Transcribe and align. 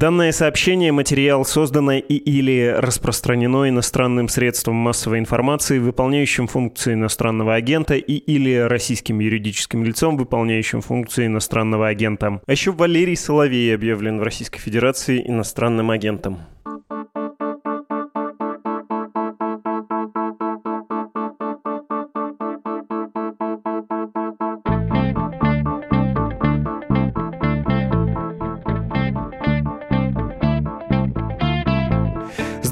Данное 0.00 0.32
сообщение– 0.32 0.92
материал, 0.92 1.44
созданное 1.44 1.98
и 1.98 2.14
или 2.14 2.74
распространено 2.74 3.68
иностранным 3.68 4.30
средством 4.30 4.76
массовой 4.76 5.18
информации, 5.18 5.78
выполняющим 5.78 6.46
функции 6.46 6.94
иностранного 6.94 7.54
агента 7.54 7.96
и 7.96 8.14
или 8.14 8.54
российским 8.54 9.18
юридическим 9.18 9.84
лицом, 9.84 10.16
выполняющим 10.16 10.80
функции 10.80 11.26
иностранного 11.26 11.86
агента. 11.88 12.40
А 12.46 12.50
еще 12.50 12.72
Валерий 12.72 13.14
Соловей 13.14 13.74
объявлен 13.74 14.18
в 14.20 14.22
Российской 14.22 14.58
Федерации 14.58 15.22
иностранным 15.22 15.90
агентом. 15.90 16.38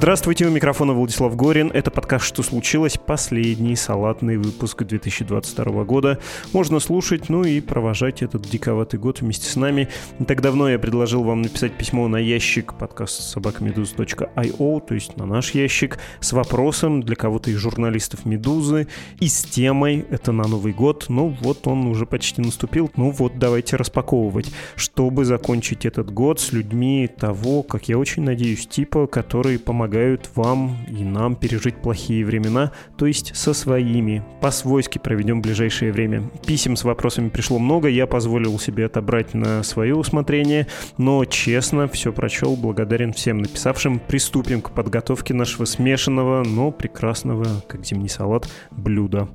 Здравствуйте, 0.09 0.47
у 0.47 0.51
микрофона 0.51 0.95
Владислав 0.95 1.37
Горин. 1.37 1.71
Это 1.71 1.91
подкаст 1.91 2.25
«Что 2.25 2.43
случилось?» 2.43 2.97
Последний 2.97 3.77
салатный 3.77 4.39
выпуск 4.39 4.83
2022 4.83 5.85
года. 5.85 6.19
Можно 6.55 6.81
слушать, 6.81 7.29
ну 7.29 7.45
и 7.45 7.61
провожать 7.61 8.23
этот 8.23 8.41
диковатый 8.41 8.99
год 8.99 9.21
вместе 9.21 9.51
с 9.51 9.55
нами. 9.55 9.91
Не 10.19 10.25
так 10.25 10.41
давно 10.41 10.71
я 10.71 10.79
предложил 10.79 11.25
вам 11.25 11.43
написать 11.43 11.75
письмо 11.75 12.09
на 12.09 12.17
ящик 12.17 12.73
подкаст 12.73 13.21
собакамедуз.io, 13.21 14.81
то 14.81 14.95
есть 14.95 15.19
на 15.19 15.27
наш 15.27 15.51
ящик, 15.51 15.99
с 16.21 16.33
вопросом 16.33 17.03
для 17.03 17.15
кого-то 17.15 17.51
из 17.51 17.59
журналистов 17.59 18.25
«Медузы» 18.25 18.89
и 19.21 19.29
с 19.29 19.43
темой 19.43 20.07
«Это 20.09 20.33
на 20.33 20.49
Новый 20.49 20.73
год». 20.73 21.05
Ну 21.11 21.37
вот 21.43 21.67
он 21.67 21.87
уже 21.87 22.07
почти 22.07 22.41
наступил. 22.41 22.91
Ну 22.97 23.11
вот 23.11 23.39
давайте 23.39 23.77
распаковывать, 23.77 24.51
чтобы 24.75 25.27
закончить 25.27 25.85
этот 25.85 26.11
год 26.11 26.41
с 26.41 26.53
людьми 26.53 27.11
того, 27.15 27.63
как 27.63 27.91
я 27.91 27.99
очень 27.99 28.23
надеюсь, 28.23 28.67
типа, 28.67 29.07
которые 29.07 29.59
помогают 29.59 29.98
помогают 29.99 30.31
вам 30.37 30.77
и 30.87 31.03
нам 31.03 31.35
пережить 31.35 31.77
плохие 31.77 32.25
времена, 32.25 32.71
то 32.97 33.07
есть 33.07 33.35
со 33.35 33.53
своими. 33.53 34.23
По-свойски 34.41 34.99
проведем 34.99 35.43
ближайшее 35.43 35.93
время. 35.93 36.31
Писем 36.47 36.77
с 36.77 36.85
вопросами 36.85 37.29
пришло 37.31 37.59
много, 37.59 37.89
я 37.89 38.07
позволил 38.07 38.59
себе 38.61 38.87
отобрать 38.87 39.35
на 39.35 39.63
свое 39.65 39.97
усмотрение, 39.97 40.69
но 40.99 41.25
честно 41.25 41.89
все 41.89 42.13
прочел, 42.13 42.57
благодарен 42.57 43.13
всем 43.13 43.39
написавшим. 43.39 43.99
Приступим 43.99 44.63
к 44.63 44.71
подготовке 44.71 45.35
нашего 45.35 45.65
смешанного, 45.65 46.45
но 46.45 46.71
прекрасного, 46.71 47.47
как 47.67 47.85
зимний 47.85 48.09
салат, 48.09 48.49
блюда. 48.71 49.29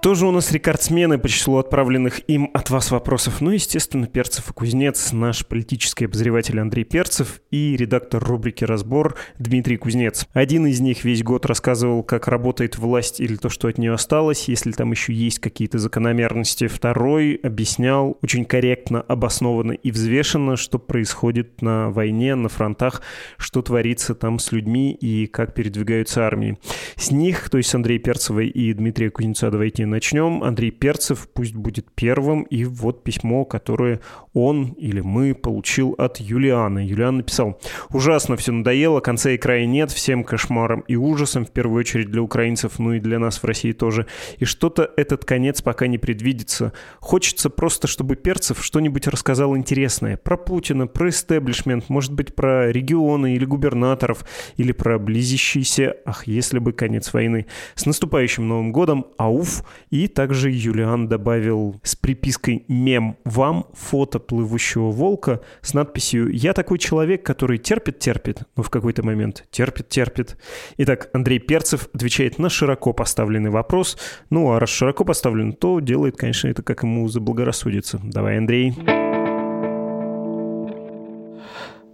Кто 0.00 0.14
же 0.14 0.26
у 0.26 0.30
нас 0.30 0.50
рекордсмены 0.50 1.18
по 1.18 1.28
числу 1.28 1.58
отправленных 1.58 2.26
им 2.26 2.48
от 2.54 2.70
вас 2.70 2.90
вопросов? 2.90 3.42
Ну, 3.42 3.50
естественно, 3.50 4.06
Перцев 4.06 4.48
и 4.48 4.54
Кузнец, 4.54 5.12
наш 5.12 5.44
политический 5.44 6.06
обозреватель 6.06 6.58
Андрей 6.58 6.84
Перцев 6.84 7.42
и 7.50 7.76
редактор 7.76 8.24
рубрики 8.24 8.64
«Разбор» 8.64 9.16
Дмитрий 9.38 9.76
Кузнец. 9.76 10.26
Один 10.32 10.64
из 10.66 10.80
них 10.80 11.04
весь 11.04 11.22
год 11.22 11.44
рассказывал, 11.44 12.02
как 12.02 12.28
работает 12.28 12.78
власть 12.78 13.20
или 13.20 13.36
то, 13.36 13.50
что 13.50 13.68
от 13.68 13.76
нее 13.76 13.92
осталось, 13.92 14.48
если 14.48 14.72
там 14.72 14.90
еще 14.90 15.12
есть 15.12 15.38
какие-то 15.38 15.78
закономерности. 15.78 16.66
Второй 16.66 17.34
объяснял 17.34 18.16
очень 18.22 18.46
корректно, 18.46 19.02
обоснованно 19.02 19.72
и 19.72 19.90
взвешенно, 19.90 20.56
что 20.56 20.78
происходит 20.78 21.60
на 21.60 21.90
войне, 21.90 22.36
на 22.36 22.48
фронтах, 22.48 23.02
что 23.36 23.60
творится 23.60 24.14
там 24.14 24.38
с 24.38 24.50
людьми 24.50 24.92
и 24.92 25.26
как 25.26 25.52
передвигаются 25.52 26.26
армии. 26.26 26.58
С 26.96 27.10
них, 27.10 27.50
то 27.50 27.58
есть 27.58 27.68
с 27.68 27.74
Андрея 27.74 27.98
Перцева 27.98 28.40
и 28.40 28.72
Дмитрия 28.72 29.10
Кузнеца, 29.10 29.50
давайте 29.50 29.89
начнем. 29.90 30.42
Андрей 30.42 30.70
Перцев 30.70 31.28
пусть 31.32 31.54
будет 31.54 31.90
первым. 31.94 32.44
И 32.44 32.64
вот 32.64 33.04
письмо, 33.04 33.44
которое 33.44 34.00
он 34.32 34.72
или 34.78 35.00
мы 35.00 35.34
получил 35.34 35.94
от 35.98 36.18
Юлианы. 36.18 36.80
Юлиан 36.80 37.18
написал. 37.18 37.60
Ужасно 37.90 38.36
все 38.36 38.52
надоело, 38.52 39.00
конца 39.00 39.30
и 39.30 39.38
края 39.38 39.66
нет, 39.66 39.90
всем 39.90 40.24
кошмаром 40.24 40.80
и 40.86 40.96
ужасом, 40.96 41.44
в 41.44 41.50
первую 41.50 41.80
очередь 41.80 42.10
для 42.10 42.22
украинцев, 42.22 42.78
ну 42.78 42.94
и 42.94 43.00
для 43.00 43.18
нас 43.18 43.42
в 43.42 43.44
России 43.44 43.72
тоже. 43.72 44.06
И 44.38 44.44
что-то 44.44 44.90
этот 44.96 45.24
конец 45.24 45.62
пока 45.62 45.86
не 45.86 45.98
предвидится. 45.98 46.72
Хочется 47.00 47.50
просто, 47.50 47.86
чтобы 47.86 48.16
Перцев 48.16 48.64
что-нибудь 48.64 49.06
рассказал 49.08 49.56
интересное. 49.56 50.16
Про 50.16 50.36
Путина, 50.36 50.86
про 50.86 51.08
истеблишмент, 51.08 51.88
может 51.88 52.12
быть, 52.12 52.34
про 52.34 52.70
регионы 52.70 53.34
или 53.34 53.44
губернаторов, 53.44 54.24
или 54.56 54.72
про 54.72 54.98
близящийся, 54.98 55.96
ах, 56.04 56.26
если 56.26 56.58
бы 56.58 56.72
конец 56.72 57.12
войны. 57.12 57.46
С 57.74 57.86
наступающим 57.86 58.46
Новым 58.46 58.72
годом, 58.72 59.06
ауф, 59.16 59.64
и 59.90 60.06
также 60.06 60.50
Юлиан 60.50 61.08
добавил 61.08 61.80
с 61.82 61.96
припиской 61.96 62.64
«Мем 62.68 63.16
вам» 63.24 63.66
фото 63.74 64.20
плывущего 64.20 64.90
волка 64.90 65.40
с 65.62 65.74
надписью 65.74 66.30
«Я 66.32 66.52
такой 66.52 66.78
человек, 66.78 67.24
который 67.24 67.58
терпит-терпит, 67.58 68.42
но 68.56 68.62
в 68.62 68.70
какой-то 68.70 69.04
момент 69.04 69.44
терпит-терпит». 69.50 70.38
Итак, 70.78 71.10
Андрей 71.12 71.40
Перцев 71.40 71.88
отвечает 71.92 72.38
на 72.38 72.48
широко 72.48 72.92
поставленный 72.92 73.50
вопрос. 73.50 73.98
Ну, 74.30 74.52
а 74.52 74.60
раз 74.60 74.70
широко 74.70 75.04
поставлен, 75.04 75.52
то 75.52 75.80
делает, 75.80 76.16
конечно, 76.16 76.48
это 76.48 76.62
как 76.62 76.84
ему 76.84 77.08
заблагорассудится. 77.08 78.00
Давай, 78.02 78.38
Андрей. 78.38 78.74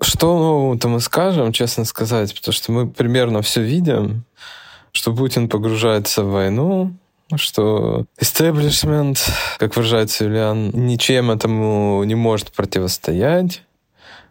Что 0.02 0.38
нового-то 0.38 0.88
мы 0.88 1.00
скажем, 1.00 1.52
честно 1.52 1.84
сказать, 1.84 2.34
потому 2.34 2.52
что 2.52 2.72
мы 2.72 2.88
примерно 2.88 3.40
все 3.40 3.62
видим, 3.62 4.24
что 4.92 5.14
Путин 5.14 5.48
погружается 5.48 6.22
в 6.22 6.30
войну, 6.30 6.94
что 7.34 8.06
истеблишмент, 8.18 9.18
как 9.58 9.76
выражается 9.76 10.24
Юлиан, 10.24 10.70
ничем 10.70 11.30
этому 11.30 12.02
не 12.04 12.14
может 12.14 12.52
противостоять. 12.52 13.62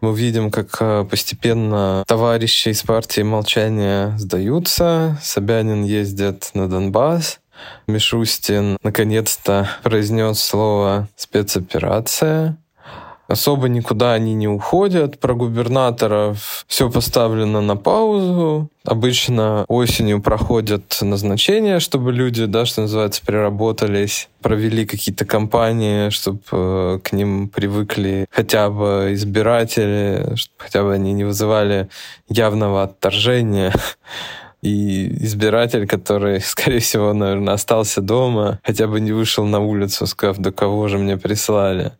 Мы 0.00 0.14
видим, 0.14 0.50
как 0.50 0.76
э, 0.80 1.06
постепенно 1.08 2.04
товарищи 2.06 2.68
из 2.68 2.82
партии 2.82 3.22
молчания 3.22 4.16
сдаются. 4.18 5.18
Собянин 5.22 5.84
ездит 5.84 6.50
на 6.54 6.68
Донбасс. 6.68 7.40
Мишустин 7.86 8.76
наконец-то 8.82 9.68
произнес 9.82 10.40
слово 10.40 11.08
«спецоперация» 11.16 12.58
особо 13.28 13.68
никуда 13.68 14.12
они 14.12 14.34
не 14.34 14.48
уходят. 14.48 15.18
Про 15.18 15.34
губернаторов 15.34 16.64
все 16.66 16.90
поставлено 16.90 17.60
на 17.60 17.76
паузу. 17.76 18.68
Обычно 18.84 19.64
осенью 19.66 20.22
проходят 20.22 20.98
назначения, 21.00 21.80
чтобы 21.80 22.12
люди, 22.12 22.44
да, 22.46 22.66
что 22.66 22.82
называется, 22.82 23.20
переработались, 23.26 24.28
провели 24.40 24.86
какие-то 24.86 25.24
кампании, 25.24 26.10
чтобы 26.10 26.40
э, 26.52 26.98
к 27.02 27.12
ним 27.12 27.48
привыкли 27.48 28.26
хотя 28.30 28.70
бы 28.70 29.10
избиратели, 29.10 30.36
чтобы 30.36 30.54
хотя 30.58 30.84
бы 30.84 30.94
они 30.94 31.12
не 31.12 31.24
вызывали 31.24 31.88
явного 32.28 32.84
отторжения 32.84 33.72
и 34.62 35.24
избиратель, 35.24 35.86
который, 35.86 36.40
скорее 36.44 36.80
всего, 36.80 37.12
наверное, 37.12 37.54
остался 37.54 38.00
дома, 38.00 38.58
хотя 38.64 38.86
бы 38.86 39.00
не 39.00 39.12
вышел 39.12 39.44
на 39.44 39.60
улицу, 39.60 40.06
сказав, 40.06 40.38
до 40.38 40.52
кого 40.52 40.88
же 40.88 40.98
мне 40.98 41.16
прислали. 41.16 41.92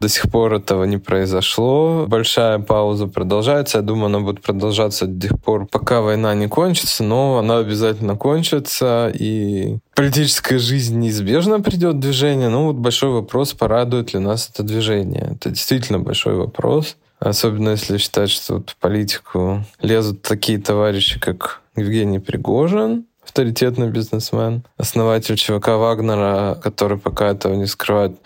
До 0.00 0.08
сих 0.08 0.30
пор 0.30 0.54
этого 0.54 0.84
не 0.84 0.98
произошло. 0.98 2.06
Большая 2.06 2.58
пауза 2.58 3.06
продолжается. 3.06 3.78
Я 3.78 3.82
думаю, 3.82 4.06
она 4.06 4.20
будет 4.20 4.42
продолжаться 4.42 5.06
до 5.06 5.28
тех 5.28 5.40
пор, 5.40 5.66
пока 5.66 6.00
война 6.00 6.34
не 6.34 6.48
кончится, 6.48 7.04
но 7.04 7.38
она 7.38 7.58
обязательно 7.58 8.16
кончится, 8.16 9.10
и 9.14 9.78
политическая 9.94 10.58
жизнь 10.58 10.98
неизбежно 10.98 11.60
придет 11.60 11.98
движение. 12.00 12.48
Ну 12.48 12.66
вот 12.66 12.76
большой 12.76 13.10
вопрос, 13.10 13.52
порадует 13.52 14.12
ли 14.14 14.20
нас 14.20 14.50
это 14.52 14.62
движение. 14.62 15.32
Это 15.36 15.50
действительно 15.50 15.98
большой 15.98 16.34
вопрос. 16.34 16.96
Особенно 17.20 17.70
если 17.70 17.98
считать, 17.98 18.30
что 18.30 18.54
вот 18.54 18.70
в 18.70 18.76
политику 18.76 19.62
лезут 19.82 20.22
такие 20.22 20.58
товарищи, 20.58 21.20
как 21.20 21.60
Евгений 21.76 22.18
Пригожин, 22.18 23.06
авторитетный 23.22 23.88
бизнесмен, 23.88 24.64
основатель 24.76 25.36
ЧВК 25.36 25.68
Вагнера, 25.68 26.58
который 26.62 26.98
пока 26.98 27.30
этого 27.30 27.54
не 27.54 27.66
скрывает. 27.66 28.18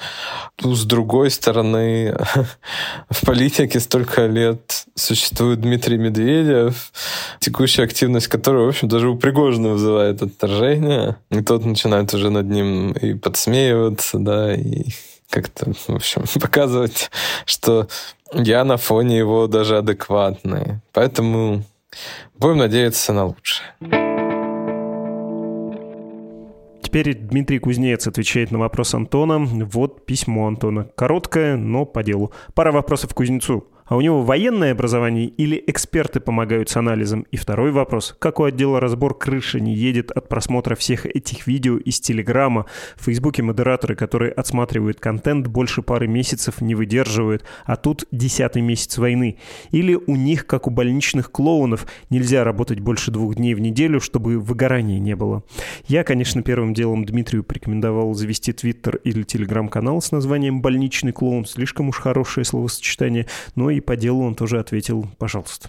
Ну, 0.62 0.75
с 0.75 0.85
другой 0.85 1.31
стороны, 1.31 2.17
в 3.11 3.26
политике 3.26 3.81
столько 3.81 4.26
лет 4.26 4.87
существует 4.94 5.61
Дмитрий 5.61 5.99
Медведев, 5.99 6.93
текущая 7.38 7.82
активность 7.82 8.29
которого, 8.29 8.67
в 8.67 8.69
общем, 8.69 8.88
даже 8.88 9.08
у 9.08 9.17
Пригожина 9.17 9.70
вызывает 9.70 10.23
отторжение. 10.23 11.17
И 11.31 11.43
тот 11.43 11.64
начинает 11.64 12.14
уже 12.14 12.31
над 12.31 12.47
ним 12.47 12.93
и 12.93 13.14
подсмеиваться, 13.14 14.19
да, 14.19 14.55
и 14.55 14.87
как-то, 15.29 15.73
в 15.88 15.94
общем, 15.94 16.25
показывать, 16.40 17.11
что 17.44 17.88
я 18.32 18.64
на 18.64 18.76
фоне 18.76 19.19
его 19.19 19.49
даже 19.49 19.79
адекватный. 19.79 20.81
Поэтому 20.93 21.64
будем 22.35 22.58
надеяться 22.58 23.12
на 23.12 23.25
лучшее. 23.26 23.67
Теперь 26.82 27.14
Дмитрий 27.14 27.58
Кузнец 27.58 28.06
отвечает 28.06 28.52
на 28.52 28.58
вопрос 28.58 28.94
Антона. 28.94 29.38
Вот 29.38 30.06
письмо 30.06 30.46
Антона. 30.46 30.85
Короткое, 30.94 31.56
но 31.56 31.85
по 31.87 32.05
делу. 32.05 32.32
Пара 32.55 32.70
вопросов 32.70 33.14
Кузнецу. 33.14 33.67
А 33.86 33.96
у 33.96 34.00
него 34.00 34.22
военное 34.22 34.72
образование 34.72 35.26
или 35.26 35.62
эксперты 35.66 36.19
помогают 36.19 36.70
с 36.70 36.76
анализом? 36.76 37.26
И 37.31 37.36
второй 37.36 37.70
вопрос. 37.70 38.16
Как 38.19 38.40
у 38.40 38.44
отдела 38.44 38.81
разбор 38.81 39.16
крыши 39.19 39.60
не 39.60 39.75
едет 39.75 40.10
от 40.10 40.26
просмотра 40.26 40.75
всех 40.75 41.04
этих 41.04 41.46
видео 41.46 41.76
из 41.76 42.00
Телеграма? 42.00 42.64
В 42.96 43.04
Фейсбуке 43.04 43.42
модераторы, 43.42 43.94
которые 43.94 44.32
отсматривают 44.32 45.00
контент, 45.00 45.48
больше 45.48 45.82
пары 45.82 46.06
месяцев 46.06 46.62
не 46.62 46.75
выдерживают, 46.75 47.44
а 47.66 47.76
тут 47.76 48.06
десятый 48.10 48.62
месяц 48.62 48.96
войны. 48.96 49.36
Или 49.70 49.94
у 49.94 50.16
них, 50.16 50.46
как 50.46 50.66
у 50.66 50.70
больничных 50.70 51.30
клоунов, 51.30 51.87
нельзя 52.08 52.42
работать 52.42 52.80
больше 52.80 53.10
двух 53.10 53.34
дней 53.34 53.52
в 53.52 53.60
неделю, 53.60 54.00
чтобы 54.00 54.38
выгорания 54.38 54.98
не 54.98 55.14
было. 55.14 55.42
Я, 55.88 56.04
конечно, 56.04 56.42
первым 56.42 56.72
делом 56.72 57.04
Дмитрию 57.04 57.44
порекомендовал 57.44 58.14
завести 58.14 58.54
твиттер 58.54 58.96
или 59.04 59.25
телеграм-канал 59.25 60.00
с 60.00 60.10
названием 60.10 60.62
«Больничный 60.62 61.12
клоун». 61.12 61.44
Слишком 61.44 61.90
уж 61.90 61.98
хорошее 61.98 62.46
словосочетание, 62.46 63.26
но 63.54 63.74
и 63.75 63.81
по 63.81 63.97
делу 63.97 64.25
он 64.25 64.35
тоже 64.35 64.59
ответил 64.59 65.06
«пожалуйста». 65.19 65.69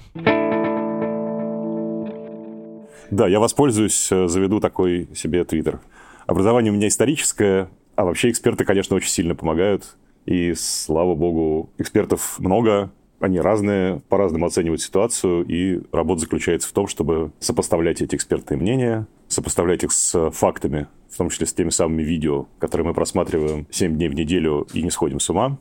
Да, 3.12 3.28
я 3.28 3.40
воспользуюсь, 3.40 4.12
э, 4.12 4.28
заведу 4.28 4.60
такой 4.60 5.08
себе 5.14 5.44
твиттер. 5.44 5.80
Образование 6.26 6.72
у 6.72 6.76
меня 6.76 6.88
историческое, 6.88 7.70
а 7.96 8.04
вообще 8.04 8.30
эксперты, 8.30 8.66
конечно, 8.66 8.96
очень 8.96 9.10
сильно 9.10 9.36
помогают. 9.36 9.96
И, 10.26 10.54
слава 10.56 11.14
богу, 11.14 11.70
экспертов 11.78 12.40
много, 12.40 12.92
они 13.20 13.40
разные, 13.40 14.02
по-разному 14.10 14.48
оценивают 14.48 14.82
ситуацию, 14.82 15.46
и 15.46 15.82
работа 15.92 16.22
заключается 16.22 16.68
в 16.68 16.72
том, 16.72 16.88
чтобы 16.88 17.32
сопоставлять 17.40 18.02
эти 18.02 18.16
экспертные 18.16 18.58
мнения, 18.58 19.08
сопоставлять 19.28 19.84
их 19.84 19.92
с 19.92 20.32
фактами, 20.32 20.88
в 21.10 21.18
том 21.18 21.30
числе 21.30 21.46
с 21.46 21.54
теми 21.54 21.70
самыми 21.70 22.04
видео, 22.04 22.48
которые 22.60 22.88
мы 22.88 22.94
просматриваем 22.94 23.68
7 23.70 23.96
дней 23.96 24.10
в 24.10 24.16
неделю 24.16 24.68
и 24.74 24.82
не 24.82 24.90
сходим 24.90 25.20
с 25.20 25.30
ума. 25.30 25.58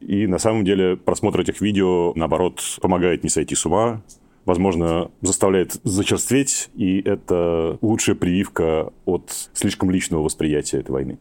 И 0.00 0.26
на 0.26 0.38
самом 0.38 0.64
деле 0.64 0.96
просмотр 0.96 1.40
этих 1.40 1.60
видео, 1.60 2.12
наоборот, 2.14 2.62
помогает 2.80 3.24
не 3.24 3.30
сойти 3.30 3.54
с 3.54 3.66
ума, 3.66 4.02
возможно, 4.44 5.10
заставляет 5.20 5.76
зачерстветь, 5.84 6.70
и 6.74 7.00
это 7.00 7.78
лучшая 7.82 8.16
прививка 8.16 8.92
от 9.04 9.50
слишком 9.52 9.90
личного 9.90 10.22
восприятия 10.22 10.78
этой 10.78 10.90
войны. 10.90 11.18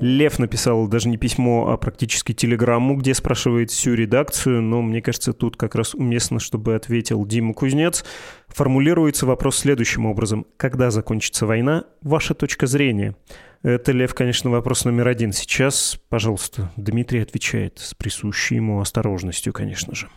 Лев 0.00 0.38
написал 0.38 0.88
даже 0.88 1.08
не 1.08 1.16
письмо, 1.16 1.70
а 1.70 1.78
практически 1.78 2.32
телеграмму, 2.34 2.96
где 2.96 3.14
спрашивает 3.14 3.70
всю 3.70 3.94
редакцию, 3.94 4.60
но 4.60 4.82
мне 4.82 5.00
кажется, 5.00 5.32
тут 5.32 5.56
как 5.56 5.74
раз 5.74 5.94
уместно, 5.94 6.38
чтобы 6.38 6.74
ответил 6.74 7.24
Дима 7.24 7.54
Кузнец. 7.54 8.04
Формулируется 8.48 9.24
вопрос 9.24 9.56
следующим 9.56 10.04
образом. 10.04 10.46
Когда 10.58 10.90
закончится 10.90 11.46
война? 11.46 11.84
Ваша 12.02 12.34
точка 12.34 12.66
зрения. 12.66 13.16
Это, 13.62 13.92
Лев, 13.92 14.14
конечно, 14.14 14.50
вопрос 14.50 14.84
номер 14.84 15.08
один. 15.08 15.32
Сейчас, 15.32 15.98
пожалуйста, 16.10 16.70
Дмитрий 16.76 17.20
отвечает 17.20 17.78
с 17.78 17.94
присущей 17.94 18.56
ему 18.56 18.80
осторожностью, 18.80 19.54
конечно 19.54 19.94
же. 19.94 20.08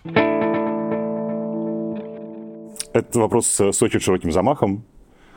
Этот 2.92 3.16
вопрос 3.16 3.48
с 3.48 3.82
очень 3.82 4.02
широким 4.02 4.32
замахом. 4.32 4.86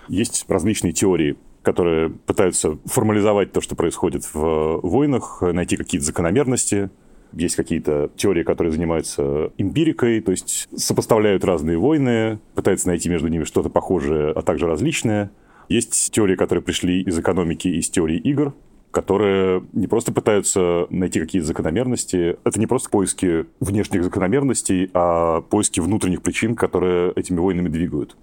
Есть 0.09 0.45
различные 0.49 0.93
теории, 0.93 1.37
которые 1.63 2.11
пытаются 2.11 2.79
формализовать 2.85 3.53
то, 3.53 3.61
что 3.61 3.77
происходит 3.77 4.25
в 4.33 4.81
войнах, 4.83 5.43
найти 5.43 5.77
какие-то 5.77 6.07
закономерности. 6.07 6.91
Есть 7.33 7.57
какие-то 7.57 8.11
теории, 8.17 8.43
которые 8.43 8.73
занимаются 8.73 9.53
эмпирикой, 9.57 10.21
то 10.21 10.33
есть 10.33 10.69
сопоставляют 10.77 11.45
разные 11.45 11.79
войны, 11.79 12.39
пытаются 12.55 12.89
найти 12.89 13.09
между 13.09 13.29
ними 13.29 13.45
что-то 13.45 13.71
похожее, 13.71 14.33
а 14.33 14.43
также 14.43 14.67
различное. 14.67 15.31
Есть 15.69 16.11
теории, 16.13 16.37
которые 16.37 16.63
пришли 16.63 17.01
из 17.01 17.19
экономики, 17.19 17.69
из 17.69 17.89
теории 17.89 18.19
игр, 18.19 18.53
которые 18.91 19.65
не 19.73 19.87
просто 19.87 20.13
пытаются 20.13 20.87
найти 20.91 21.19
какие-то 21.21 21.47
закономерности. 21.47 22.37
Это 22.45 22.61
не 22.61 22.67
просто 22.67 22.91
поиски 22.91 23.47
внешних 23.61 24.05
закономерностей, 24.05 24.91
а 24.93 25.41
поиски 25.41 25.81
внутренних 25.81 26.21
причин, 26.21 26.55
которые 26.55 27.13
этими 27.17 27.39
войнами 27.39 27.71
двигают. 27.71 28.17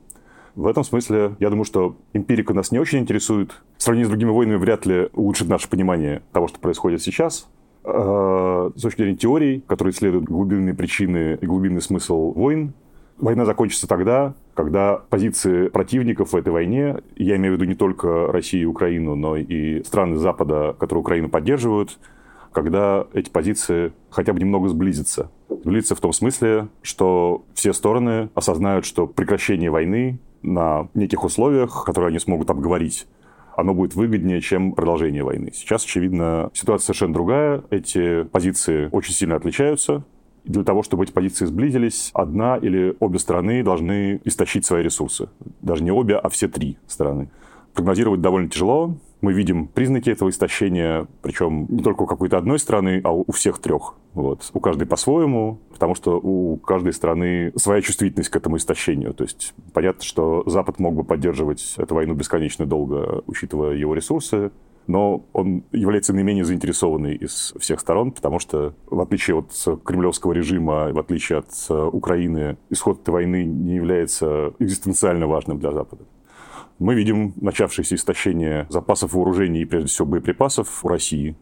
В 0.56 0.68
этом 0.68 0.84
смысле, 0.84 1.36
я 1.40 1.50
думаю, 1.50 1.66
что 1.66 1.98
эмпирика 2.14 2.54
нас 2.54 2.72
не 2.72 2.80
очень 2.80 3.00
интересует. 3.00 3.62
В 3.78 3.84
сравнении 3.84 4.06
с 4.06 4.10
другими 4.10 4.30
войнами 4.30 4.58
вряд 4.58 4.86
ли 4.86 5.10
улучшит 5.14 5.48
наше 5.48 5.70
понимание 5.70 6.22
того, 6.32 6.48
что 6.48 6.60
происходит 6.60 7.02
сейчас. 7.02 7.48
А, 7.84 8.72
с 8.76 8.82
точки 8.82 9.02
зрения 9.02 9.18
теорий, 9.18 9.64
которые 9.68 9.94
исследуют 9.94 10.26
глубинные 10.26 10.74
причины 10.74 11.38
и 11.40 11.46
глубинный 11.46 11.82
смысл 11.82 12.34
войн, 12.34 12.74
Война 13.20 13.44
закончится 13.44 13.86
тогда, 13.86 14.34
когда 14.54 14.96
позиции 15.10 15.68
противников 15.68 16.32
в 16.32 16.38
этой 16.38 16.54
войне, 16.54 17.00
я 17.18 17.36
имею 17.36 17.54
в 17.54 17.58
виду 17.58 17.66
не 17.66 17.76
только 17.76 18.32
Россию 18.32 18.64
и 18.64 18.66
Украину, 18.66 19.16
но 19.16 19.36
и 19.36 19.84
страны 19.84 20.16
Запада, 20.16 20.74
которые 20.80 21.02
Украину 21.02 21.28
поддерживают, 21.28 22.00
когда 22.54 23.08
эти 23.14 23.30
позиции 23.30 23.92
хотя 24.10 24.32
бы 24.32 24.40
немного 24.40 24.70
сблизятся. 24.70 25.30
Сблизятся 25.50 25.96
в 25.96 26.00
том 26.00 26.14
смысле, 26.14 26.70
что 26.82 27.44
все 27.54 27.74
стороны 27.74 28.30
осознают, 28.36 28.86
что 28.86 29.06
прекращение 29.06 29.70
войны 29.70 30.20
на 30.42 30.90
неких 30.94 31.24
условиях, 31.24 31.84
которые 31.86 32.10
они 32.10 32.20
смогут 32.20 32.50
обговорить, 32.50 33.08
оно 33.56 33.74
будет 33.74 33.96
выгоднее, 33.96 34.42
чем 34.42 34.74
продолжение 34.74 35.24
войны. 35.24 35.52
Сейчас, 35.54 35.84
очевидно, 35.84 36.50
ситуация 36.54 36.86
совершенно 36.86 37.14
другая. 37.14 37.64
Эти 37.70 38.24
позиции 38.24 38.90
очень 38.92 39.14
сильно 39.14 39.36
отличаются 39.36 40.04
для 40.46 40.64
того, 40.64 40.84
чтобы 40.84 41.04
эти 41.04 41.12
позиции 41.12 41.46
сблизились, 41.46 42.12
одна 42.14 42.58
или 42.58 42.96
обе 43.00 43.20
стороны 43.20 43.64
должны 43.64 44.20
истощить 44.24 44.66
свои 44.66 44.84
ресурсы. 44.84 45.30
Даже 45.62 45.84
не 45.84 45.92
обе, 45.92 46.16
а 46.16 46.30
все 46.30 46.48
три 46.48 46.78
стороны. 46.88 47.30
Прогнозировать 47.74 48.22
довольно 48.22 48.50
тяжело. 48.50 48.98
Мы 49.22 49.34
видим 49.34 49.68
признаки 49.68 50.10
этого 50.10 50.30
истощения, 50.30 51.08
причем 51.22 51.68
не 51.70 51.84
только 51.84 52.04
у 52.04 52.06
какой-то 52.06 52.38
одной 52.38 52.58
страны, 52.58 53.02
а 53.04 53.12
у 53.12 53.32
всех 53.32 53.60
трех. 53.60 53.96
Вот. 54.14 54.50
У 54.54 54.60
каждой 54.60 54.88
по-своему, 54.88 55.60
потому 55.72 55.96
что 55.96 56.20
у 56.20 56.58
каждой 56.58 56.94
страны 56.94 57.52
своя 57.56 57.82
чувствительность 57.82 58.30
к 58.30 58.36
этому 58.36 58.58
истощению. 58.58 59.14
То 59.14 59.24
есть 59.24 59.54
понятно, 59.74 60.04
что 60.04 60.44
Запад 60.48 60.80
мог 60.80 60.96
бы 60.96 61.04
поддерживать 61.04 61.76
эту 61.78 61.96
войну 61.96 62.16
бесконечно 62.16 62.66
долго, 62.66 63.24
учитывая 63.28 63.76
его 63.76 63.94
ресурсы, 63.94 64.52
но 64.88 65.24
он 65.34 65.64
является 65.72 66.14
наименее 66.14 66.44
заинтересованный 66.44 67.16
из 67.16 67.54
всех 67.60 67.80
сторон, 67.80 68.12
потому 68.12 68.40
что, 68.40 68.74
в 68.88 69.00
отличие 69.00 69.38
от 69.38 69.84
кремлевского 69.86 70.34
режима, 70.34 70.92
в 70.92 70.98
отличие 70.98 71.40
от 71.40 71.52
э, 71.70 71.90
Украины, 71.94 72.58
исход 72.72 73.02
этой 73.02 73.12
войны 73.12 73.44
не 73.44 73.76
является 73.76 74.54
экзистенциально 74.58 75.28
важным 75.28 75.60
для 75.60 75.72
Запада. 75.72 76.06
Мы 76.80 76.96
видим 76.96 77.34
начавшееся 77.36 77.96
истощение 77.96 78.66
запасов 78.70 79.14
вооружений 79.14 79.62
и, 79.62 79.66
прежде 79.66 79.90
всего, 79.90 80.08
боеприпасов 80.08 80.84
у 80.84 80.88
России. 80.88 81.36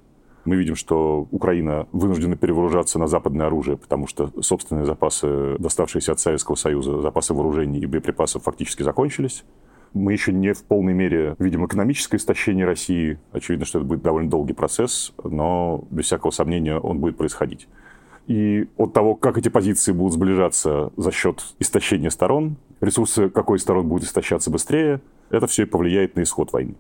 Мы 0.48 0.56
видим, 0.56 0.78
что 0.78 1.28
Украина 1.32 1.90
вынуждена 1.92 2.38
перевооружаться 2.38 2.98
на 2.98 3.08
западное 3.08 3.48
оружие, 3.48 3.76
потому 3.76 4.08
что 4.08 4.32
собственные 4.42 4.86
запасы, 4.86 5.58
доставшиеся 5.60 6.14
от 6.14 6.22
Советского 6.22 6.56
Союза, 6.56 7.02
запасы 7.02 7.34
вооружений 7.34 7.80
и 7.80 7.86
боеприпасов 7.86 8.44
фактически 8.44 8.82
закончились. 8.82 9.44
Мы 9.94 10.14
еще 10.14 10.32
не 10.32 10.54
в 10.54 10.64
полной 10.64 10.94
мере 10.94 11.36
видим 11.38 11.66
экономическое 11.66 12.16
истощение 12.16 12.66
России. 12.66 13.20
Очевидно, 13.34 13.66
что 13.66 13.80
это 13.80 13.88
будет 13.90 14.02
довольно 14.04 14.30
долгий 14.30 14.54
процесс, 14.54 15.12
но 15.22 15.84
без 15.92 16.06
всякого 16.06 16.32
сомнения 16.32 16.80
он 16.80 17.00
будет 17.00 17.18
происходить. 17.18 17.68
И 18.28 18.70
от 18.78 18.94
того, 18.94 19.16
как 19.16 19.38
эти 19.38 19.50
позиции 19.50 19.92
будут 19.92 20.14
сближаться 20.14 20.94
за 20.96 21.12
счет 21.12 21.44
истощения 21.60 22.10
сторон, 22.10 22.56
ресурсы 22.80 23.28
какой 23.28 23.58
из 23.58 23.64
сторон 23.64 23.90
будет 23.90 24.06
истощаться 24.06 24.50
быстрее, 24.50 25.02
это 25.30 25.46
все 25.48 25.64
и 25.64 25.66
повлияет 25.66 26.16
на 26.16 26.24
исход 26.24 26.54
войны. 26.54 26.76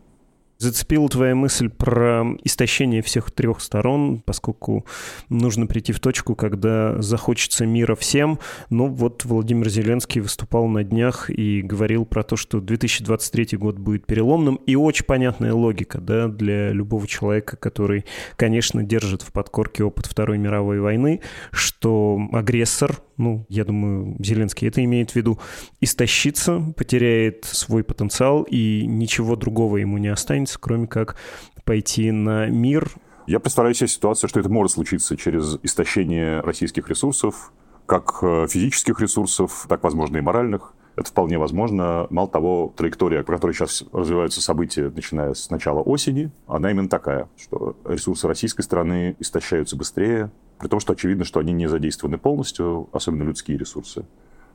Зацепила 0.58 1.08
твоя 1.08 1.36
мысль 1.36 1.70
про 1.70 2.26
истощение 2.44 3.04
всех 3.04 3.30
трех 3.30 3.62
сторон, 3.62 4.24
поскольку 4.26 4.86
нужно 5.30 5.68
прийти 5.68 5.94
в 5.94 6.00
точку, 6.00 6.36
когда 6.36 7.00
захочется 7.00 7.66
мира 7.66 7.96
всем. 7.96 8.40
Ну 8.72 8.88
вот 8.88 9.24
Владимир 9.26 9.70
Зеленский 9.70 10.20
выступал 10.20 10.68
на 10.68 10.84
днях 10.84 11.30
и 11.30 11.62
говорил 11.62 12.06
про 12.06 12.24
то, 12.24 12.36
что 12.36 12.60
2023 12.60 13.58
год 13.58 13.78
будет 13.78 14.08
переломным. 14.08 14.56
И 14.66 14.76
очень 14.76 15.06
понятная 15.06 15.54
логика 15.54 16.02
да, 16.02 16.28
для 16.28 16.72
любого 16.72 17.08
человека, 17.08 17.56
который, 17.56 18.06
конечно, 18.36 18.84
держит 18.84 19.22
в 19.22 19.32
подкорке 19.32 19.84
опыт 19.84 20.08
Второй 20.08 20.40
мировой 20.40 20.80
войны, 20.80 21.22
что 21.52 22.20
агрессор, 22.32 23.00
ну, 23.18 23.46
я 23.50 23.64
думаю, 23.64 24.16
Зеленский 24.20 24.68
это 24.68 24.84
имеет 24.84 25.12
в 25.12 25.16
виду, 25.16 25.40
истощится, 25.82 26.74
потеряет 26.76 27.46
свой 27.46 27.84
потенциал, 27.84 28.44
и 28.44 28.86
ничего 28.86 29.36
другого 29.36 29.78
ему 29.78 29.98
не 29.98 30.08
останется, 30.08 30.47
кроме 30.56 30.88
как 30.88 31.18
пойти 31.66 32.12
на 32.12 32.48
мир. 32.48 32.90
Я 33.28 33.40
представляю 33.42 33.76
себе 33.76 33.90
ситуацию, 33.90 34.30
что 34.30 34.40
это 34.40 34.50
может 34.50 34.72
случиться 34.72 35.18
через 35.18 35.58
истощение 35.64 36.40
российских 36.40 36.88
ресурсов, 36.88 37.52
как 37.86 38.20
э, 38.22 38.48
физических 38.50 39.02
ресурсов, 39.02 39.66
так, 39.68 39.84
возможно, 39.84 40.18
и 40.18 40.22
моральных. 40.22 40.74
Это 40.96 41.10
вполне 41.10 41.38
возможно. 41.38 42.08
Мало 42.10 42.28
того, 42.28 42.74
траектория, 42.76 43.24
по 43.24 43.34
которой 43.34 43.54
сейчас 43.54 43.84
развиваются 43.92 44.42
события, 44.42 44.90
начиная 44.90 45.34
с 45.34 45.50
начала 45.50 45.82
осени, 45.82 46.32
она 46.48 46.72
именно 46.72 46.90
такая, 46.90 47.30
что 47.38 47.78
ресурсы 47.86 48.28
российской 48.28 48.62
страны 48.62 49.16
истощаются 49.20 49.76
быстрее, 49.76 50.32
при 50.58 50.68
том, 50.68 50.80
что 50.80 50.94
очевидно, 50.94 51.24
что 51.24 51.40
они 51.40 51.54
не 51.54 51.68
задействованы 51.68 52.18
полностью, 52.18 52.90
особенно 52.94 53.24
людские 53.24 53.58
ресурсы. 53.58 54.06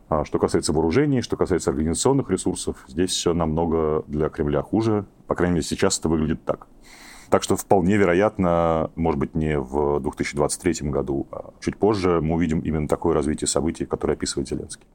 А 0.09 0.25
что 0.25 0.39
касается 0.39 0.73
вооружений, 0.73 1.23
что 1.23 1.37
касается 1.37 1.71
организационных 1.71 2.31
ресурсов, 2.31 2.85
здесь 2.87 3.11
все 3.11 3.33
намного 3.33 4.05
для 4.07 4.29
Кремля 4.29 4.63
хуже. 4.63 5.07
По 5.27 5.35
крайней 5.35 5.55
мере, 5.55 5.67
сейчас 5.67 5.99
это 5.99 6.09
выглядит 6.09 6.45
так. 6.45 6.67
Так 7.31 7.43
что 7.43 7.57
вполне 7.57 7.97
вероятно, 7.97 8.91
может 8.95 9.19
быть, 9.19 9.35
не 9.35 9.59
в 9.59 10.01
2023 10.01 10.91
году, 10.91 11.27
а 11.33 11.55
чуть 11.61 11.79
позже 11.79 12.21
мы 12.21 12.35
увидим 12.35 12.61
именно 12.61 12.87
такое 12.87 13.15
развитие 13.15 13.49
событий, 13.49 13.87
которое 13.87 14.13
описывает 14.13 14.49
Зеленский. 14.49 14.87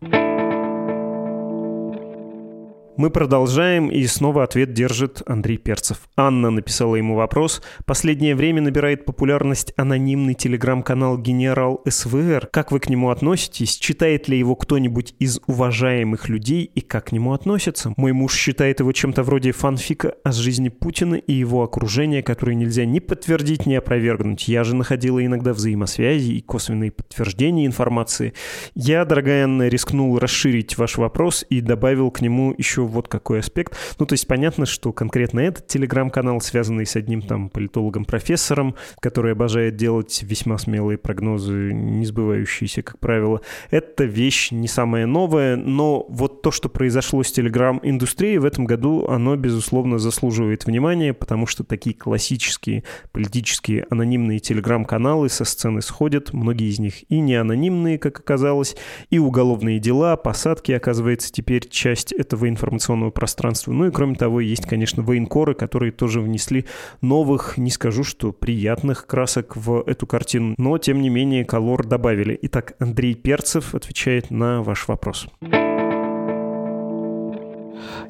Мы 2.98 3.12
продолжаем, 3.12 3.89
и 3.89 4.08
снова 4.08 4.44
ответ 4.44 4.74
держит 4.74 5.22
Андрей 5.27 5.60
Перцев. 5.60 6.10
Анна 6.16 6.50
написала 6.50 6.96
ему 6.96 7.13
вопрос. 7.13 7.62
Последнее 7.86 8.34
время 8.34 8.63
набирает 8.63 9.06
популярность 9.06 9.72
анонимный 9.77 10.34
телеграм-канал 10.34 11.20
«Генерал 11.20 11.80
СВР». 11.88 12.50
Как 12.51 12.72
вы 12.72 12.80
к 12.80 12.89
нему 12.89 13.12
относитесь? 13.12 13.77
Читает 13.77 14.27
ли 14.27 14.39
его 14.39 14.56
кто-нибудь 14.56 15.13
из 15.20 15.39
уважаемых 15.46 16.27
людей 16.27 16.63
и 16.63 16.82
как 16.82 17.10
к 17.10 17.12
нему 17.12 17.34
относятся? 17.34 17.94
Мой 17.98 18.13
муж 18.13 18.34
считает 18.34 18.80
его 18.80 18.92
чем-то 18.92 19.22
вроде 19.22 19.51
фанфика 19.51 20.16
о 20.24 20.32
жизни 20.32 20.70
Путина 20.70 21.16
и 21.16 21.34
его 21.34 21.62
окружения, 21.62 22.24
которые 22.24 22.56
нельзя 22.56 22.86
ни 22.86 22.98
подтвердить, 22.98 23.68
ни 23.68 23.75
опровергнуть. 23.75 24.48
Я 24.48 24.63
же 24.63 24.75
находила 24.75 25.24
иногда 25.24 25.54
взаимосвязи 25.54 26.32
и 26.32 26.42
косвенные 26.42 26.89
подтверждения 26.89 27.68
информации. 27.68 28.34
Я, 28.74 29.06
дорогая 29.06 29.44
Анна, 29.44 29.68
рискнул 29.68 30.18
расширить 30.18 30.80
ваш 30.80 30.98
вопрос 30.98 31.46
и 31.51 31.62
добавил 31.62 32.10
к 32.10 32.22
нему 32.22 32.56
еще 32.58 32.87
вот 32.88 33.08
какой 33.08 33.39
аспект. 33.39 33.75
Ну, 34.00 34.06
то 34.06 34.13
есть 34.13 34.27
понятно, 34.27 34.65
что 34.65 34.94
конкретно 34.94 35.41
этот 35.41 35.67
телеграм-канал, 35.67 36.41
связанный 36.41 36.86
с 36.86 36.96
одним 36.96 37.22
там 37.22 37.50
политологом-профессором, 37.50 38.75
который 39.00 39.34
обожает 39.34 39.75
делать 39.75 40.24
весьма 40.24 40.58
смелые 40.58 40.98
прогнозы, 40.98 41.72
не 41.74 42.06
сбывающиеся, 42.06 42.82
как 42.82 43.00
правило, 43.00 43.41
это 43.70 44.06
вещь 44.06 44.51
не 44.51 44.67
самая 44.67 45.06
новая, 45.06 45.56
но 45.56 46.06
вот 46.10 46.41
то, 46.41 46.51
что 46.51 46.70
произошло 46.70 47.24
с 47.24 47.32
телеграм-индустрией 47.32 48.38
в 48.38 48.46
этом 48.46 48.65
году, 48.65 49.08
оно, 49.08 49.36
безусловно, 49.36 50.00
заслуживает 50.00 50.65
внимания, 50.65 51.13
потому 51.13 51.48
что 51.48 51.63
такие 51.63 51.96
классические 51.96 52.84
политические 53.12 53.86
анонимные 53.89 54.39
телеграм-каналы 54.39 55.29
со 55.29 55.46
сцены 55.46 55.82
сходят, 55.82 56.34
многие 56.34 56.70
из 56.70 56.79
них 56.79 57.10
и 57.10 57.20
не 57.20 57.36
анонимные, 57.36 57.98
как 57.98 58.20
оказалось, 58.20 58.75
и 59.10 59.20
уголовные 59.20 59.79
дела, 59.79 60.15
посадки, 60.15 60.72
оказывается, 60.72 61.32
теперь 61.32 61.67
часть 61.67 62.12
этого 62.13 62.48
информационного 62.48 62.76
информационного 62.77 63.10
пространства. 63.10 63.72
Ну 63.72 63.88
и 63.88 63.91
кроме 63.91 64.15
того, 64.15 64.39
есть, 64.39 64.65
конечно, 64.65 65.03
военкоры, 65.03 65.53
которые 65.53 65.91
тоже 65.91 66.22
внесли 66.22 66.65
новых, 67.01 67.57
не 67.57 67.72
скажу, 67.72 68.03
что 68.03 68.31
приятных 68.31 69.05
красок 69.07 69.55
в 69.55 69.84
эту 69.86 70.05
картину, 70.07 70.55
но 70.57 70.77
тем 70.77 71.01
не 71.01 71.10
менее 71.10 71.43
колор 71.43 71.86
добавили. 71.86 72.38
Итак, 72.43 72.74
Андрей 72.79 73.15
Перцев 73.15 73.75
отвечает 73.75 74.31
на 74.31 74.62
ваш 74.62 74.88
вопрос. 74.88 75.27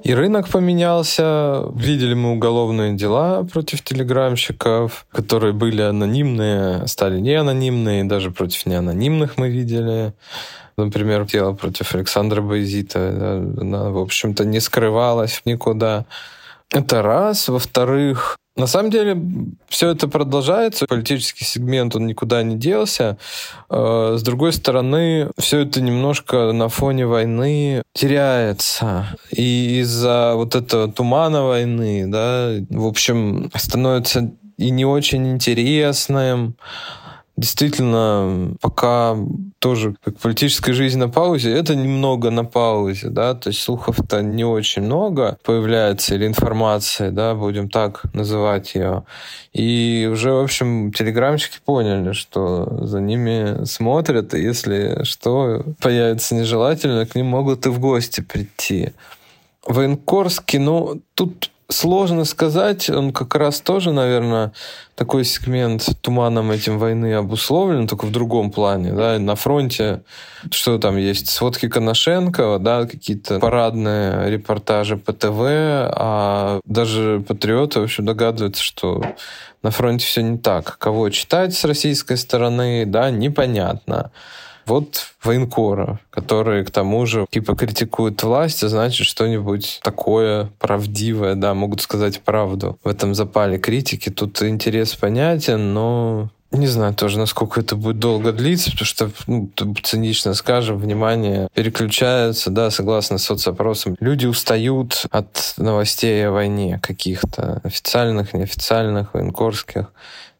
И 0.03 0.13
рынок 0.13 0.49
поменялся. 0.49 1.65
Видели 1.75 2.13
мы 2.13 2.33
уголовные 2.33 2.95
дела 2.95 3.43
против 3.43 3.83
телеграмщиков, 3.83 5.05
которые 5.11 5.53
были 5.53 5.81
анонимные, 5.81 6.87
стали 6.87 7.19
неанонимные, 7.19 8.03
даже 8.03 8.31
против 8.31 8.65
неанонимных 8.65 9.37
мы 9.37 9.49
видели. 9.49 10.13
Например, 10.77 11.25
дело 11.25 11.53
против 11.53 11.95
Александра 11.95 12.41
Байзита, 12.41 13.43
она, 13.59 13.89
в 13.89 13.97
общем-то, 13.97 14.45
не 14.45 14.59
скрывалась 14.59 15.41
никуда. 15.45 16.05
Это 16.71 17.01
раз. 17.01 17.47
Во-вторых, 17.47 18.37
на 18.57 18.65
самом 18.65 18.89
деле, 18.89 19.15
все 19.69 19.91
это 19.91 20.07
продолжается. 20.07 20.87
Политический 20.87 21.45
сегмент, 21.45 21.95
он 21.95 22.07
никуда 22.07 22.41
не 22.41 22.55
делся. 22.55 23.17
Э, 23.69 24.15
с 24.17 24.23
другой 24.23 24.51
стороны, 24.51 25.29
все 25.37 25.59
это 25.59 25.79
немножко 25.79 26.51
на 26.51 26.67
фоне 26.67 27.05
войны 27.05 27.83
теряется. 27.93 29.15
И 29.31 29.79
из-за 29.81 30.33
вот 30.35 30.55
этого 30.55 30.91
тумана 30.91 31.43
войны, 31.43 32.05
да, 32.07 32.55
в 32.69 32.87
общем, 32.87 33.51
становится 33.55 34.31
и 34.57 34.71
не 34.71 34.85
очень 34.85 35.27
интересным 35.33 36.55
действительно 37.37 38.55
пока 38.61 39.15
тоже 39.59 39.95
как 40.03 40.17
политическая 40.17 40.73
жизнь 40.73 40.97
на 40.97 41.07
паузе, 41.07 41.53
это 41.53 41.75
немного 41.75 42.31
на 42.31 42.43
паузе, 42.43 43.09
да, 43.09 43.35
то 43.35 43.49
есть 43.49 43.61
слухов-то 43.61 44.21
не 44.21 44.43
очень 44.43 44.81
много 44.81 45.37
появляется, 45.43 46.15
или 46.15 46.25
информации, 46.25 47.09
да, 47.09 47.35
будем 47.35 47.69
так 47.69 48.03
называть 48.13 48.73
ее. 48.75 49.03
И 49.53 50.09
уже, 50.11 50.31
в 50.31 50.41
общем, 50.41 50.91
телеграмчики 50.91 51.59
поняли, 51.63 52.13
что 52.13 52.85
за 52.85 52.99
ними 52.99 53.65
смотрят, 53.65 54.33
и 54.33 54.41
если 54.41 55.03
что 55.03 55.63
появится 55.79 56.35
нежелательно, 56.35 57.05
к 57.05 57.15
ним 57.15 57.27
могут 57.27 57.65
и 57.67 57.69
в 57.69 57.79
гости 57.79 58.21
прийти. 58.21 58.93
Военкорский, 59.65 60.59
ну, 60.59 61.01
тут 61.13 61.51
Сложно 61.69 62.23
сказать, 62.23 62.89
он 62.89 63.11
как 63.11 63.35
раз 63.35 63.59
тоже, 63.59 63.91
наверное, 63.91 64.53
такой 64.95 65.25
сегмент 65.25 65.85
туманом 66.01 66.49
этим 66.51 66.79
войны 66.79 67.13
обусловлен, 67.13 67.89
только 67.89 68.05
в 68.05 68.11
другом 68.11 68.51
плане. 68.51 68.93
Да? 68.93 69.19
На 69.19 69.35
фронте 69.35 70.03
что 70.49 70.77
там 70.77 70.95
есть? 70.95 71.29
Сводки 71.29 71.67
Коношенкова, 71.67 72.59
да, 72.59 72.85
какие-то 72.85 73.39
парадные 73.39 74.29
репортажи 74.31 74.95
по 74.95 75.11
ТВ, 75.11 75.41
а 75.41 76.61
даже 76.63 77.21
патриоты, 77.27 77.81
в 77.81 77.83
общем, 77.83 78.05
догадываются, 78.05 78.63
что 78.63 79.03
на 79.61 79.69
фронте 79.69 80.05
все 80.05 80.21
не 80.21 80.37
так. 80.37 80.77
Кого 80.77 81.09
читать 81.09 81.53
с 81.53 81.65
российской 81.65 82.15
стороны, 82.15 82.85
да, 82.85 83.09
непонятно. 83.11 84.11
Вот 84.67 85.13
военкора, 85.23 85.99
которые 86.09 86.65
к 86.65 86.71
тому 86.71 87.05
же 87.05 87.25
типа 87.29 87.55
критикуют 87.55 88.21
власть, 88.21 88.63
а 88.63 88.69
значит 88.69 89.07
что-нибудь 89.07 89.79
такое 89.81 90.49
правдивое, 90.59 91.35
да, 91.35 91.53
могут 91.53 91.81
сказать 91.81 92.19
правду. 92.19 92.77
В 92.83 92.87
этом 92.89 93.15
запале 93.15 93.57
критики 93.57 94.09
тут 94.09 94.41
интерес 94.41 94.93
понятен, 94.93 95.73
но 95.73 96.29
не 96.51 96.67
знаю 96.67 96.93
тоже, 96.93 97.17
насколько 97.17 97.59
это 97.59 97.75
будет 97.75 97.99
долго 97.99 98.31
длиться, 98.31 98.71
потому 98.71 98.85
что, 98.85 99.11
ну, 99.27 99.49
цинично 99.83 100.33
скажем, 100.33 100.77
внимание 100.77 101.49
переключается, 101.53 102.49
да, 102.51 102.71
согласно 102.71 103.17
соцопросам. 103.17 103.97
Люди 103.99 104.25
устают 104.25 105.05
от 105.11 105.53
новостей 105.57 106.25
о 106.27 106.31
войне 106.31 106.79
каких-то, 106.81 107.61
официальных, 107.63 108.33
неофициальных, 108.33 109.13
военкорских 109.13 109.91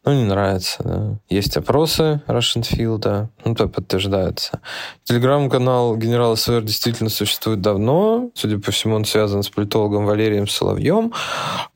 ну, 0.08 0.14
не 0.14 0.24
нравится. 0.24 0.84
Да. 0.84 1.20
Есть 1.30 1.58
опросы 1.58 2.22
Russian 2.28 2.62
Field, 2.62 3.00
да, 3.00 3.30
ну, 3.44 3.56
то 3.56 3.68
подтверждается. 3.68 4.62
Телеграм-канал 5.04 5.98
генерала 5.98 6.36
СВР 6.36 6.62
действительно 6.62 7.10
существует 7.10 7.62
давно. 7.62 8.30
Судя 8.34 8.60
по 8.60 8.72
всему, 8.72 8.96
он 8.96 9.06
связан 9.06 9.44
с 9.44 9.50
политологом 9.50 10.06
Валерием 10.06 10.48
Соловьем. 10.48 11.14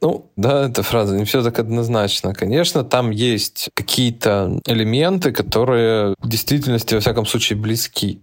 Ну, 0.02 0.32
да, 0.36 0.68
эта 0.68 0.84
фраза 0.84 1.18
не 1.18 1.26
все 1.26 1.44
так 1.44 1.60
однозначно. 1.60 2.34
Конечно, 2.34 2.84
там 2.84 3.12
есть 3.12 3.70
какие-то 3.74 4.60
элементы, 4.66 5.32
которые 5.32 6.16
в 6.20 6.30
действительности, 6.30 6.96
во 6.96 7.02
всяком 7.02 7.26
случае, 7.26 7.60
близки. 7.60 8.22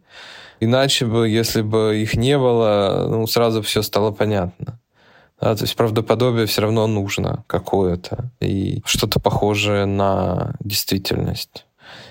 Иначе 0.60 1.06
бы, 1.06 1.28
если 1.28 1.62
бы 1.62 1.98
их 1.98 2.14
не 2.14 2.36
было, 2.36 3.06
ну, 3.08 3.26
сразу 3.26 3.62
все 3.62 3.82
стало 3.82 4.10
понятно. 4.10 4.78
Да, 5.40 5.54
то 5.54 5.64
есть 5.64 5.76
правдоподобие 5.76 6.46
все 6.46 6.62
равно 6.62 6.86
нужно 6.86 7.44
какое-то 7.46 8.30
и 8.40 8.82
что-то 8.84 9.20
похожее 9.20 9.84
на 9.86 10.54
действительность. 10.60 11.66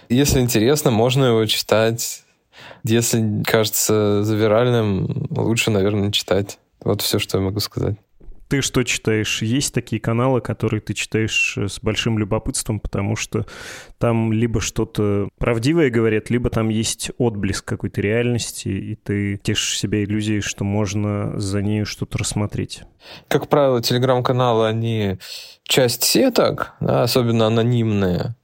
Если 0.10 0.40
интересно, 0.40 0.92
можно 0.92 1.26
его 1.26 1.46
читать. 1.46 2.24
Если 2.84 3.44
кажется 3.44 4.24
завиральным, 4.24 5.28
лучше, 5.30 5.72
наверное, 5.72 6.12
читать. 6.12 6.58
Вот 6.84 7.02
все, 7.02 7.20
что 7.20 7.38
я 7.38 7.44
могу 7.44 7.60
сказать. 7.60 7.98
Ты 8.48 8.62
что 8.62 8.84
читаешь? 8.84 9.42
Есть 9.42 9.74
такие 9.74 10.00
каналы, 10.00 10.40
которые 10.42 10.80
ты 10.80 10.94
читаешь 10.94 11.58
с 11.58 11.80
большим 11.82 12.18
любопытством, 12.18 12.80
потому 12.80 13.16
что 13.16 13.46
там 13.98 14.32
либо 14.32 14.62
что-то 14.62 15.30
правдивое 15.38 15.90
говорят, 15.90 16.30
либо 16.30 16.50
там 16.50 16.70
есть 16.70 17.12
отблеск 17.18 17.66
какой-то 17.66 18.00
реальности, 18.00 18.70
и 18.70 18.96
ты 18.96 19.38
тешишь 19.38 19.78
себя 19.78 20.04
иллюзией, 20.04 20.42
что 20.42 20.64
можно 20.64 21.38
за 21.40 21.62
нею 21.62 21.86
что-то 21.86 22.18
рассмотреть. 22.18 22.84
Как 23.28 23.50
правило, 23.50 23.82
телеграм-каналы, 23.82 24.68
они 24.68 25.18
часть 25.68 26.04
сеток, 26.04 26.74
да, 26.80 27.04
особенно 27.04 27.48
анонимные. 27.48 28.36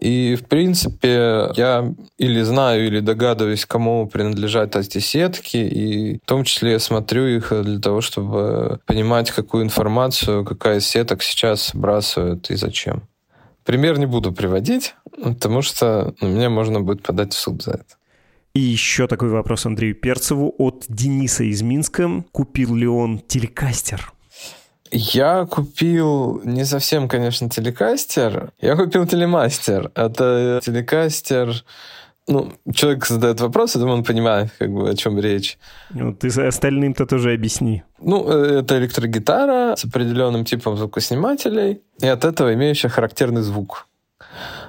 И, 0.00 0.36
в 0.36 0.46
принципе, 0.46 1.50
я 1.56 1.92
или 2.16 2.42
знаю, 2.42 2.86
или 2.86 3.00
догадываюсь, 3.00 3.66
кому 3.66 4.06
принадлежат 4.06 4.76
эти 4.76 4.98
сетки, 4.98 5.56
и 5.56 6.18
в 6.18 6.26
том 6.26 6.44
числе 6.44 6.78
смотрю 6.78 7.26
их 7.26 7.52
для 7.62 7.80
того, 7.80 8.00
чтобы 8.00 8.80
понимать, 8.86 9.30
какую 9.30 9.64
информацию, 9.64 10.44
какая 10.44 10.78
из 10.78 10.86
сеток 10.86 11.22
сейчас 11.22 11.70
сбрасывают 11.70 12.50
и 12.50 12.54
зачем. 12.54 13.02
Пример 13.64 13.98
не 13.98 14.06
буду 14.06 14.32
приводить, 14.32 14.94
потому 15.22 15.62
что 15.62 16.14
на 16.20 16.26
меня 16.26 16.50
можно 16.50 16.80
будет 16.80 17.02
подать 17.02 17.34
в 17.34 17.38
суд 17.38 17.62
за 17.62 17.72
это. 17.72 17.96
И 18.54 18.60
еще 18.60 19.06
такой 19.06 19.28
вопрос 19.28 19.66
Андрею 19.66 19.94
Перцеву 19.94 20.54
от 20.58 20.84
Дениса 20.88 21.44
из 21.44 21.62
Минска. 21.62 22.24
Купил 22.32 22.74
ли 22.74 22.86
он 22.86 23.20
телекастер? 23.20 24.12
Я 24.92 25.46
купил 25.46 26.40
не 26.44 26.64
совсем, 26.64 27.08
конечно, 27.08 27.48
телекастер. 27.48 28.52
Я 28.60 28.76
купил 28.76 29.06
телемастер. 29.06 29.90
Это 29.94 30.60
телекастер 30.62 31.64
Ну, 32.28 32.52
человек 32.72 33.06
задает 33.06 33.40
вопрос, 33.40 33.74
я 33.74 33.80
думаю, 33.80 33.98
он 33.98 34.04
понимает, 34.04 34.50
как 34.58 34.70
бы, 34.70 34.90
о 34.90 34.94
чем 34.94 35.18
речь. 35.18 35.58
Ну, 35.90 36.12
ты 36.14 36.28
остальным-то 36.28 37.06
тоже 37.06 37.32
объясни. 37.32 37.82
Ну, 38.00 38.30
э, 38.30 38.60
это 38.60 38.78
электрогитара 38.78 39.74
с 39.76 39.84
определенным 39.84 40.44
типом 40.44 40.76
звукоснимателей, 40.76 41.80
и 42.00 42.06
от 42.06 42.24
этого 42.24 42.54
имеющая 42.54 42.88
характерный 42.88 43.42
звук. 43.42 43.86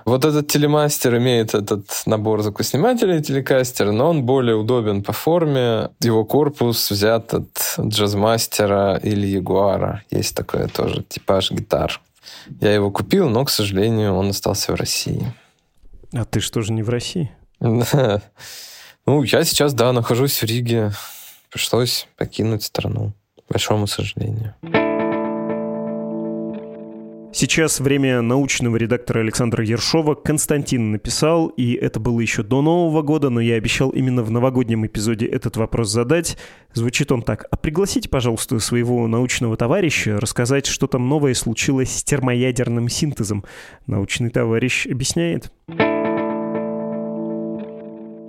Вот 0.05 0.25
этот 0.25 0.48
телемастер 0.48 1.17
имеет 1.17 1.53
этот 1.53 1.86
набор 2.05 2.41
звукоснимателей 2.41 3.22
телекастер, 3.22 3.91
но 3.91 4.10
он 4.10 4.24
более 4.24 4.55
удобен 4.55 5.03
по 5.03 5.13
форме. 5.13 5.89
Его 6.00 6.25
корпус 6.25 6.91
взят 6.91 7.34
от 7.34 7.75
джазмастера 7.79 8.98
или 8.98 9.27
ягуара. 9.27 10.03
Есть 10.10 10.36
такое 10.36 10.67
тоже 10.67 11.03
типаж 11.03 11.51
гитар. 11.51 12.00
Я 12.60 12.74
его 12.74 12.91
купил, 12.91 13.29
но, 13.29 13.46
к 13.46 13.50
сожалению, 13.50 14.15
он 14.15 14.29
остался 14.29 14.72
в 14.72 14.75
России. 14.75 15.34
А 16.13 16.25
ты 16.25 16.39
что 16.39 16.62
же 16.62 16.74
не 16.74 16.84
в 16.84 16.89
России? 16.89 17.31
Ну, 19.08 19.24
я 19.24 19.43
сейчас, 19.43 19.74
да, 19.74 19.91
нахожусь 19.93 20.38
в 20.38 20.43
Риге. 20.43 20.91
Пришлось 21.50 22.08
покинуть 22.17 22.63
страну, 22.63 23.13
к 23.36 23.51
большому 23.51 23.88
сожалению. 23.88 24.53
Сейчас 27.34 27.80
время 27.80 28.22
научного 28.22 28.76
редактора 28.76 29.22
Александра 29.22 29.64
Ершова 29.64 30.16
Константин 30.16 30.92
написал, 30.92 31.48
и 31.48 31.74
это 31.74 32.00
было 32.00 32.20
еще 32.20 32.44
до 32.44 32.62
Нового 32.62 33.02
года, 33.04 33.30
но 33.30 33.40
я 33.40 33.56
обещал 33.56 33.90
именно 33.90 34.22
в 34.22 34.30
новогоднем 34.30 34.86
эпизоде 34.86 35.28
этот 35.28 35.56
вопрос 35.56 35.90
задать. 35.90 36.38
Звучит 36.74 37.10
он 37.12 37.22
так. 37.22 37.46
А 37.50 37.56
пригласите, 37.56 38.10
пожалуйста, 38.10 38.60
своего 38.60 39.08
научного 39.08 39.56
товарища 39.56 40.20
рассказать, 40.20 40.66
что 40.66 40.88
там 40.88 41.08
новое 41.08 41.34
случилось 41.34 42.00
с 42.00 42.04
термоядерным 42.04 42.90
синтезом. 42.90 43.46
Научный 43.88 44.30
товарищ 44.30 44.86
объясняет. 44.86 45.52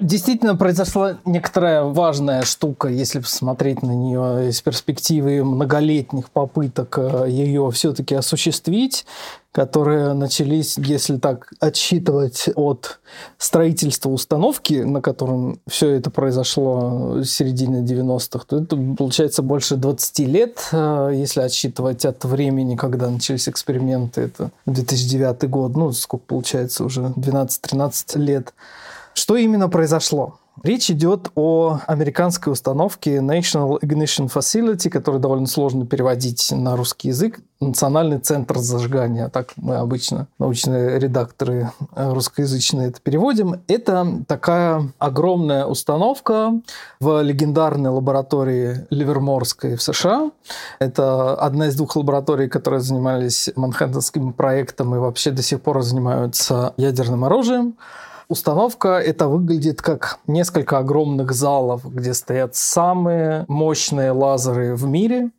Действительно 0.02 0.56
произошла 0.56 1.18
некоторая 1.24 1.84
важная 1.84 2.42
штука, 2.42 2.88
если 2.88 3.20
посмотреть 3.20 3.82
на 3.82 3.92
нее 3.92 4.48
из 4.48 4.60
перспективы 4.60 5.44
многолетних 5.44 6.28
попыток 6.30 6.98
э, 6.98 7.26
ее 7.28 7.70
все-таки 7.70 8.16
осуществить, 8.16 9.06
которые 9.52 10.14
начались, 10.14 10.76
если 10.76 11.18
так 11.18 11.52
отсчитывать 11.60 12.48
от 12.56 12.98
строительства 13.38 14.10
установки, 14.10 14.74
на 14.82 15.00
котором 15.00 15.60
все 15.68 15.90
это 15.90 16.10
произошло 16.10 17.18
в 17.18 17.24
середине 17.24 17.82
90-х, 17.82 18.44
то 18.48 18.56
это 18.56 18.76
получается 18.98 19.42
больше 19.42 19.76
20 19.76 20.18
лет, 20.20 20.68
э, 20.72 21.12
если 21.14 21.42
отсчитывать 21.42 22.04
от 22.04 22.24
времени, 22.24 22.74
когда 22.74 23.08
начались 23.08 23.48
эксперименты, 23.48 24.22
это 24.22 24.50
2009 24.66 25.48
год, 25.48 25.76
ну, 25.76 25.92
сколько 25.92 26.24
получается 26.26 26.82
уже, 26.82 27.12
12-13 27.14 28.18
лет. 28.18 28.52
Что 29.14 29.36
именно 29.36 29.68
произошло? 29.68 30.38
Речь 30.62 30.90
идет 30.90 31.30
о 31.34 31.80
американской 31.86 32.52
установке 32.52 33.16
National 33.16 33.80
Ignition 33.80 34.32
Facility, 34.32 34.90
которую 34.90 35.20
довольно 35.20 35.46
сложно 35.46 35.86
переводить 35.86 36.52
на 36.52 36.76
русский 36.76 37.08
язык. 37.08 37.40
Национальный 37.58 38.18
центр 38.18 38.58
зажигания, 38.58 39.28
так 39.28 39.52
мы 39.56 39.76
обычно, 39.76 40.28
научные 40.38 40.98
редакторы 40.98 41.72
э, 41.96 42.12
русскоязычные 42.12 42.88
это 42.88 43.00
переводим. 43.00 43.62
Это 43.66 44.22
такая 44.28 44.92
огромная 44.98 45.64
установка 45.64 46.60
в 47.00 47.22
легендарной 47.22 47.90
лаборатории 47.90 48.86
Ливерморской 48.90 49.76
в 49.76 49.82
США. 49.82 50.30
Это 50.78 51.34
одна 51.34 51.68
из 51.68 51.76
двух 51.76 51.96
лабораторий, 51.96 52.48
которые 52.48 52.80
занимались 52.80 53.50
Манхэттенским 53.56 54.32
проектом 54.32 54.94
и 54.94 54.98
вообще 54.98 55.30
до 55.30 55.42
сих 55.42 55.60
пор 55.62 55.82
занимаются 55.82 56.74
ядерным 56.76 57.24
оружием. 57.24 57.76
Установка 58.32 58.98
это 58.98 59.28
выглядит 59.28 59.82
как 59.82 60.18
несколько 60.26 60.78
огромных 60.78 61.32
залов, 61.32 61.84
где 61.84 62.14
стоят 62.14 62.54
самые 62.54 63.44
мощные 63.46 64.12
лазеры 64.12 64.74
в 64.74 64.86
мире. 64.86 65.32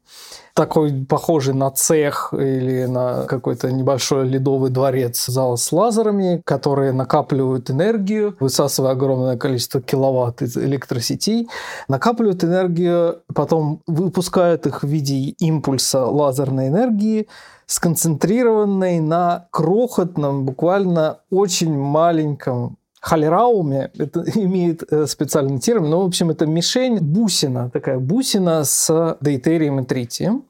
Такой 0.53 0.93
похожий 1.09 1.55
на 1.55 1.71
цех 1.71 2.35
или 2.37 2.85
на 2.85 3.23
какой-то 3.23 3.71
небольшой 3.71 4.27
ледовый 4.27 4.69
дворец 4.69 5.25
зал 5.25 5.57
с 5.57 5.71
лазерами, 5.71 6.43
которые 6.45 6.91
накапливают 6.91 7.71
энергию, 7.71 8.35
высасывая 8.39 8.91
огромное 8.91 9.37
количество 9.37 9.81
киловатт 9.81 10.43
из 10.43 10.55
электросетей, 10.55 11.49
накапливают 11.87 12.43
энергию, 12.43 13.23
потом 13.33 13.81
выпускают 13.87 14.67
их 14.67 14.83
в 14.83 14.87
виде 14.87 15.29
импульса 15.39 16.05
лазерной 16.05 16.67
энергии, 16.67 17.27
сконцентрированной 17.65 18.99
на 18.99 19.47
крохотном, 19.49 20.45
буквально 20.45 21.21
очень 21.31 21.75
маленьком 21.75 22.77
Халерауме, 23.03 23.91
это 23.97 24.23
имеет 24.35 24.83
э, 24.91 25.07
специальный 25.07 25.59
термин, 25.59 25.89
но, 25.89 26.01
в 26.01 26.05
общем, 26.05 26.29
это 26.29 26.45
мишень 26.45 26.99
бусина, 26.99 27.69
такая 27.69 27.99
бусина 27.99 28.63
с 28.63 29.17
дейтерием 29.19 29.81
и 29.81 29.85
тритием 29.85 30.45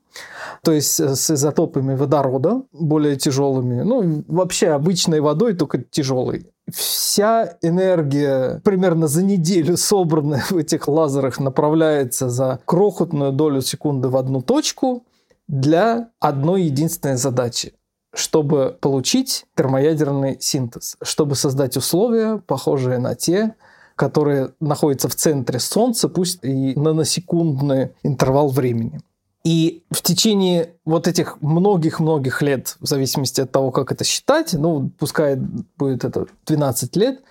то 0.61 0.71
есть 0.71 0.99
э, 0.99 1.15
с 1.15 1.31
изотопами 1.31 1.95
водорода, 1.95 2.61
более 2.71 3.15
тяжелыми, 3.15 3.81
ну, 3.81 4.23
вообще 4.27 4.69
обычной 4.69 5.19
водой, 5.19 5.55
только 5.55 5.79
тяжелой. 5.79 6.45
Вся 6.71 7.57
энергия 7.63 8.61
примерно 8.63 9.07
за 9.07 9.23
неделю 9.23 9.75
собранная 9.91 10.43
в 10.49 10.57
этих 10.57 10.87
лазерах 10.87 11.39
направляется 11.39 12.29
за 12.29 12.59
крохотную 12.65 13.31
долю 13.31 13.61
секунды 13.61 14.09
в 14.09 14.15
одну 14.15 14.41
точку 14.43 15.03
для 15.47 16.09
одной 16.19 16.63
единственной 16.63 17.17
задачи 17.17 17.73
чтобы 18.13 18.77
получить 18.79 19.45
термоядерный 19.55 20.37
синтез, 20.39 20.97
чтобы 21.01 21.35
создать 21.35 21.77
условия, 21.77 22.37
похожие 22.37 22.99
на 22.99 23.15
те, 23.15 23.55
которые 23.95 24.51
находятся 24.59 25.09
в 25.09 25.15
центре 25.15 25.59
Солнца, 25.59 26.09
пусть 26.09 26.39
и 26.43 26.73
на 26.75 26.93
насекундный 26.93 27.91
интервал 28.03 28.49
времени. 28.49 29.01
И 29.43 29.83
в 29.91 30.01
течение 30.01 30.75
вот 30.85 31.07
этих 31.07 31.41
многих-многих 31.41 32.41
лет, 32.41 32.77
в 32.79 32.87
зависимости 32.87 33.41
от 33.41 33.51
того, 33.51 33.71
как 33.71 33.91
это 33.91 34.03
считать, 34.03 34.53
ну, 34.53 34.89
пускай 34.97 35.35
будет 35.77 36.05
это 36.05 36.27
12 36.45 36.95
лет, 36.95 37.21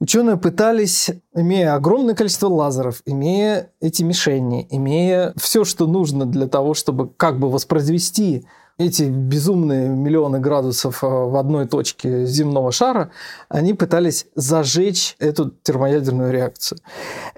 ученые 0.00 0.38
пытались, 0.38 1.10
имея 1.34 1.74
огромное 1.74 2.14
количество 2.14 2.48
лазеров, 2.48 3.02
имея 3.04 3.70
эти 3.80 4.02
мишени, 4.02 4.66
имея 4.70 5.34
все, 5.36 5.64
что 5.64 5.86
нужно 5.86 6.24
для 6.24 6.46
того, 6.46 6.72
чтобы 6.72 7.10
как 7.10 7.38
бы 7.38 7.50
воспроизвести 7.50 8.46
эти 8.78 9.04
безумные 9.04 9.88
миллионы 9.88 10.40
градусов 10.40 11.02
э, 11.04 11.06
в 11.06 11.36
одной 11.36 11.66
точке 11.66 12.26
земного 12.26 12.72
шара, 12.72 13.10
они 13.48 13.74
пытались 13.74 14.26
зажечь 14.34 15.16
эту 15.18 15.50
термоядерную 15.62 16.32
реакцию. 16.32 16.78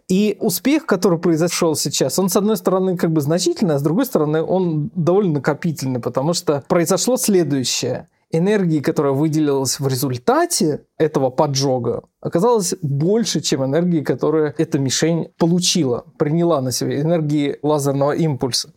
И 0.08 0.36
успех, 0.40 0.86
который 0.86 1.18
произошел 1.18 1.76
сейчас, 1.76 2.18
он, 2.18 2.28
с 2.28 2.36
одной 2.36 2.56
стороны, 2.56 2.96
как 2.96 3.12
бы 3.12 3.20
значительный, 3.20 3.76
а 3.76 3.78
с 3.78 3.82
другой 3.82 4.06
стороны, 4.06 4.42
он 4.42 4.90
довольно 4.94 5.34
накопительный, 5.34 6.00
потому 6.00 6.34
что 6.34 6.64
произошло 6.68 7.16
следующее 7.16 8.08
энергии, 8.30 8.80
которая 8.80 9.12
выделилась 9.12 9.78
в 9.78 9.86
результате 9.86 10.84
этого 10.98 11.30
поджога, 11.30 12.04
оказалось 12.20 12.74
больше, 12.82 13.40
чем 13.40 13.64
энергии, 13.64 14.00
которую 14.00 14.54
эта 14.58 14.78
мишень 14.78 15.28
получила, 15.38 16.04
приняла 16.18 16.60
на 16.60 16.72
себя, 16.72 17.00
энергии 17.00 17.58
лазерного 17.62 18.12
импульса 18.12 18.72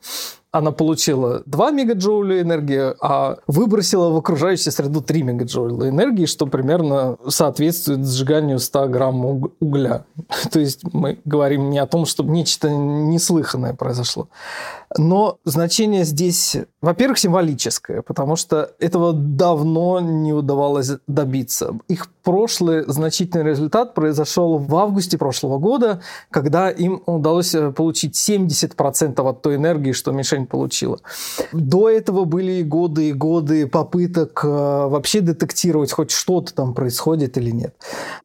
она 0.57 0.71
получила 0.71 1.43
2 1.45 1.71
мегаджоуля 1.71 2.41
энергии, 2.41 2.93
а 3.01 3.37
выбросила 3.47 4.09
в 4.09 4.17
окружающую 4.17 4.71
среду 4.71 5.01
3 5.01 5.23
мегаджоуля 5.23 5.89
энергии, 5.89 6.25
что 6.25 6.47
примерно 6.47 7.17
соответствует 7.27 8.05
сжиганию 8.07 8.59
100 8.59 8.87
грамм 8.87 9.25
угля. 9.59 10.05
То 10.51 10.59
есть 10.59 10.81
мы 10.93 11.19
говорим 11.25 11.69
не 11.69 11.79
о 11.79 11.87
том, 11.87 12.05
что 12.05 12.23
нечто 12.23 12.69
неслыханное 12.69 13.73
произошло. 13.73 14.29
Но 14.97 15.37
значение 15.43 16.05
здесь, 16.05 16.57
во-первых, 16.81 17.19
символическое, 17.19 18.01
потому 18.01 18.35
что 18.35 18.71
этого 18.79 19.13
давно 19.13 19.99
не 19.99 20.33
удавалось 20.33 20.91
добиться. 21.07 21.75
Их 21.87 22.07
прошлый 22.27 22.83
значительный 22.87 23.45
результат 23.45 23.93
произошел 23.93 24.57
в 24.57 24.75
августе 24.75 25.17
прошлого 25.17 25.59
года, 25.59 26.01
когда 26.29 26.69
им 26.69 27.01
удалось 27.05 27.55
получить 27.73 28.15
70% 28.15 29.29
от 29.29 29.41
той 29.41 29.55
энергии, 29.55 29.93
что 29.93 30.11
мишень 30.11 30.45
получила. 30.45 30.99
До 31.53 31.89
этого 31.89 32.25
были 32.25 32.63
годы 32.63 33.07
и 33.07 33.13
годы 33.13 33.65
попыток 33.65 34.41
э, 34.43 34.47
вообще 34.49 35.21
детектировать 35.21 35.93
хоть 35.93 36.11
что-то 36.11 36.53
там 36.53 36.73
происходит 36.73 37.37
или 37.37 37.51
нет. 37.51 37.73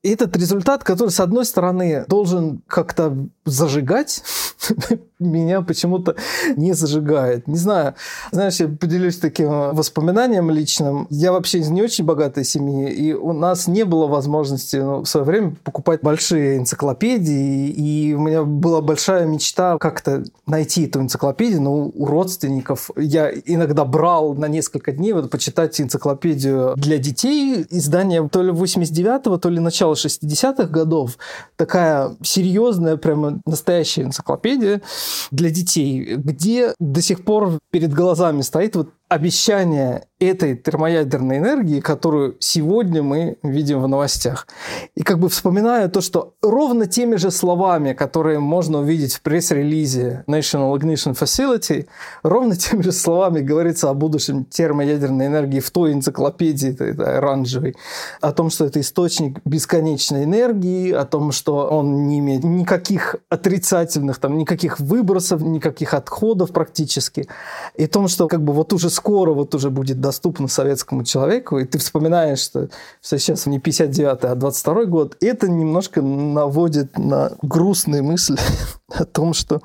Этот 0.02 0.36
результат, 0.36 0.82
который, 0.82 1.10
с 1.10 1.20
одной 1.20 1.44
стороны, 1.44 2.04
должен 2.08 2.60
как-то 2.66 3.16
зажигать, 3.44 4.24
меня 5.20 5.62
почему-то 5.62 6.16
не 6.56 6.72
зажигает. 6.72 7.46
Не 7.46 7.56
знаю. 7.56 7.94
Знаешь, 8.32 8.56
я 8.56 8.66
поделюсь 8.66 9.18
таким 9.18 9.74
воспоминанием 9.74 10.50
личным. 10.50 11.06
Я 11.10 11.30
вообще 11.30 11.58
из 11.58 11.68
не 11.68 11.82
очень 11.82 12.04
богатой 12.04 12.44
семьи, 12.44 12.90
и 12.90 13.12
у 13.12 13.32
нас 13.32 13.68
не 13.68 13.84
возможности 14.06 14.76
ну, 14.76 15.00
в 15.00 15.06
свое 15.06 15.24
время 15.24 15.56
покупать 15.64 16.00
большие 16.02 16.58
энциклопедии, 16.58 17.68
и 17.68 18.14
у 18.14 18.20
меня 18.20 18.42
была 18.44 18.80
большая 18.80 19.26
мечта 19.26 19.78
как-то 19.78 20.24
найти 20.46 20.86
эту 20.86 21.00
энциклопедию, 21.00 21.62
но 21.62 21.74
у 21.86 22.06
родственников. 22.06 22.90
Я 22.96 23.30
иногда 23.30 23.84
брал 23.84 24.34
на 24.34 24.46
несколько 24.46 24.92
дней 24.92 25.12
вот 25.12 25.30
почитать 25.30 25.80
энциклопедию 25.80 26.74
для 26.76 26.98
детей, 26.98 27.66
издание 27.70 28.28
то 28.28 28.42
ли 28.42 28.50
89-го, 28.50 29.38
то 29.38 29.48
ли 29.48 29.60
начала 29.60 29.94
60-х 29.94 30.64
годов. 30.64 31.18
Такая 31.56 32.16
серьезная, 32.22 32.96
прямо 32.96 33.40
настоящая 33.46 34.02
энциклопедия 34.02 34.82
для 35.30 35.50
детей, 35.50 36.16
где 36.16 36.74
до 36.78 37.00
сих 37.00 37.24
пор 37.24 37.58
перед 37.70 37.92
глазами 37.92 38.42
стоит 38.42 38.76
вот 38.76 38.90
обещание 39.08 40.06
этой 40.26 40.56
термоядерной 40.56 41.38
энергии, 41.38 41.80
которую 41.80 42.36
сегодня 42.38 43.02
мы 43.02 43.36
видим 43.42 43.80
в 43.82 43.88
новостях. 43.88 44.46
И 44.94 45.02
как 45.02 45.18
бы 45.18 45.28
вспоминая 45.28 45.88
то, 45.88 46.00
что 46.00 46.34
ровно 46.42 46.86
теми 46.86 47.16
же 47.16 47.30
словами, 47.30 47.92
которые 47.92 48.38
можно 48.38 48.80
увидеть 48.80 49.14
в 49.14 49.22
пресс-релизе 49.22 50.24
National 50.26 50.76
Ignition 50.78 51.18
Facility, 51.18 51.86
ровно 52.22 52.56
теми 52.56 52.82
же 52.82 52.92
словами 52.92 53.40
говорится 53.40 53.90
о 53.90 53.94
будущем 53.94 54.44
термоядерной 54.44 55.26
энергии 55.26 55.60
в 55.60 55.70
той 55.70 55.92
энциклопедии, 55.92 56.70
этой, 56.70 56.90
этой 56.90 57.18
оранжевой, 57.18 57.76
о 58.20 58.32
том, 58.32 58.50
что 58.50 58.64
это 58.64 58.80
источник 58.80 59.40
бесконечной 59.44 60.24
энергии, 60.24 60.92
о 60.92 61.04
том, 61.04 61.32
что 61.32 61.66
он 61.66 62.06
не 62.06 62.18
имеет 62.18 62.44
никаких 62.44 63.16
отрицательных, 63.28 64.18
там, 64.18 64.36
никаких 64.38 64.80
выбросов, 64.80 65.42
никаких 65.42 65.94
отходов 65.94 66.52
практически, 66.52 67.28
и 67.76 67.84
о 67.84 67.88
том, 67.88 68.08
что 68.08 68.28
как 68.28 68.42
бы 68.42 68.52
вот 68.52 68.72
уже 68.72 68.90
скоро 68.90 69.32
вот 69.32 69.54
уже 69.54 69.70
будет 69.70 70.00
доступно 70.12 70.46
советскому 70.46 71.04
человеку, 71.04 71.58
и 71.58 71.64
ты 71.64 71.78
вспоминаешь, 71.78 72.40
что, 72.40 72.68
что 73.02 73.18
сейчас 73.18 73.46
не 73.46 73.58
59 73.58 74.24
а 74.24 74.34
22 74.34 74.84
год, 74.84 75.16
это 75.22 75.48
немножко 75.48 76.02
наводит 76.02 76.98
на 76.98 77.32
грустные 77.40 78.02
мысли 78.02 78.36
о 78.94 79.06
том, 79.06 79.32
что, 79.32 79.62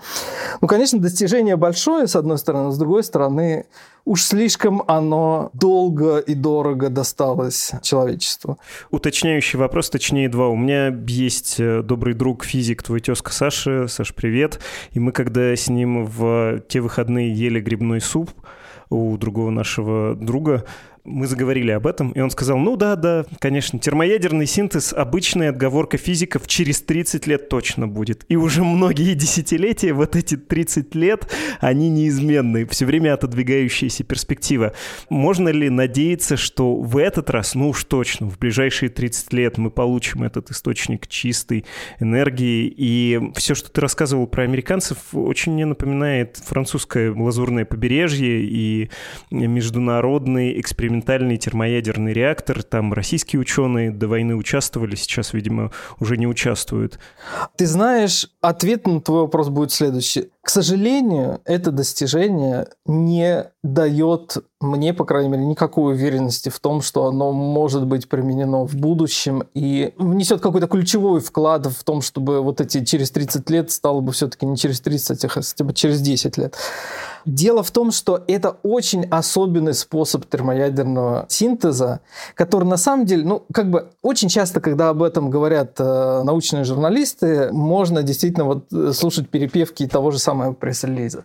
ну, 0.62 0.70
конечно, 0.70 1.00
достижение 1.00 1.58
большое, 1.58 2.08
с 2.08 2.16
одной 2.16 2.38
стороны, 2.38 2.72
с 2.72 2.78
другой 2.78 3.04
стороны, 3.04 3.66
уж 4.06 4.24
слишком 4.24 4.84
оно 4.88 5.50
долго 5.54 6.20
и 6.20 6.34
дорого 6.34 6.90
досталось 6.90 7.74
человечеству. 7.82 8.58
Уточняющий 8.90 9.60
вопрос, 9.60 9.90
точнее 9.90 10.30
два. 10.30 10.48
У 10.48 10.56
меня 10.56 10.96
есть 11.08 11.60
э, 11.60 11.82
добрый 11.82 12.14
друг, 12.14 12.46
физик, 12.46 12.84
твой 12.84 13.02
тезка 13.02 13.34
Саша. 13.34 13.88
Саш, 13.90 14.16
привет. 14.16 14.62
И 14.92 15.00
мы, 15.00 15.12
когда 15.12 15.54
с 15.54 15.68
ним 15.68 16.06
в 16.06 16.62
те 16.70 16.80
выходные 16.80 17.34
ели 17.34 17.60
грибной 17.60 18.00
суп, 18.00 18.32
у 18.90 19.18
другого 19.18 19.50
нашего 19.50 20.16
друга, 20.16 20.66
мы 21.08 21.26
заговорили 21.26 21.72
об 21.72 21.88
этом, 21.88 22.12
и 22.12 22.20
он 22.20 22.30
сказал, 22.30 22.58
ну 22.58 22.76
да, 22.76 22.96
да, 22.96 23.26
конечно, 23.40 23.80
термоядерный 23.80 24.46
синтез– 24.46 24.94
обычная 24.98 25.50
отговорка 25.50 25.98
физиков 25.98 26.48
через 26.48 26.82
30 26.82 27.26
лет 27.28 27.50
точно 27.50 27.88
будет. 27.88 28.26
И 28.28 28.36
уже 28.36 28.64
многие 28.64 29.14
десятилетия, 29.14 29.94
вот 29.94 30.16
эти 30.16 30.36
30 30.36 30.94
лет, 30.96 31.32
они 31.60 31.90
неизменны, 31.90 32.66
все 32.68 32.86
время 32.86 33.14
отодвигающаяся 33.14 34.04
перспектива. 34.04 34.74
Можно 35.10 35.50
ли 35.50 35.70
надеяться, 35.70 36.36
что 36.36 36.76
в 36.76 36.98
этот 36.98 37.30
раз, 37.30 37.56
ну 37.56 37.70
уж 37.70 37.86
точно, 37.86 38.30
в 38.30 38.38
ближайшие 38.38 38.90
30 38.90 39.34
лет 39.34 39.58
мы 39.58 39.72
получим 39.72 40.24
этот 40.24 40.52
источник 40.52 41.08
чистой 41.08 41.66
энергии, 42.00 42.74
и 42.76 43.32
все, 43.36 43.56
что 43.56 43.72
ты 43.72 43.80
рассказывал 43.80 44.28
про 44.28 44.44
американцев, 44.44 44.98
очень 45.14 45.54
мне 45.54 45.66
напоминает 45.66 46.38
французское 46.38 47.14
лазурное 47.14 47.64
побережье 47.64 48.42
и 48.44 48.90
международный 49.32 50.60
эксперимент 50.60 50.97
экспериментальный 50.98 51.38
термоядерный 51.38 52.14
реактор. 52.14 52.64
Там 52.64 52.94
российские 52.94 53.40
ученые 53.40 53.92
до 53.92 54.08
войны 54.08 54.36
участвовали, 54.36 54.96
сейчас, 54.96 55.34
видимо, 55.34 55.72
уже 56.00 56.18
не 56.18 56.28
участвуют. 56.28 57.00
Ты 57.56 57.66
знаешь, 57.66 58.28
ответ 58.42 58.88
на 58.88 59.02
твой 59.02 59.22
вопрос 59.22 59.50
будет 59.50 59.72
следующий. 59.72 60.30
К 60.48 60.50
сожалению, 60.50 61.42
это 61.44 61.72
достижение 61.72 62.70
не 62.86 63.52
дает 63.64 64.38
мне, 64.62 64.94
по 64.94 65.04
крайней 65.04 65.30
мере, 65.30 65.46
никакой 65.46 65.94
уверенности 65.94 66.48
в 66.48 66.58
том, 66.60 66.82
что 66.82 67.06
оно 67.06 67.34
может 67.34 67.86
быть 67.86 68.08
применено 68.08 68.66
в 68.66 68.76
будущем 68.76 69.44
и 69.54 69.94
внесет 69.98 70.40
какой-то 70.40 70.68
ключевой 70.68 71.20
вклад 71.20 71.68
в 71.68 71.84
том, 71.84 72.02
чтобы 72.02 72.42
вот 72.42 72.62
эти 72.62 72.84
через 72.86 73.12
30 73.12 73.50
лет 73.50 73.72
стало 73.72 74.00
бы 74.00 74.14
все-таки 74.14 74.46
не 74.46 74.56
через 74.56 74.80
30, 74.80 75.26
а 75.26 75.28
хотя 75.28 75.64
бы 75.66 75.74
через 75.74 76.00
10 76.00 76.38
лет. 76.38 76.56
Дело 77.26 77.62
в 77.62 77.72
том, 77.72 77.92
что 77.92 78.24
это 78.26 78.58
очень 78.64 79.04
особенный 79.06 79.74
способ 79.74 80.26
термоядерного 80.26 81.26
синтеза, 81.28 82.00
который 82.36 82.64
на 82.64 82.78
самом 82.78 83.06
деле, 83.06 83.26
ну, 83.26 83.44
как 83.54 83.70
бы 83.70 83.90
очень 84.02 84.30
часто, 84.30 84.62
когда 84.62 84.90
об 84.90 85.04
этом 85.04 85.30
говорят 85.30 85.74
э, 85.78 86.22
научные 86.24 86.64
журналисты, 86.64 87.50
можно 87.52 88.02
действительно 88.02 88.46
вот 88.46 88.72
э, 88.72 88.94
слушать 88.94 89.30
перепевки 89.30 89.88
того 89.88 90.12
же 90.12 90.20
самого 90.20 90.37
пресс-релиза. 90.60 91.24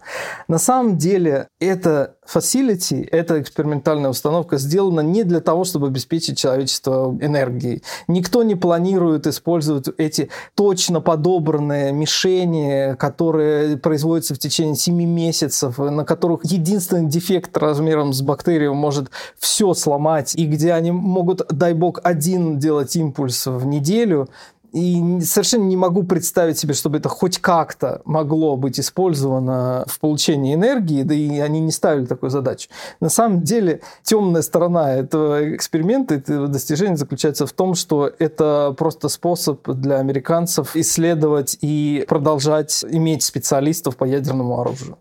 На 0.49 0.59
самом 0.59 0.97
деле 0.99 1.49
это 1.61 2.17
facility, 2.27 3.07
эта 3.11 3.41
экспериментальная 3.41 4.11
установка 4.11 4.59
сделана 4.59 5.01
не 5.01 5.25
для 5.25 5.41
того, 5.41 5.65
чтобы 5.65 5.89
обеспечить 5.89 6.39
человечество 6.39 7.17
энергией. 7.21 7.83
Никто 8.09 8.43
не 8.43 8.55
планирует 8.55 9.27
использовать 9.27 9.89
эти 9.99 10.31
точно 10.55 11.01
подобранные 11.01 11.93
мишени, 11.93 12.95
которые 12.97 13.77
производятся 13.77 14.35
в 14.35 14.39
течение 14.39 14.77
7 14.77 14.95
месяцев, 14.95 15.79
на 15.79 16.05
которых 16.05 16.45
единственный 16.45 17.09
дефект 17.09 17.57
размером 17.57 18.13
с 18.13 18.23
бактерию 18.23 18.75
может 18.75 19.11
все 19.39 19.75
сломать, 19.75 20.35
и 20.35 20.47
где 20.47 20.73
они 20.73 20.93
могут, 20.93 21.47
дай 21.51 21.75
бог, 21.75 22.01
один 22.03 22.59
делать 22.59 22.95
импульс 22.97 23.47
в 23.47 23.67
неделю, 23.67 24.29
и 24.73 25.21
совершенно 25.21 25.65
не 25.65 25.77
могу 25.77 26.03
представить 26.03 26.59
себе, 26.59 26.75
чтобы 26.75 26.99
это 26.99 27.09
хоть 27.09 27.39
как-то 27.39 28.01
могло 28.05 28.57
быть 28.57 28.81
использовано 28.81 29.85
в 29.87 30.01
получении 30.01 30.55
энергии, 30.55 31.03
да 31.03 31.15
и 31.15 31.39
они 31.39 31.61
не 31.61 31.73
ставили 31.73 32.07
такую 32.07 32.31
задачу. 32.31 32.69
На 33.01 33.09
самом 33.09 33.43
деле 33.43 33.81
темная 34.03 34.43
сторона 34.43 34.95
этого 34.95 35.55
эксперимента, 35.55 36.15
этого 36.15 36.49
достижения 36.49 36.97
заключается 36.97 37.47
в 37.47 37.53
том, 37.53 37.75
что 37.75 38.11
это 38.19 38.75
просто 38.79 39.09
способ 39.09 39.69
для 39.69 39.99
американцев 39.99 40.75
исследовать 40.75 41.59
и 41.61 42.05
продолжать 42.09 42.85
иметь 42.89 43.23
специалистов 43.23 43.97
по 43.97 44.05
ядерному 44.05 44.61
оружию 44.61 44.97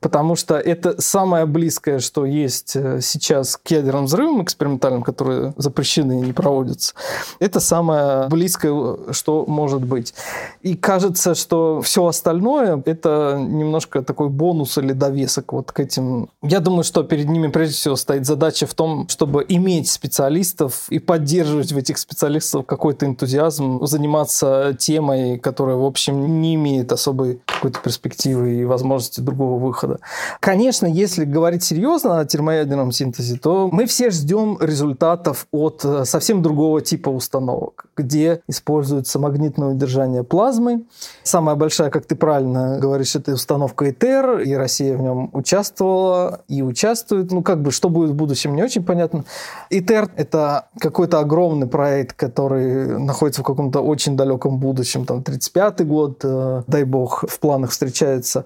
потому 0.00 0.34
что 0.34 0.56
это 0.56 1.00
самое 1.00 1.46
близкое, 1.46 1.98
что 1.98 2.24
есть 2.24 2.74
э, 2.74 3.00
сейчас 3.02 3.56
к 3.56 3.70
ядерным 3.70 4.06
взрывам 4.06 4.42
экспериментальным, 4.42 5.02
которые 5.02 5.52
запрещены 5.56 6.20
и 6.20 6.26
не 6.26 6.32
проводятся. 6.32 6.94
Это 7.38 7.60
самое 7.60 8.28
близкое, 8.28 9.12
что 9.12 9.44
может 9.46 9.84
быть. 9.84 10.14
И 10.62 10.74
кажется, 10.74 11.34
что 11.34 11.82
все 11.82 12.06
остальное— 12.06 12.82
это 12.86 13.38
немножко 13.38 14.02
такой 14.02 14.30
бонус 14.30 14.78
или 14.78 14.92
довесок 14.92 15.52
вот 15.52 15.70
к 15.70 15.80
этим. 15.80 16.30
Я 16.42 16.60
думаю, 16.60 16.84
что 16.84 17.02
перед 17.02 17.28
ними 17.28 17.48
прежде 17.48 17.74
всего 17.74 17.96
стоит 17.96 18.24
задача 18.24 18.66
в 18.66 18.74
том, 18.74 19.06
чтобы 19.08 19.44
иметь 19.48 19.90
специалистов 19.90 20.86
и 20.88 20.98
поддерживать 20.98 21.72
в 21.72 21.76
этих 21.76 21.98
специалистах 21.98 22.64
какой-то 22.64 23.04
энтузиазм, 23.04 23.84
заниматься 23.84 24.74
темой, 24.78 25.38
которая, 25.38 25.76
в 25.76 25.84
общем, 25.84 26.40
не 26.40 26.54
имеет 26.54 26.90
особой 26.92 27.42
какой-то 27.44 27.80
перспективы 27.80 28.54
и 28.54 28.64
возможности 28.64 29.20
другого 29.20 29.58
выхода 29.58 29.89
года. 29.90 30.00
Конечно, 30.40 30.86
если 30.86 31.24
говорить 31.24 31.62
серьезно 31.62 32.20
о 32.20 32.24
термоядерном 32.24 32.92
синтезе, 32.92 33.36
то 33.38 33.68
мы 33.70 33.86
все 33.86 34.10
ждем 34.10 34.58
результатов 34.60 35.46
от 35.50 35.84
э, 35.84 36.04
совсем 36.04 36.42
другого 36.42 36.80
типа 36.80 37.10
установок, 37.10 37.86
где 37.96 38.42
используется 38.48 39.18
магнитное 39.18 39.68
удержание 39.68 40.22
плазмы. 40.22 40.84
Самая 41.22 41.56
большая, 41.56 41.90
как 41.90 42.06
ты 42.06 42.14
правильно 42.16 42.78
говоришь, 42.78 43.16
это 43.16 43.32
установка 43.32 43.90
ИТЕР, 43.90 44.40
и 44.40 44.54
Россия 44.54 44.96
в 44.96 45.02
нем 45.02 45.30
участвовала 45.32 46.40
и 46.48 46.62
участвует. 46.62 47.32
Ну, 47.32 47.42
как 47.42 47.62
бы, 47.62 47.70
что 47.70 47.88
будет 47.88 48.10
в 48.10 48.14
будущем, 48.14 48.54
не 48.54 48.62
очень 48.62 48.84
понятно. 48.84 49.24
ИТЕР— 49.70 50.10
это 50.16 50.68
какой-то 50.78 51.18
огромный 51.18 51.66
проект, 51.66 52.16
который 52.16 52.98
находится 52.98 53.42
в 53.42 53.44
каком-то 53.44 53.80
очень 53.80 54.16
далеком 54.16 54.58
будущем, 54.58 55.04
там, 55.04 55.18
35-й 55.20 55.84
год, 55.84 56.20
э, 56.24 56.62
дай 56.66 56.84
бог, 56.84 57.24
в 57.28 57.38
планах 57.40 57.70
встречается. 57.70 58.44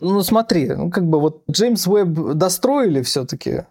Ну, 0.00 0.22
смотри, 0.22 0.68
ну, 0.68 0.90
как 0.90 1.06
бы 1.06 1.20
вот 1.20 1.42
Джеймс 1.50 1.86
Уэбб 1.86 2.34
достроили 2.34 3.02
все-таки. 3.02 3.64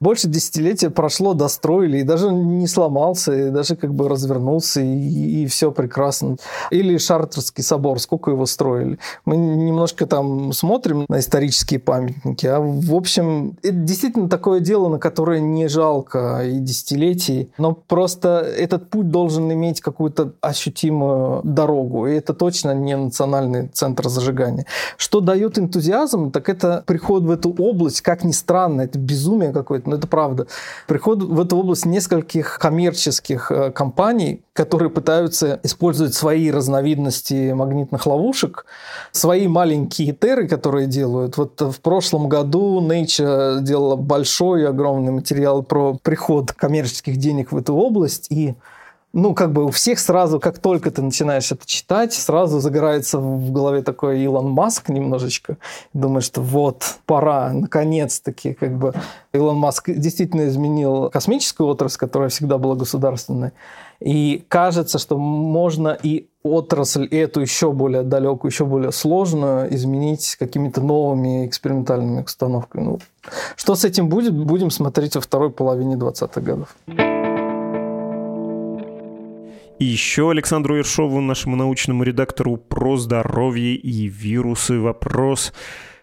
Больше 0.00 0.28
десятилетия 0.28 0.90
прошло, 0.90 1.34
достроили, 1.34 1.98
и 1.98 2.02
даже 2.02 2.30
не 2.30 2.66
сломался, 2.66 3.32
и 3.32 3.50
даже 3.50 3.76
как 3.76 3.94
бы 3.94 4.08
развернулся, 4.08 4.80
и, 4.80 5.42
и 5.42 5.46
все 5.46 5.70
прекрасно. 5.70 6.36
Или 6.70 6.98
Шартерский 6.98 7.62
собор, 7.62 8.00
сколько 8.00 8.30
его 8.30 8.46
строили. 8.46 8.98
Мы 9.24 9.36
немножко 9.36 10.06
там 10.06 10.52
смотрим 10.52 11.06
на 11.08 11.20
исторические 11.20 11.80
памятники, 11.80 12.46
а 12.46 12.60
в 12.60 12.94
общем, 12.94 13.56
это 13.62 13.76
действительно 13.76 14.28
такое 14.28 14.60
дело, 14.60 14.88
на 14.88 14.98
которое 14.98 15.40
не 15.40 15.68
жалко 15.68 16.42
и 16.44 16.58
десятилетий, 16.58 17.50
но 17.58 17.72
просто 17.72 18.40
этот 18.40 18.90
путь 18.90 19.10
должен 19.10 19.52
иметь 19.52 19.80
какую-то 19.80 20.32
ощутимую 20.40 21.42
дорогу, 21.44 22.06
и 22.06 22.14
это 22.14 22.34
точно 22.34 22.74
не 22.74 22.96
национальный 22.96 23.68
центр 23.68 24.08
зажигания. 24.08 24.66
Что 24.96 25.20
дает 25.20 25.58
энтузиазм, 25.72 26.30
так 26.30 26.48
это 26.48 26.84
приход 26.86 27.22
в 27.22 27.30
эту 27.30 27.54
область, 27.58 28.02
как 28.02 28.24
ни 28.24 28.32
странно, 28.32 28.82
это 28.82 28.98
безумие 28.98 29.52
какое-то, 29.52 29.88
но 29.88 29.96
это 29.96 30.06
правда. 30.06 30.46
Приход 30.86 31.22
в 31.22 31.40
эту 31.40 31.56
область 31.56 31.86
нескольких 31.86 32.58
коммерческих 32.58 33.50
э, 33.50 33.70
компаний, 33.70 34.42
которые 34.52 34.90
пытаются 34.90 35.58
использовать 35.62 36.14
свои 36.14 36.50
разновидности 36.50 37.52
магнитных 37.52 38.06
ловушек, 38.06 38.66
свои 39.10 39.48
маленькие 39.48 40.12
теры, 40.12 40.46
которые 40.46 40.86
делают. 40.86 41.36
Вот 41.38 41.60
в 41.60 41.80
прошлом 41.80 42.28
году 42.28 42.86
Nature 42.86 43.60
делала 43.60 43.96
большой, 43.96 44.68
огромный 44.68 45.12
материал 45.12 45.62
про 45.62 45.98
приход 46.02 46.52
коммерческих 46.52 47.16
денег 47.16 47.52
в 47.52 47.56
эту 47.56 47.74
область, 47.74 48.26
и 48.30 48.54
ну, 49.12 49.34
как 49.34 49.52
бы 49.52 49.64
у 49.64 49.70
всех 49.70 49.98
сразу, 49.98 50.40
как 50.40 50.58
только 50.58 50.90
ты 50.90 51.02
начинаешь 51.02 51.52
это 51.52 51.66
читать, 51.66 52.14
сразу 52.14 52.60
загорается 52.60 53.18
в 53.18 53.52
голове 53.52 53.82
такой 53.82 54.20
Илон 54.22 54.50
Маск 54.50 54.88
немножечко. 54.88 55.58
Думаешь, 55.92 56.24
что 56.24 56.40
вот, 56.40 56.96
пора, 57.04 57.52
наконец-таки, 57.52 58.54
как 58.54 58.76
бы 58.78 58.94
Илон 59.32 59.56
Маск 59.56 59.90
действительно 59.90 60.48
изменил 60.48 61.10
космическую 61.10 61.68
отрасль, 61.68 61.98
которая 61.98 62.30
всегда 62.30 62.56
была 62.56 62.74
государственной. 62.74 63.52
И 64.00 64.44
кажется, 64.48 64.98
что 64.98 65.16
можно 65.18 65.96
и 66.02 66.26
отрасль 66.42 67.06
эту 67.06 67.40
еще 67.40 67.70
более 67.70 68.02
далекую, 68.02 68.50
еще 68.50 68.64
более 68.64 68.92
сложную 68.92 69.72
изменить 69.74 70.36
какими-то 70.36 70.80
новыми 70.80 71.46
экспериментальными 71.46 72.22
установками. 72.22 72.84
Ну, 72.84 72.98
что 73.56 73.74
с 73.74 73.84
этим 73.84 74.08
будет, 74.08 74.34
будем 74.34 74.70
смотреть 74.70 75.14
во 75.14 75.20
второй 75.20 75.50
половине 75.50 75.94
20-х 75.94 76.40
годов. 76.40 76.74
И 79.82 79.84
еще 79.84 80.30
Александру 80.30 80.76
Ершову, 80.76 81.20
нашему 81.20 81.56
научному 81.56 82.04
редактору, 82.04 82.56
про 82.56 82.96
здоровье 82.96 83.74
и 83.74 84.06
вирусы 84.06 84.78
вопрос– 84.78 85.52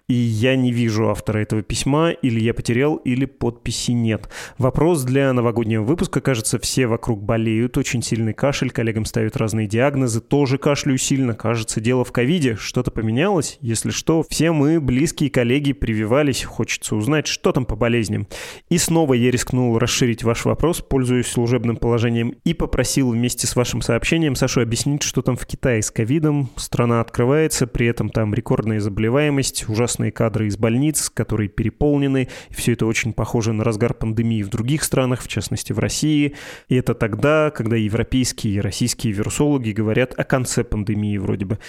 и 0.09 0.13
я 0.15 0.55
не 0.55 0.71
вижу 0.71 1.07
автора 1.09 1.37
этого 1.37 1.61
письма, 1.61 2.09
или 2.09 2.39
я 2.39 2.55
потерял, 2.55 2.95
или 2.95 3.25
подписи 3.25 3.91
нет. 3.91 4.27
Вопрос 4.57 5.03
для 5.03 5.31
новогоднего 5.33 5.83
выпуска. 5.83 6.19
Кажется, 6.19 6.57
все 6.57 6.87
вокруг 6.87 7.21
болеют, 7.21 7.77
очень 7.77 8.01
сильный 8.01 8.33
кашель, 8.33 8.71
коллегам 8.71 9.05
ставят 9.05 9.37
разные 9.37 9.67
диагнозы, 9.67 10.19
тоже 10.19 10.57
кашляю 10.57 10.97
сильно. 10.97 11.35
Кажется, 11.35 11.79
дело 11.79 12.03
в 12.03 12.11
ковиде. 12.11 12.55
Что-то 12.55 12.89
поменялось? 12.89 13.59
Если 13.61 13.91
что, 13.91 14.25
все 14.27 14.51
мы, 14.51 14.81
близкие 14.81 15.29
коллеги, 15.29 15.73
прививались. 15.73 16.43
Хочется 16.43 16.95
узнать, 16.95 17.27
что 17.27 17.51
там 17.51 17.65
по 17.65 17.75
болезням. 17.75 18.27
И 18.69 18.79
снова 18.79 19.13
я 19.13 19.29
рискнул 19.29 19.77
расширить 19.77 20.23
ваш 20.23 20.43
вопрос, 20.45 20.81
пользуясь 20.81 21.27
служебным 21.27 21.77
положением, 21.77 22.33
и 22.43 22.55
попросил 22.55 23.11
вместе 23.11 23.45
с 23.45 23.55
вашим 23.55 23.83
сообщением 23.83 24.35
Сашу 24.35 24.61
объяснить, 24.61 25.03
что 25.03 25.21
там 25.21 25.37
в 25.37 25.45
Китае 25.45 25.83
с 25.83 25.91
ковидом. 25.91 26.49
Страна 26.55 26.99
открывается, 26.99 27.67
при 27.67 27.85
этом 27.85 28.09
там 28.09 28.33
рекордная 28.33 28.79
заболеваемость, 28.79 29.69
ужасно 29.69 29.98
ужасные 29.99 30.12
кадры 30.12 30.47
из 30.47 30.57
больниц, 30.57 31.09
которые 31.13 31.49
переполнены. 31.49 32.27
И 32.49 32.53
все 32.53 32.73
это 32.73 32.85
очень 32.85 33.13
похоже 33.13 33.53
на 33.53 33.63
разгар 33.63 33.93
пандемии 33.93 34.43
в 34.43 34.49
других 34.49 34.83
странах, 34.83 35.21
в 35.21 35.27
частности 35.27 35.73
в 35.73 35.79
России. 35.79 36.35
И 36.69 36.75
это 36.75 36.93
тогда, 36.93 37.51
когда 37.51 37.75
европейские 37.75 38.55
и 38.55 38.62
российские 38.62 39.13
вирусологи 39.13 39.71
говорят 39.71 40.17
о 40.17 40.23
конце 40.23 40.63
пандемии 40.63 41.17
вроде 41.17 41.45
бы. 41.45 41.59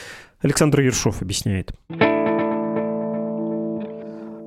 Александр 0.42 0.80
Ершов 0.80 1.22
объясняет. 1.22 1.72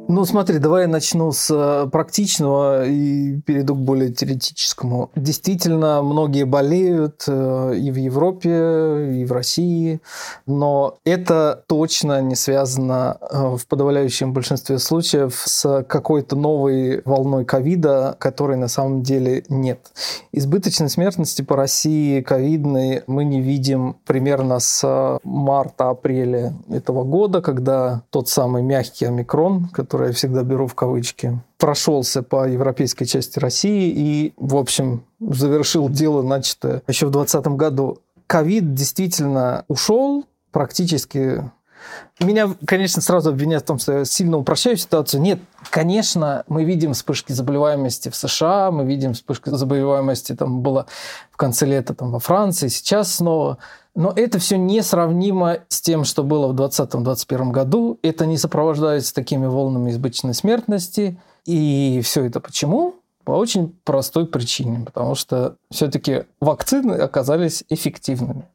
Ну, 0.09 0.25
смотри, 0.25 0.59
давай 0.59 0.81
я 0.81 0.87
начну 0.89 1.31
с 1.31 1.49
э, 1.49 1.89
практичного 1.89 2.85
и 2.85 3.39
перейду 3.39 3.73
к 3.73 3.79
более 3.79 4.11
теоретическому. 4.11 5.09
Действительно, 5.15 6.01
многие 6.01 6.43
болеют 6.43 7.23
э, 7.25 7.75
и 7.77 7.89
в 7.89 7.95
Европе, 7.95 9.21
и 9.21 9.23
в 9.23 9.31
России, 9.31 10.01
но 10.45 10.97
это 11.05 11.63
точно 11.67 12.21
не 12.21 12.35
связано 12.35 13.17
э, 13.21 13.55
в 13.55 13.65
подавляющем 13.65 14.33
большинстве 14.33 14.77
случаев 14.77 15.41
с 15.45 15.83
какой-то 15.87 16.35
новой 16.35 17.01
волной 17.05 17.45
ковида, 17.45 18.17
которой 18.19 18.57
на 18.57 18.67
самом 18.67 19.03
деле 19.03 19.45
нет. 19.47 19.79
Избыточной 20.33 20.89
смертности 20.89 21.43
по 21.43 21.55
России 21.55 22.19
ковидной 22.19 23.03
мы 23.07 23.23
не 23.23 23.39
видим 23.39 23.95
примерно 24.05 24.59
с 24.59 25.19
марта-апреля 25.23 26.53
этого 26.69 27.05
года, 27.05 27.41
когда 27.41 28.03
тот 28.09 28.27
самый 28.27 28.63
мягкий 28.63 29.05
омикрон, 29.05 29.69
который 29.69 30.02
который 30.03 30.09
я 30.09 30.15
всегда 30.15 30.43
беру 30.43 30.67
в 30.67 30.75
кавычки, 30.75 31.39
прошелся 31.57 32.23
по 32.23 32.47
европейской 32.47 33.05
части 33.05 33.39
России 33.39 33.93
и, 33.95 34.33
в 34.35 34.57
общем, 34.57 35.05
завершил 35.21 35.87
дело, 35.87 36.21
начатое 36.21 36.81
еще 36.87 37.05
в 37.05 37.11
2020 37.11 37.47
году. 37.57 37.99
Ковид 38.27 38.73
действительно 38.73 39.63
ушел 39.69 40.25
практически 40.51 41.49
меня, 42.19 42.49
конечно, 42.65 43.01
сразу 43.01 43.29
обвиняют 43.29 43.63
в 43.63 43.67
том, 43.67 43.79
что 43.79 43.99
я 43.99 44.05
сильно 44.05 44.37
упрощаю 44.37 44.77
ситуацию. 44.77 45.21
Нет, 45.21 45.39
конечно, 45.69 46.43
мы 46.47 46.63
видим 46.63 46.93
вспышки 46.93 47.33
заболеваемости 47.33 48.09
в 48.09 48.15
США, 48.15 48.71
мы 48.71 48.85
видим 48.85 49.13
вспышки 49.13 49.49
заболеваемости, 49.49 50.33
там 50.33 50.61
было 50.61 50.85
в 51.31 51.37
конце 51.37 51.65
лета 51.65 51.93
там, 51.93 52.11
во 52.11 52.19
Франции, 52.19 52.69
сейчас 52.69 53.15
снова. 53.15 53.57
Но 53.95 54.11
это 54.15 54.39
все 54.39 54.57
несравнимо 54.57 55.59
с 55.67 55.81
тем, 55.81 56.03
что 56.03 56.23
было 56.23 56.47
в 56.47 56.55
2020-2021 56.59 57.51
году. 57.51 57.99
Это 58.01 58.25
не 58.25 58.37
сопровождается 58.37 59.13
такими 59.13 59.45
волнами 59.45 59.91
избыточной 59.91 60.33
смертности. 60.33 61.19
И 61.45 62.01
все 62.03 62.25
это 62.25 62.39
почему? 62.39 62.95
По 63.23 63.31
очень 63.31 63.75
простой 63.83 64.25
причине. 64.25 64.81
Потому 64.83 65.13
что 65.13 65.57
все-таки 65.69 66.23
вакцины 66.39 66.93
оказались 66.93 67.63
эффективными. 67.69 68.47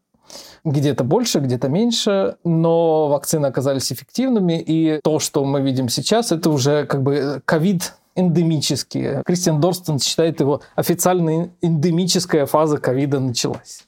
Где-то 0.64 1.04
больше, 1.04 1.38
где-то 1.38 1.68
меньше, 1.68 2.36
но 2.44 3.08
вакцины 3.08 3.46
оказались 3.46 3.92
эффективными, 3.92 4.60
и 4.60 5.00
то, 5.02 5.20
что 5.20 5.42
мы 5.44 5.62
видим 5.62 5.88
сейчас, 5.88 6.32
это 6.32 6.50
уже 6.50 6.84
как 6.84 7.02
бы 7.02 7.40
ковид 7.46 7.94
эндемический. 8.14 9.22
Кристиан 9.24 9.60
Дорстон 9.60 10.00
считает 10.00 10.40
его 10.40 10.60
официально 10.74 11.48
эндемическая 11.62 12.44
фаза 12.44 12.76
ковида 12.76 13.20
началась. 13.20 13.86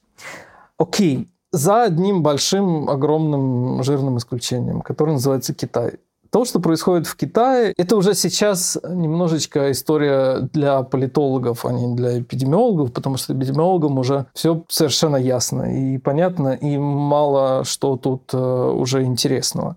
Окей, 0.79 1.29
за 1.53 1.83
одним 1.85 2.23
большим, 2.23 2.89
огромным, 2.89 3.83
жирным 3.83 4.19
исключением, 4.19 4.83
которое 4.83 5.13
называется 5.13 5.55
Китай. 5.55 5.99
То, 6.31 6.45
что 6.45 6.61
происходит 6.61 7.09
в 7.09 7.17
Китае, 7.17 7.75
это 7.77 7.97
уже 7.97 8.15
сейчас 8.15 8.79
немножечко 8.89 9.73
история 9.73 10.49
для 10.53 10.83
политологов, 10.83 11.67
а 11.67 11.73
не 11.73 11.97
для 11.97 12.21
эпидемиологов, 12.21 12.93
потому 12.93 13.17
что 13.17 13.35
эпидемиологам 13.35 13.99
уже 13.99 14.27
все 14.33 14.63
совершенно 14.69 15.17
ясно 15.17 15.77
и 15.77 15.99
понятно, 15.99 16.51
и 16.51 16.79
мало 16.79 17.65
что 17.65 17.97
тут 17.97 18.33
э, 18.33 18.39
уже 18.39 19.03
интересного. 19.03 19.77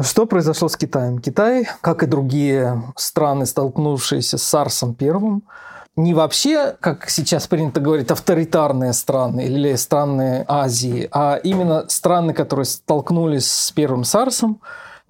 Что 0.00 0.26
произошло 0.26 0.68
с 0.68 0.76
Китаем? 0.76 1.18
Китай, 1.18 1.68
как 1.80 2.04
и 2.04 2.06
другие 2.06 2.84
страны, 2.96 3.44
столкнувшиеся 3.44 4.38
с 4.38 4.44
Сарсом 4.44 4.94
первым, 4.94 5.42
не 6.02 6.14
вообще, 6.14 6.76
как 6.80 7.08
сейчас 7.08 7.46
принято 7.46 7.80
говорить, 7.80 8.10
авторитарные 8.10 8.92
страны 8.92 9.46
или 9.46 9.74
страны 9.74 10.44
Азии, 10.48 11.08
а 11.12 11.36
именно 11.42 11.84
страны, 11.88 12.32
которые 12.32 12.66
столкнулись 12.66 13.50
с 13.50 13.70
первым 13.72 14.04
САРСом, 14.04 14.60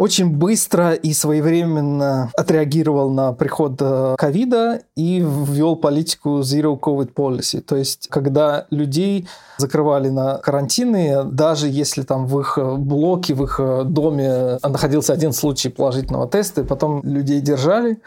очень 0.01 0.35
быстро 0.35 0.95
и 0.95 1.13
своевременно 1.13 2.31
отреагировал 2.35 3.11
на 3.11 3.35
приход 3.35 3.77
э, 3.81 4.15
ковида 4.17 4.81
и 4.97 5.21
ввел 5.21 5.77
политику 5.77 6.39
Zero 6.39 6.81
COVID 6.81 7.13
Policy. 7.13 7.61
То 7.61 7.77
есть, 7.77 8.09
когда 8.09 8.67
людей 8.71 9.29
закрывали 9.59 10.09
на 10.09 10.39
карантины, 10.39 11.25
даже 11.25 11.69
если 11.69 12.01
там 12.01 12.27
в 12.27 12.41
их 12.41 12.59
блоке, 12.79 13.35
в 13.35 13.45
их 13.45 13.61
доме 13.85 14.59
находился 14.63 15.13
один 15.13 15.35
случай 15.35 15.69
положительного 15.69 16.27
теста, 16.27 16.63
и 16.63 16.65
потом 16.65 17.03
людей 17.05 17.43
держали, 17.43 17.99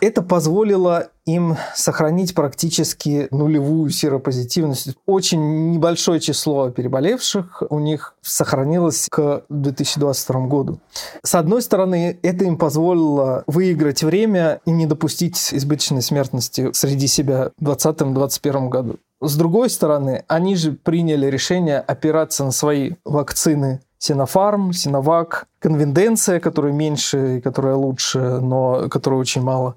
это 0.00 0.22
позволило 0.22 1.08
им 1.24 1.56
сохранить 1.74 2.34
практически 2.34 3.28
нулевую 3.30 3.90
серопозитивность. 3.90 4.96
Очень 5.06 5.72
небольшое 5.72 6.20
число 6.20 6.70
переболевших 6.70 7.62
у 7.68 7.78
них 7.80 8.14
сохранилось 8.22 9.08
к 9.10 9.42
2022 9.48 10.46
году. 10.46 10.80
С 11.22 11.34
одной 11.34 11.62
стороны, 11.62 12.18
это 12.22 12.44
им 12.44 12.56
позволило 12.56 13.42
выиграть 13.46 14.04
время 14.04 14.60
и 14.64 14.70
не 14.70 14.86
допустить 14.86 15.36
избыточной 15.52 16.02
смертности 16.02 16.70
среди 16.72 17.08
себя 17.08 17.50
в 17.58 17.68
2020-2021 17.70 18.68
году. 18.68 18.96
С 19.20 19.36
другой 19.36 19.70
стороны, 19.70 20.24
они 20.28 20.56
же 20.56 20.72
приняли 20.72 21.26
решение 21.26 21.80
опираться 21.80 22.44
на 22.44 22.52
свои 22.52 22.92
вакцины 23.04 23.80
Синофарм, 23.98 24.72
Синовак, 24.72 25.46
Конвенденция, 25.58 26.40
которая 26.40 26.72
меньше 26.72 27.38
и 27.38 27.40
которая 27.40 27.74
лучше, 27.74 28.18
но 28.18 28.88
которая 28.88 29.20
очень 29.20 29.42
мало 29.42 29.76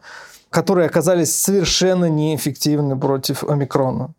которые 0.50 0.88
оказались 0.88 1.36
совершенно 1.36 2.10
неэффективны 2.10 2.98
против 2.98 3.44
омикрона. 3.44 4.14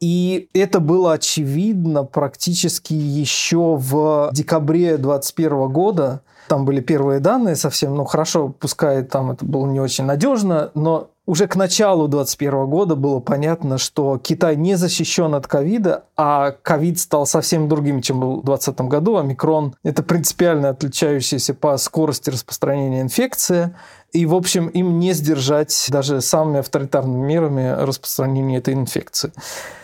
И 0.00 0.48
это 0.54 0.80
было 0.80 1.14
очевидно 1.14 2.04
практически 2.04 2.92
еще 2.92 3.76
в 3.76 4.30
декабре 4.32 4.96
2021 4.96 5.68
года. 5.68 6.22
Там 6.48 6.64
были 6.64 6.80
первые 6.80 7.20
данные 7.20 7.56
совсем, 7.56 7.94
ну 7.94 8.04
хорошо, 8.04 8.48
пускай 8.48 9.02
там 9.02 9.32
это 9.32 9.44
было 9.44 9.66
не 9.66 9.80
очень 9.80 10.04
надежно, 10.04 10.70
но 10.74 11.10
уже 11.24 11.46
к 11.46 11.54
началу 11.54 12.08
2021 12.08 12.66
года 12.66 12.96
было 12.96 13.20
понятно, 13.20 13.78
что 13.78 14.18
Китай 14.18 14.56
не 14.56 14.74
защищен 14.74 15.34
от 15.34 15.46
ковида, 15.46 16.04
а 16.16 16.50
ковид 16.50 16.98
стал 16.98 17.26
совсем 17.26 17.68
другим, 17.68 18.02
чем 18.02 18.18
был 18.18 18.40
в 18.40 18.44
2020 18.44 18.80
году. 18.88 19.16
Омикрон– 19.16 19.76
это 19.84 20.02
принципиально 20.02 20.70
отличающаяся 20.70 21.54
по 21.54 21.76
скорости 21.76 22.30
распространения 22.30 23.02
инфекция. 23.02 23.76
И, 24.12 24.26
в 24.26 24.34
общем, 24.34 24.66
им 24.68 24.98
не 24.98 25.14
сдержать 25.14 25.86
даже 25.88 26.20
самыми 26.20 26.58
авторитарными 26.58 27.26
мерами 27.26 27.74
распространения 27.82 28.58
этой 28.58 28.74
инфекции. 28.74 29.32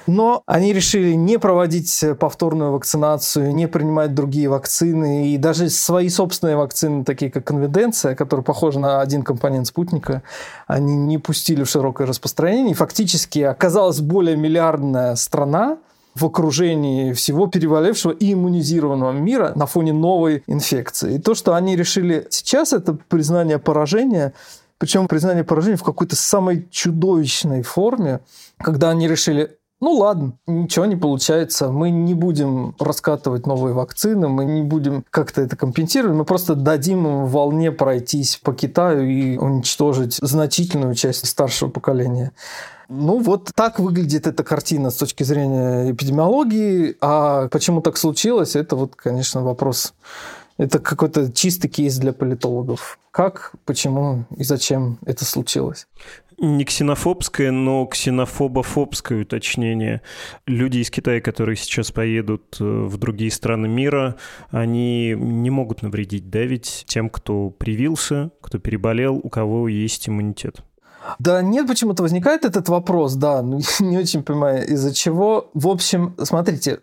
Но 0.07 0.43
они 0.45 0.75
решили 0.75 1.13
не 1.15 1.39
проводить 1.39 2.05
повторную 2.19 2.73
вакцинацию, 2.73 3.55
не 3.55 3.67
принимать 3.69 4.15
другие 4.15 4.49
вакцины. 4.49 5.29
И 5.29 5.39
даже 5.39 5.71
свои 5.71 6.11
собственные 6.11 6.57
вакцины, 6.57 7.05
такие 7.05 7.31
как 7.31 7.45
конвиденция, 7.45 8.15
которые 8.15 8.45
похожи 8.45 8.79
на 8.79 9.01
один 9.01 9.23
компонент 9.23 9.67
спутника, 9.67 10.23
они 10.67 10.95
не 10.95 11.17
пустили 11.17 11.63
в 11.63 11.71
широкое 11.71 12.07
распространение. 12.07 12.73
И 12.73 12.75
фактически 12.75 13.41
оказалась 13.41 14.01
более 14.01 14.37
миллиардная 14.37 15.15
страна, 15.17 15.79
в 16.15 16.25
окружении 16.25 17.13
всего 17.13 17.47
переболевшего 17.47 18.13
и 18.13 18.33
иммунизированного 18.33 19.13
мира 19.13 19.53
на 19.55 19.67
фоне 19.67 19.93
новой 19.93 20.43
инфекции. 20.47 21.15
И 21.15 21.19
то, 21.19 21.35
что 21.35 21.55
они 21.55 21.77
решили 21.77 22.27
сейчас, 22.31 22.73
это 22.73 22.95
признание 23.09 23.59
поражения, 23.59 24.33
причем 24.79 25.09
признание 25.09 25.45
поражения 25.45 25.77
в 25.77 25.85
какой-то 25.85 26.17
самой 26.17 26.67
чудовищной 26.71 27.63
форме, 27.63 28.21
когда 28.59 28.91
они 28.91 29.09
решили, 29.09 29.57
ну 29.81 29.93
ладно, 29.93 30.33
ничего 30.47 30.87
не 30.87 30.97
получается, 30.97 31.71
мы 31.71 31.91
не 31.91 32.15
будем 32.15 32.75
раскатывать 32.79 33.47
новые 33.47 33.75
вакцины, 33.75 34.29
мы 34.29 34.45
не 34.45 34.63
будем 34.63 35.05
как-то 35.11 35.41
это 35.41 35.57
компенсировать, 35.57 36.17
мы 36.17 36.25
просто 36.25 36.55
дадим 36.55 37.07
им 37.07 37.27
волне 37.27 37.71
пройтись 37.71 38.37
по 38.37 38.53
Китаю 38.53 39.05
и 39.05 39.37
уничтожить 39.37 40.15
значительную 40.15 40.95
часть 40.95 41.27
старшего 41.27 41.71
поколения. 41.71 42.33
Ну, 42.89 43.19
вот 43.19 43.51
так 43.55 43.79
выглядит 43.79 44.27
эта 44.27 44.43
картина 44.43 44.91
с 44.91 44.97
точки 44.97 45.23
зрения 45.23 45.93
эпидемиологии. 45.93 46.97
А 47.01 47.49
почему 47.49 47.83
так 47.83 47.99
случилось, 47.99 48.57
это 48.57 48.77
вот, 48.77 48.97
конечно, 48.97 49.43
вопрос. 49.43 49.95
Это 50.57 50.79
какой-то 50.79 51.31
чистый 51.31 51.69
кейс 51.69 51.99
для 51.99 52.13
политологов. 52.13 52.99
Как, 53.11 53.53
почему 53.65 54.25
и 54.37 54.43
зачем 54.43 54.99
это 55.05 55.25
случилось? 55.25 55.87
Не 56.41 56.65
ксенофобское, 56.65 57.51
но 57.51 57.85
ксенофобофобское 57.85 59.23
уточнение. 59.23 60.03
Люди 60.47 60.79
из 60.79 60.91
Китая, 60.91 61.21
которые 61.21 61.57
сейчас 61.57 61.91
поедут 61.91 62.57
э, 62.61 62.65
в 62.65 62.97
другие 62.97 63.33
страны 63.33 63.67
мира, 63.67 64.17
они 64.51 65.15
не 65.19 65.51
могут 65.51 65.83
навредить, 65.83 66.31
да, 66.31 66.41
ведь 66.41 66.85
тем, 66.87 67.11
кто 67.11 67.51
привился, 67.51 68.31
кто 68.41 68.59
переболел, 68.61 69.17
у 69.17 69.29
кого 69.29 69.67
есть 69.67 70.09
иммунитет. 70.09 70.63
Да 71.19 71.43
нет, 71.43 71.67
почему-то 71.67 72.03
возникает 72.03 72.45
этот 72.45 72.69
вопрос, 72.69 73.15
да, 73.15 73.43
ну, 73.43 73.61
не 73.81 73.99
очень 73.99 74.23
понимаю, 74.23 74.67
из-за 74.67 74.95
чего. 74.95 75.51
В 75.55 75.69
общем, 75.69 76.15
смотрите, 76.23 76.81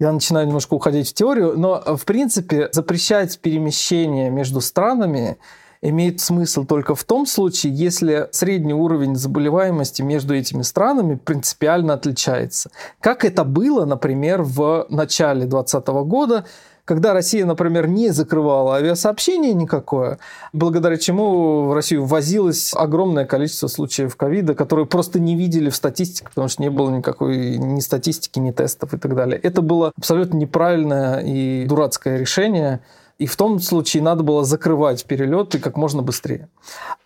я 0.00 0.12
начинаю 0.12 0.46
немножко 0.46 0.74
уходить 0.74 1.10
в 1.10 1.14
теорию, 1.14 1.54
но, 1.56 1.82
в 1.96 2.04
принципе, 2.04 2.68
запрещать 2.72 3.38
перемещение 3.38 4.30
между 4.30 4.60
странами 4.60 5.38
имеет 5.82 6.20
смысл 6.20 6.64
только 6.64 6.94
в 6.94 7.04
том 7.04 7.26
случае, 7.26 7.74
если 7.74 8.28
средний 8.32 8.72
уровень 8.72 9.16
заболеваемости 9.16 10.00
между 10.02 10.34
этими 10.34 10.62
странами 10.62 11.16
принципиально 11.16 11.92
отличается. 11.92 12.70
Как 13.00 13.24
это 13.24 13.44
было, 13.44 13.84
например, 13.84 14.42
в 14.42 14.86
начале 14.88 15.44
2020 15.44 15.86
года, 16.08 16.46
когда 16.84 17.14
Россия, 17.14 17.46
например, 17.46 17.88
не 17.88 18.10
закрывала 18.10 18.76
авиасообщение 18.76 19.54
никакое, 19.54 20.18
благодаря 20.52 20.96
чему 20.96 21.64
в 21.64 21.74
Россию 21.74 22.04
ввозилось 22.04 22.72
огромное 22.74 23.24
количество 23.24 23.68
случаев 23.68 24.16
ковида, 24.16 24.54
которые 24.54 24.86
просто 24.86 25.18
не 25.18 25.36
видели 25.36 25.70
в 25.70 25.76
статистике, 25.76 26.28
потому 26.28 26.48
что 26.48 26.62
не 26.62 26.70
было 26.70 26.90
никакой 26.90 27.56
ни 27.56 27.80
статистики, 27.80 28.38
ни 28.38 28.50
тестов 28.50 28.92
и 28.92 28.98
так 28.98 29.14
далее. 29.14 29.38
Это 29.38 29.62
было 29.62 29.92
абсолютно 29.96 30.36
неправильное 30.36 31.20
и 31.20 31.64
дурацкое 31.66 32.18
решение, 32.18 32.80
и 33.24 33.26
в 33.26 33.36
том 33.36 33.58
случае 33.58 34.02
надо 34.02 34.22
было 34.22 34.44
закрывать 34.44 35.06
перелеты 35.06 35.58
как 35.58 35.78
можно 35.78 36.02
быстрее. 36.02 36.50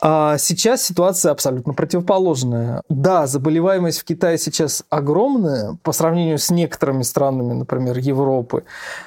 А 0.01 0.37
сейчас 0.37 0.83
ситуация 0.83 1.31
абсолютно 1.31 1.75
противоположная. 1.75 2.83
Да, 2.89 3.29
заболеваемость 3.29 4.01
в 4.01 4.05
Китае 4.05 4.37
сейчас 4.37 4.83
огромная 4.91 5.79
по 5.85 5.93
сравнению 5.93 6.39
с 6.39 6.51
некоторыми 6.51 7.03
странами, 7.03 7.53
например, 7.53 7.99
Европы. 7.99 8.65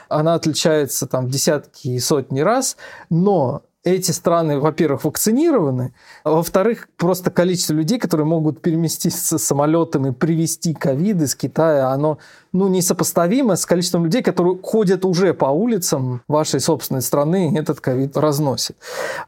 Она 0.07 0.35
отличается 0.35 1.05
там 1.05 1.27
десятки 1.27 1.89
и 1.89 1.99
сотни 1.99 2.39
раз, 2.39 2.77
но 3.09 3.63
эти 3.83 4.11
страны, 4.11 4.59
во-первых, 4.59 5.05
вакцинированы, 5.05 5.93
а 6.23 6.31
во-вторых, 6.31 6.87
просто 6.97 7.31
количество 7.31 7.73
людей, 7.73 7.97
которые 7.97 8.27
могут 8.27 8.61
переместиться 8.61 9.39
самолетом 9.39 10.05
и 10.05 10.11
привезти 10.11 10.75
ковид 10.75 11.19
из 11.21 11.35
Китая, 11.35 11.89
оно 11.89 12.19
ну, 12.53 12.67
несопоставимо 12.67 13.55
с 13.55 13.65
количеством 13.65 14.05
людей, 14.05 14.21
которые 14.21 14.59
ходят 14.61 15.03
уже 15.03 15.33
по 15.33 15.45
улицам 15.45 16.21
вашей 16.27 16.59
собственной 16.59 17.01
страны 17.01 17.51
и 17.51 17.57
этот 17.57 17.81
ковид 17.81 18.15
разносит. 18.17 18.77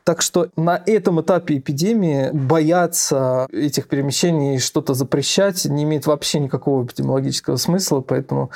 Так 0.04 0.22
что 0.22 0.50
на 0.56 0.80
этом 0.86 1.22
этапе 1.22 1.58
эпидемии 1.58 2.30
бояться 2.32 3.48
этих 3.52 3.88
перемещений 3.88 4.56
и 4.56 4.60
что-то 4.60 4.94
запрещать 4.94 5.66
не 5.66 5.84
имеет 5.84 6.06
вообще 6.06 6.39
никакого 6.39 6.86
эпидемиологического 6.86 7.56
смысла, 7.56 8.02
поэтому 8.02 8.52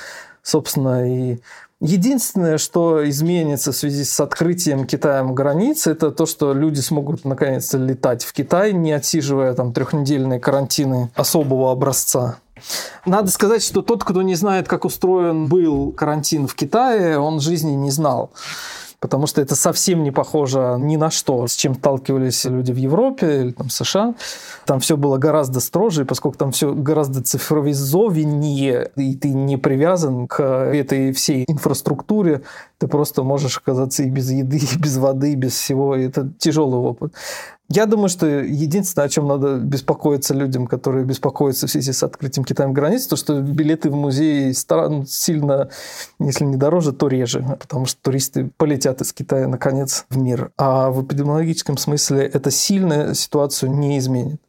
собственно, 0.48 1.06
и 1.06 1.40
Единственное, 1.80 2.58
что 2.58 3.08
изменится 3.08 3.72
в 3.72 3.76
связи 3.76 4.04
с 4.04 4.20
открытием 4.20 4.88
Китаем 4.88 5.36
границ, 5.36 5.86
это 5.86 6.10
то, 6.10 6.26
что 6.26 6.54
люди 6.54 6.80
смогут 6.80 7.24
наконец-то 7.24 7.78
летать 7.78 8.24
в 8.24 8.34
Китай, 8.34 8.74
не 8.74 8.92
отсиживая 8.94 9.54
там 9.54 9.74
трехнедельные 9.74 10.40
карантины 10.40 11.12
особого 11.14 11.72
образца. 11.72 12.40
Надо 13.06 13.30
сказать, 13.30 13.62
что 13.62 13.84
тот, 13.84 14.04
кто 14.04 14.24
не 14.24 14.34
знает, 14.34 14.68
как 14.68 14.86
устроен 14.86 15.46
был 15.46 15.92
карантин 15.92 16.48
в 16.48 16.56
Китае, 16.56 17.20
он 17.20 17.40
жизни 17.40 17.74
не 17.74 17.92
знал 17.92 18.32
потому 19.00 19.28
что 19.28 19.42
это 19.42 19.56
совсем 19.56 20.04
не 20.04 20.12
похоже 20.12 20.78
ни 20.80 20.96
на 20.96 21.12
что, 21.12 21.48
с 21.48 21.56
чем 21.56 21.76
сталкивались 21.76 22.46
люди 22.46 22.72
в 22.72 22.78
Европе 22.78 23.42
или 23.42 23.52
там, 23.52 23.70
США. 23.70 24.16
Там 24.66 24.80
все 24.80 24.98
было 24.98 25.18
гораздо 25.18 25.60
строже, 25.60 26.06
поскольку 26.06 26.38
там 26.38 26.52
все 26.52 26.74
гораздо 26.74 27.22
цифровизованнее, 27.22 28.92
и 28.96 29.16
ты 29.16 29.30
не 29.30 29.58
привязан 29.58 30.28
к 30.28 30.42
этой 30.44 31.12
всей 31.14 31.46
инфраструктуре, 31.48 32.42
ты 32.78 32.88
просто 32.88 33.24
можешь 33.24 33.58
оказаться 33.58 34.04
и 34.04 34.10
без 34.10 34.30
еды, 34.32 34.58
и 34.76 34.78
без 34.78 34.98
воды, 34.98 35.34
и 35.34 35.36
без 35.36 35.54
всего. 35.54 35.96
И 35.96 36.06
это 36.06 36.32
тяжелый 36.38 36.80
опыт. 36.80 37.14
Я 37.70 37.86
думаю, 37.86 38.08
что 38.08 38.26
единственное, 38.26 39.08
о 39.08 39.10
чем 39.10 39.28
надо 39.28 39.58
беспокоиться 39.58 40.34
людям, 40.34 40.68
которые 40.68 41.04
беспокоятся 41.04 41.68
в 41.68 41.72
связи 41.72 41.92
с 41.92 42.02
открытием 42.02 42.46
Китаем 42.46 42.72
границ, 42.72 43.08
то, 43.08 43.18
что 43.18 43.42
билеты 43.42 43.90
в 43.90 43.96
музеи 43.96 44.54
стран 44.54 45.06
сильно, 45.06 45.70
если 46.18 46.46
не 46.46 46.56
дороже, 46.56 46.94
то 46.94 47.10
реже, 47.10 47.46
потому 47.60 47.86
что 47.86 48.02
туристы 48.02 48.50
полетят 48.56 49.02
из 49.02 49.12
Китая, 49.12 49.48
наконец, 49.48 50.06
в 50.10 50.18
мир. 50.18 50.52
А 50.58 50.92
в 50.92 51.04
эпидемиологическом 51.04 51.76
смысле 51.78 52.26
это 52.26 52.52
сильно 52.52 53.14
ситуацию 53.14 53.74
не 53.74 53.98
изменит. 53.98 54.40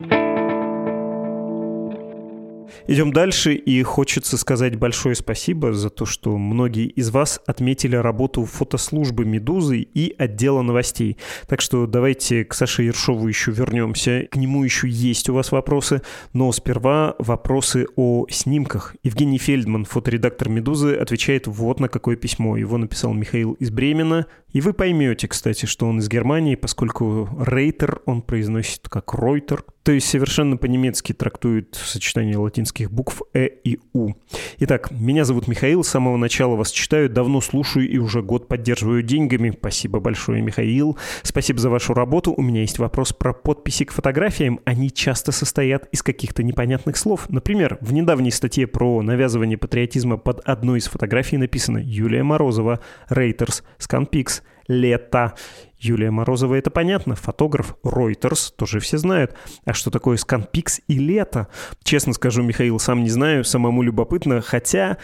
Идем 2.91 3.13
дальше, 3.13 3.53
и 3.53 3.83
хочется 3.83 4.39
сказать 4.39 4.77
большое 4.77 5.15
спасибо 5.15 5.75
за 5.75 5.91
то, 5.91 6.07
что 6.07 6.39
многие 6.39 6.87
из 6.87 7.11
вас 7.11 7.39
отметили 7.47 7.97
работу 7.97 8.47
фотослужбы 8.47 9.27
«Медузы» 9.27 9.81
и 9.81 10.15
отдела 10.17 10.63
новостей. 10.63 11.19
Так 11.47 11.61
что 11.61 11.87
давайте 11.87 12.47
к 12.47 12.55
Саше 12.55 12.85
Ершову 12.85 13.29
еще 13.29 13.51
вернемся. 13.51 14.27
К 14.31 14.37
нему 14.37 14.65
еще 14.65 14.89
есть 14.89 15.29
у 15.29 15.35
вас 15.35 15.53
вопросы, 15.53 16.01
но 16.33 16.51
сперва 16.51 17.15
вопросы 17.19 17.87
о 17.95 18.27
снимках. 18.31 18.97
Евгений 19.03 19.37
Фельдман, 19.37 19.85
фоторедактор 19.85 20.49
«Медузы», 20.49 20.95
отвечает 20.95 21.47
вот 21.47 21.81
на 21.81 21.91
какое 21.91 22.17
письмо. 22.17 22.57
Его 22.57 22.79
написал 22.79 23.13
Михаил 23.13 23.53
из 23.53 23.71
Бремена. 23.71 24.25
И 24.55 24.63
вы 24.63 24.73
поймете, 24.73 25.29
кстати, 25.29 25.67
что 25.67 25.87
он 25.87 25.99
из 25.99 26.09
Германии, 26.09 26.55
поскольку 26.55 27.29
Рейтер 27.39 28.01
он 28.07 28.23
произносит 28.23 28.89
как 28.89 29.13
Ройтер, 29.13 29.63
То 29.89 29.93
есть 29.93 30.07
совершенно 30.07 30.59
по-немецки 30.59 31.15
трактует 31.15 31.75
сочетание 31.75 32.37
латинских 32.37 32.91
букв 32.93 33.23
«э» 33.33 33.47
и 33.65 33.79
«у». 33.95 34.13
Итак, 34.59 34.91
меня 34.91 35.25
зовут 35.25 35.49
Михаил, 35.49 35.83
с 35.83 35.89
самого 35.89 36.19
начала 36.19 36.57
вас 36.57 36.73
читаю, 36.73 37.09
давно 37.09 37.41
слушаю 37.41 37.89
и 37.89 37.97
уже 37.97 38.21
год 38.21 38.49
поддерживаю 38.49 39.03
деньгами. 39.03 39.49
Спасибо 39.59 39.99
большое, 39.99 40.43
Михаил. 40.43 40.99
Спасибо 41.23 41.59
за 41.59 41.71
вашу 41.71 41.95
работу. 41.95 42.35
У 42.37 42.43
меня 42.43 42.61
есть 42.61 42.79
вопрос 42.79 43.15
про 43.15 43.33
подписи 43.33 43.87
к 43.87 43.93
фотографиям. 43.93 44.61
Они 44.67 44.93
часто 44.93 45.33
состоят 45.33 45.89
из 45.91 46.03
каких-то 46.03 46.43
непонятных 46.43 46.99
слов. 46.99 47.25
Например, 47.31 47.79
в 47.81 47.95
недавней 47.95 48.31
статье 48.31 48.67
про 48.67 49.01
навязывание 49.01 49.57
патриотизма 49.57 50.19
под 50.19 50.41
одной 50.41 50.81
из 50.81 50.87
фотографий 50.89 51.39
написано 51.39 51.79
«Юлия 51.79 52.23
Морозова, 52.25 52.81
Reuters, 53.09 53.63
Scanpix, 53.79 54.43
LETA. 54.69 55.35
Юлия 55.81 56.11
Морозова 56.11 56.57
это 56.57 56.71
понятно, 56.71 57.15
фотограф 57.15 57.77
Reuters 57.85 58.53
тоже 58.55 58.81
все 58.81 58.99
знают. 58.99 59.35
А 59.65 59.73
что 59.73 59.91
такое 59.91 60.17
Scanpix 60.17 60.81
и 60.89 60.99
LETA? 60.99 61.49
Честно 61.85 62.13
скажу, 62.13 62.43
Михаил, 62.43 62.79
сам 62.79 63.03
не 63.03 63.11
знаю, 63.11 63.45
самому 63.45 63.83
любопытно, 63.83 64.41
хотя 64.41 64.99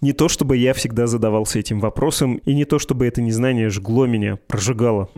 не 0.00 0.12
то 0.12 0.28
чтобы 0.28 0.56
я 0.56 0.74
всегда 0.74 1.06
задавался 1.06 1.58
этим 1.58 1.80
вопросом, 1.80 2.36
и 2.36 2.54
не 2.54 2.64
то 2.64 2.78
чтобы 2.78 3.06
это 3.06 3.20
незнание 3.20 3.68
жгло 3.68 4.06
меня, 4.06 4.38
прожигало. 4.46 5.08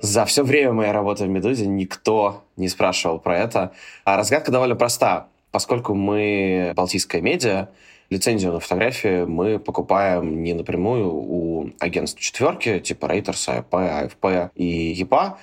За 0.00 0.24
все 0.24 0.44
время 0.44 0.72
моей 0.72 0.92
работы 0.92 1.24
в 1.24 1.28
«Медузе» 1.28 1.66
никто 1.66 2.44
не 2.56 2.68
спрашивал 2.68 3.18
про 3.18 3.38
это. 3.38 3.72
А 4.04 4.16
разгадка 4.16 4.52
довольно 4.52 4.76
проста. 4.76 5.28
Поскольку 5.50 5.94
мы 5.94 6.72
балтийская 6.76 7.22
медиа, 7.22 7.68
лицензию 8.10 8.52
на 8.52 8.60
фотографии 8.60 9.24
мы 9.24 9.58
покупаем 9.58 10.42
не 10.42 10.54
напрямую 10.54 11.12
у 11.12 11.70
агентств 11.80 12.20
четверки, 12.20 12.80
типа 12.80 13.06
Reuters, 13.06 13.58
АФП, 13.58 13.74
АФП 13.74 14.52
и 14.54 14.92
ЕПА, 14.92 15.38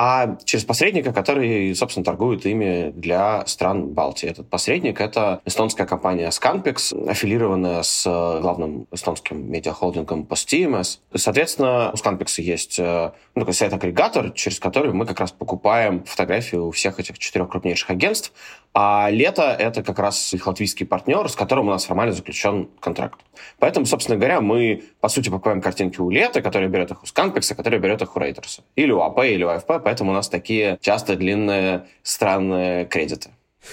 а 0.00 0.36
через 0.44 0.64
посредника, 0.64 1.12
который, 1.12 1.74
собственно, 1.74 2.04
торгует 2.04 2.46
ими 2.46 2.92
для 2.94 3.44
стран 3.46 3.88
Балтии. 3.88 4.28
Этот 4.28 4.48
посредник— 4.48 5.00
это 5.00 5.40
эстонская 5.44 5.88
компания 5.88 6.28
Scanpix, 6.28 7.08
аффилированная 7.10 7.82
с 7.82 8.04
главным 8.04 8.86
эстонским 8.92 9.50
медиахолдингом 9.50 10.22
PostTMS. 10.22 11.00
Соответственно, 11.16 11.90
у 11.92 11.96
Scanpix 11.96 12.40
есть 12.40 12.78
э, 12.78 13.10
ну, 13.34 13.52
сайт-агрегатор, 13.52 14.30
через 14.30 14.60
который 14.60 14.92
мы 14.92 15.04
как 15.04 15.18
раз 15.18 15.32
покупаем 15.32 16.04
фотографии 16.04 16.54
у 16.54 16.70
всех 16.70 17.00
этих 17.00 17.18
четырех 17.18 17.48
крупнейших 17.48 17.90
агентств, 17.90 18.32
а 18.74 19.10
лето— 19.10 19.42
это 19.58 19.82
как 19.82 19.98
раз 19.98 20.32
их 20.34 20.46
латвийский 20.46 20.86
партнер, 20.86 21.28
с 21.28 21.34
которым 21.34 21.68
у 21.68 21.70
нас 21.70 21.84
формально 21.84 22.12
заключен 22.12 22.68
контракт. 22.80 23.20
Поэтому, 23.58 23.86
собственно 23.86 24.16
говоря, 24.16 24.40
мы, 24.40 24.84
по 25.00 25.08
сути, 25.08 25.30
покупаем 25.30 25.60
картинки 25.60 26.00
у 26.00 26.10
лета, 26.10 26.42
который 26.42 26.68
берет 26.68 26.90
их 26.90 27.02
у 27.02 27.06
Сканпекса, 27.06 27.54
который 27.54 27.78
берет 27.78 28.02
их 28.02 28.14
у 28.14 28.20
Рейтерса. 28.20 28.62
Или 28.76 28.92
у 28.92 29.00
АП, 29.00 29.24
или 29.24 29.42
у 29.42 29.48
АФП, 29.48 29.82
поэтому 29.82 30.12
у 30.12 30.14
нас 30.14 30.28
такие 30.28 30.78
часто 30.80 31.16
длинные 31.16 31.86
странные 32.02 32.84
кредиты. 32.84 33.30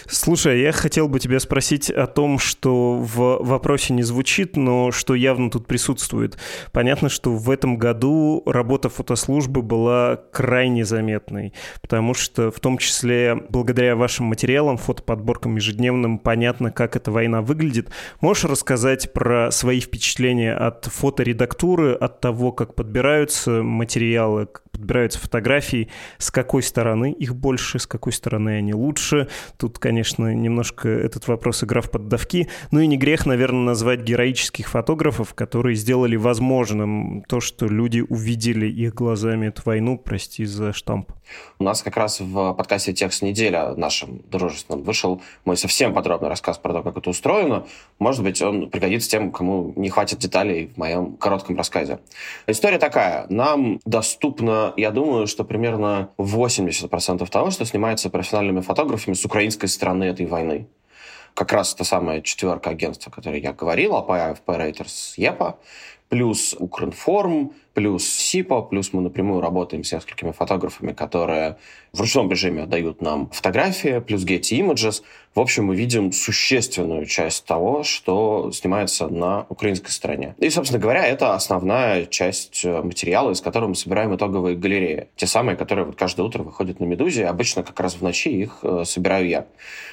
Слушай, 0.07 0.61
я 0.61 0.71
хотел 0.71 1.07
бы 1.07 1.19
тебя 1.19 1.39
спросить 1.39 1.89
о 1.89 2.07
том, 2.07 2.39
что 2.39 2.95
в 2.95 3.39
вопросе 3.41 3.93
не 3.93 4.03
звучит, 4.03 4.55
но 4.55 4.91
что 4.91 5.15
явно 5.15 5.49
тут 5.49 5.67
присутствует. 5.67 6.37
Понятно, 6.71 7.09
что 7.09 7.31
в 7.31 7.49
этом 7.49 7.77
году 7.77 8.43
работа 8.45 8.89
фотослужбы 8.89 9.61
была 9.61 10.21
крайне 10.31 10.85
заметной, 10.85 11.53
потому 11.81 12.13
что 12.13 12.51
в 12.51 12.59
том 12.59 12.77
числе 12.77 13.35
благодаря 13.49 13.95
вашим 13.95 14.27
материалам, 14.27 14.77
фотоподборкам 14.77 15.55
ежедневным, 15.55 16.19
понятно, 16.19 16.71
как 16.71 16.95
эта 16.95 17.11
война 17.11 17.41
выглядит. 17.41 17.89
Можешь 18.21 18.45
рассказать 18.45 19.13
про 19.13 19.51
свои 19.51 19.79
впечатления 19.79 20.53
от 20.53 20.85
фоторедактуры, 20.85 21.93
от 21.93 22.21
того, 22.21 22.51
как 22.51 22.75
подбираются 22.75 23.63
материалы, 23.63 24.47
подбираются 24.75 25.19
фотографии, 25.19 25.89
с 26.17 26.31
какой 26.31 26.63
стороны 26.63 27.11
их 27.11 27.35
больше, 27.35 27.79
с 27.79 27.87
какой 27.87 28.13
стороны 28.13 28.57
они 28.57 28.73
лучше. 28.73 29.27
Тут, 29.57 29.79
конечно, 29.79 30.33
немножко 30.33 30.89
этот 30.89 31.27
вопрос 31.27 31.63
игра 31.63 31.81
в 31.81 31.89
поддавки. 31.89 32.49
Ну 32.71 32.79
и 32.79 32.87
не 32.87 32.97
грех, 32.97 33.25
наверное, 33.25 33.63
назвать 33.63 34.01
героических 34.01 34.69
фотографов, 34.69 35.33
которые 35.33 35.75
сделали 35.75 36.15
возможным 36.15 37.23
то, 37.27 37.39
что 37.39 37.67
люди 37.67 38.03
увидели 38.07 38.67
их 38.67 38.93
глазами 38.93 39.47
эту 39.47 39.61
войну, 39.65 39.97
прости 39.97 40.45
за 40.45 40.73
штамп. 40.73 41.11
У 41.59 41.63
нас 41.63 41.81
как 41.81 41.97
раз 41.97 42.19
в 42.19 42.53
подкасте 42.53 42.93
«Текст 42.93 43.21
неделя» 43.21 43.73
нашем 43.75 44.21
дружественном 44.29 44.83
вышел 44.83 45.21
мой 45.45 45.57
совсем 45.57 45.93
подробный 45.93 46.29
рассказ 46.29 46.57
про 46.57 46.73
то, 46.73 46.83
как 46.83 46.97
это 46.97 47.09
устроено. 47.09 47.65
Может 47.99 48.23
быть, 48.23 48.41
он 48.41 48.69
пригодится 48.69 49.09
тем, 49.09 49.31
кому 49.31 49.73
не 49.75 49.89
хватит 49.89 50.19
деталей 50.19 50.67
в 50.67 50.77
моем 50.77 51.17
коротком 51.17 51.57
рассказе. 51.57 51.99
История 52.47 52.79
такая. 52.79 53.25
Нам 53.29 53.79
доступно, 53.85 54.73
я 54.77 54.91
думаю, 54.91 55.27
что 55.27 55.43
примерно 55.43 56.09
80% 56.17 57.29
того, 57.29 57.51
что 57.51 57.65
снимается 57.65 58.09
профессиональными 58.09 58.61
фотографами 58.61 59.13
с 59.13 59.25
украинской 59.25 59.67
стороны 59.67 60.05
этой 60.05 60.25
войны 60.25 60.67
как 61.35 61.51
раз 61.51 61.75
та 61.75 61.83
самая 61.83 62.21
четверка 62.21 62.71
агентства, 62.71 63.11
о 63.11 63.15
которой 63.15 63.41
я 63.41 63.53
говорил, 63.53 63.95
АП, 63.95 64.09
АФП, 64.11 64.49
Reuters, 64.49 65.13
ЕПА, 65.17 65.59
плюс 66.09 66.55
Укринформ, 66.57 67.51
плюс 67.75 68.07
СИПа, 68.07 68.61
плюс 68.61 68.93
мы 68.93 69.01
напрямую 69.01 69.41
работаем 69.41 69.83
с 69.83 69.91
несколькими 69.91 70.31
фотографами, 70.31 70.93
которые 70.93 71.57
в 71.91 71.99
ручном 71.99 72.31
режиме 72.31 72.63
отдают 72.63 73.01
нам 73.01 73.29
фотографии, 73.29 73.99
плюс 73.99 74.23
Getty 74.25 74.61
Images. 74.61 75.03
В 75.35 75.41
общем, 75.41 75.65
мы 75.65 75.75
видим 75.75 76.13
существенную 76.13 77.05
часть 77.05 77.45
того, 77.45 77.83
что 77.83 78.49
снимается 78.53 79.09
на 79.09 79.45
украинской 79.49 79.91
стороне. 79.91 80.35
И, 80.39 80.49
собственно 80.49 80.81
говоря, 80.81 81.05
это 81.05 81.35
основная 81.35 82.05
часть 82.05 82.63
э, 82.63 82.81
материала, 82.81 83.31
из 83.31 83.41
которого 83.41 83.69
мы 83.69 83.75
собираем 83.75 84.15
итоговые 84.15 84.55
галереи. 84.55 85.09
Те 85.17 85.27
самые, 85.27 85.57
которые 85.57 85.85
вот 85.85 85.97
каждое 85.97 86.23
утро 86.23 86.43
выходят 86.43 86.79
на 86.79 86.85
«Медузе». 86.85 87.27
Обычно 87.27 87.63
как 87.63 87.77
раз 87.81 87.95
в 87.95 88.01
ночи 88.01 88.29
их 88.29 88.59
э, 88.63 88.83
собираю 88.85 89.27
я. 89.27 89.45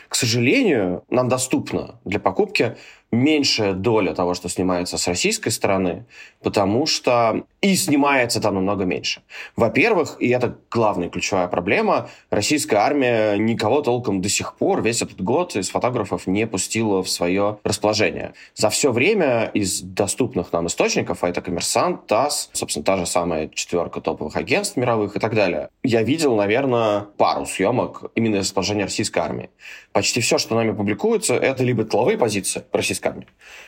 К 0.08 0.14
сожалению, 0.14 1.02
нам 1.10 1.28
доступно 1.28 1.98
для 2.04 2.20
покупки 2.20 2.76
меньшая 3.12 3.74
доля 3.74 4.14
того, 4.14 4.32
что 4.34 4.48
снимается 4.48 4.96
с 4.96 5.06
российской 5.06 5.50
стороны, 5.50 6.06
потому 6.42 6.86
что 6.86 7.44
и 7.60 7.76
снимается 7.76 8.40
там 8.40 8.54
намного 8.54 8.84
меньше. 8.84 9.22
Во-первых, 9.54 10.16
и 10.18 10.28
это 10.30 10.56
главная 10.70 11.10
ключевая 11.10 11.46
проблема, 11.46 12.08
российская 12.30 12.76
армия 12.76 13.36
никого 13.36 13.82
толком 13.82 14.22
до 14.22 14.28
сих 14.28 14.54
пор 14.54 14.82
весь 14.82 15.02
этот 15.02 15.20
год 15.20 15.54
из 15.54 15.68
фотографов 15.70 16.26
не 16.26 16.46
пустила 16.46 17.02
в 17.02 17.08
свое 17.08 17.58
расположение. 17.62 18.32
За 18.54 18.70
все 18.70 18.90
время 18.90 19.50
из 19.52 19.82
доступных 19.82 20.52
нам 20.52 20.66
источников, 20.66 21.22
а 21.22 21.28
это 21.28 21.42
Коммерсант, 21.42 22.06
ТАСС, 22.06 22.48
собственно, 22.52 22.84
та 22.84 22.96
же 22.96 23.06
самая 23.06 23.48
четверка 23.48 24.00
топовых 24.00 24.36
агентств 24.36 24.76
мировых 24.76 25.16
и 25.16 25.18
так 25.20 25.34
далее, 25.34 25.68
я 25.82 26.02
видел, 26.02 26.34
наверное, 26.34 27.02
пару 27.18 27.44
съемок 27.44 28.10
именно 28.14 28.36
из 28.36 28.46
расположения 28.46 28.84
российской 28.84 29.18
армии. 29.18 29.50
Почти 29.92 30.22
все, 30.22 30.38
что 30.38 30.54
нами 30.54 30.72
публикуется, 30.72 31.34
это 31.34 31.62
либо 31.62 31.84
тыловые 31.84 32.16
позиции 32.16 32.64
российской 32.72 33.08
армии, 33.08 33.26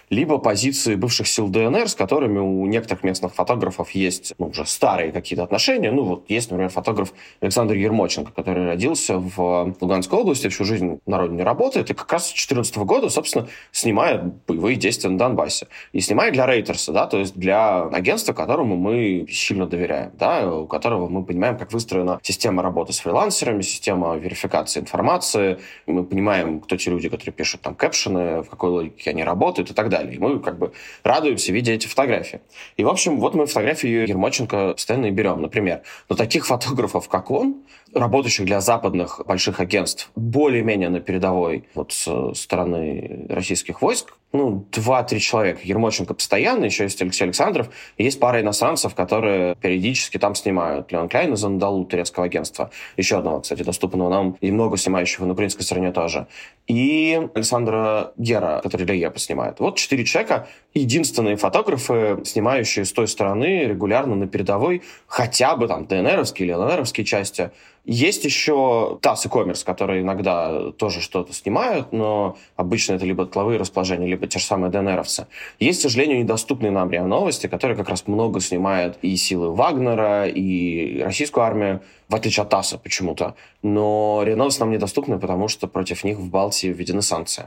либо 0.09 0.39
позиции 0.39 0.95
бывших 0.95 1.27
сил 1.27 1.49
ДНР, 1.49 1.89
с 1.89 1.95
которыми 1.95 2.39
у 2.39 2.65
некоторых 2.67 3.05
местных 3.05 3.35
фотографов 3.35 3.91
есть 3.91 4.33
ну, 4.39 4.47
уже 4.47 4.65
старые 4.65 5.13
какие-то 5.13 5.43
отношения. 5.43 5.93
Ну, 5.93 6.05
вот 6.05 6.25
есть, 6.31 6.51
например, 6.51 6.71
фотограф 6.71 7.13
Александр 7.41 7.75
Ермоченко, 7.75 8.33
который 8.33 8.65
родился 8.65 9.19
в 9.19 9.75
Луганской 9.81 10.19
области, 10.19 10.49
всю 10.49 10.65
жизнь 10.65 10.99
на 11.05 11.19
родине 11.19 11.43
работает, 11.43 11.91
и 11.91 11.95
как 11.95 12.11
раз 12.11 12.25
с 12.25 12.31
2014 12.31 12.77
года, 12.79 13.11
собственно, 13.11 13.47
снимает 13.71 14.25
боевые 14.47 14.77
действия 14.77 15.11
на 15.11 15.19
Донбассе. 15.19 15.69
И 15.93 16.01
снимает 16.01 16.33
для 16.33 16.47
Рейтерса, 16.47 16.93
да, 16.93 17.07
то 17.07 17.19
есть 17.19 17.37
для 17.37 17.83
агентства, 17.83 18.33
которому 18.33 18.77
мы 18.77 19.27
сильно 19.31 19.67
доверяем, 19.67 20.13
да, 20.19 20.51
у 20.51 20.67
которого 20.67 21.09
мы 21.09 21.23
понимаем, 21.23 21.59
как 21.59 21.73
выстроена 21.73 22.19
система 22.23 22.63
работы 22.63 22.95
с 22.95 23.01
фрилансерами, 23.01 23.61
система 23.61 24.17
верификации 24.17 24.81
информации, 24.81 25.59
мы 25.87 26.14
понимаем, 26.15 26.61
кто 26.61 26.77
те 26.77 26.91
люди, 26.91 27.09
которые 27.09 27.33
пишут 27.33 27.63
там 27.63 27.75
кэпшены, 27.75 28.43
в 28.43 28.49
какой 28.49 28.71
логике 28.71 29.11
они 29.11 29.25
работают 29.25 29.71
и 29.71 29.75
так 29.75 29.89
далее. 29.89 30.15
И 30.15 30.19
мы 30.19 30.39
как 30.39 30.59
бы 30.59 30.73
радуемся, 31.03 31.53
видя 31.53 31.73
эти 31.73 31.89
фотографии. 31.89 32.41
И, 32.77 32.85
в 32.85 32.89
общем, 32.89 33.19
вот 33.19 33.35
мы 33.35 33.47
фотографии 33.47 33.89
Ермоченко 33.89 34.75
постоянно 34.75 35.07
и 35.07 35.11
берем, 35.11 35.43
например. 35.43 35.83
Но 36.09 36.15
таких 36.15 36.47
фотографов, 36.47 37.09
как 37.09 37.33
он, 37.33 37.65
работающих 37.95 38.47
для 38.47 38.61
западных 38.61 39.21
больших 39.27 39.61
агентств, 39.61 40.11
более-менее 40.17 40.89
на 40.89 41.01
передовой 41.01 41.69
вот 41.75 41.93
с 41.93 42.35
стороны 42.35 43.27
российских 43.29 43.83
войск, 43.83 44.15
ну, 44.35 44.67
два-три 44.73 45.21
человека. 45.21 45.61
Ермоченко 45.63 46.13
постоянно, 46.13 46.65
еще 46.65 46.83
есть 46.83 47.01
Алексей 47.01 47.23
Александров. 47.23 47.69
Есть 47.97 48.19
пара 48.19 48.41
иностранцев, 48.41 48.93
которые 48.97 49.55
периодически 49.55 50.19
там 50.19 50.35
снимают. 50.35 50.91
Леон 50.91 51.09
Кляйн 51.09 51.35
из 51.35 51.45
Андалу, 51.45 51.85
турецкого 51.85 52.27
агентства. 52.27 52.71
Еще 52.97 53.17
одного, 53.17 53.43
кстати, 53.43 53.63
доступного 53.63 54.11
нам. 54.11 54.37
И 54.41 54.51
много 54.51 54.77
снимающего 54.77 55.25
на 55.25 55.35
украинской 55.35 55.63
стороне 55.63 55.93
тоже. 55.93 56.27
И 56.67 57.29
Александра 57.33 58.13
Гера, 58.17 58.61
который 58.61 58.87
для 58.87 58.97
ЕПа 58.97 59.21
снимает. 59.21 59.61
Вот 59.61 59.77
четыре 59.77 60.05
человека. 60.05 60.49
Единственные 60.75 61.37
фотографы, 61.37 62.19
снимающие 62.25 62.85
с 62.85 62.93
той 62.93 63.07
стороны 63.07 63.67
регулярно 63.67 64.17
на 64.17 64.27
передовой 64.27 64.83
хотя 65.07 65.55
бы 65.55 65.69
там 65.69 65.87
ДНРовские 65.87 66.49
или 66.49 66.55
ЛНРовские 66.55 67.07
части. 67.07 67.53
Есть 67.85 68.25
еще 68.25 68.99
ТАСС 69.03 69.27
и 69.27 69.29
Коммерс, 69.29 69.63
которые 69.63 70.01
иногда 70.01 70.71
тоже 70.73 71.03
что-то 71.03 71.35
снимают, 71.35 71.93
но 71.93 72.39
обычно 72.57 72.95
это 72.95 73.05
либо 73.05 73.27
тловые 73.27 73.59
расположения, 73.59 74.07
либо 74.07 74.27
те 74.27 74.39
же 74.39 74.45
самые 74.47 74.71
ДНРовцы. 74.71 75.27
Есть, 75.59 75.81
к 75.81 75.83
сожалению, 75.83 76.19
недоступные 76.21 76.71
нам 76.71 76.91
РИА 76.91 77.05
Новости, 77.05 77.47
которые 77.47 77.77
как 77.77 77.91
раз 77.91 78.07
много 78.07 78.41
снимают 78.41 78.97
и 79.03 79.15
силы 79.17 79.55
Вагнера, 79.55 80.27
и 80.27 81.03
российскую 81.03 81.45
армию. 81.45 81.83
В 82.09 82.15
отличие 82.15 82.43
от 82.43 82.51
ТАССа 82.51 82.79
почему-то. 82.79 83.35
Но 83.63 84.25
Новости 84.25 84.61
нам 84.61 84.71
недоступны, 84.71 85.19
потому 85.19 85.49
что 85.49 85.67
против 85.67 86.05
них 86.05 86.19
в 86.19 86.29
Балтии 86.29 86.69
введены 86.69 87.03
санкции. 87.03 87.47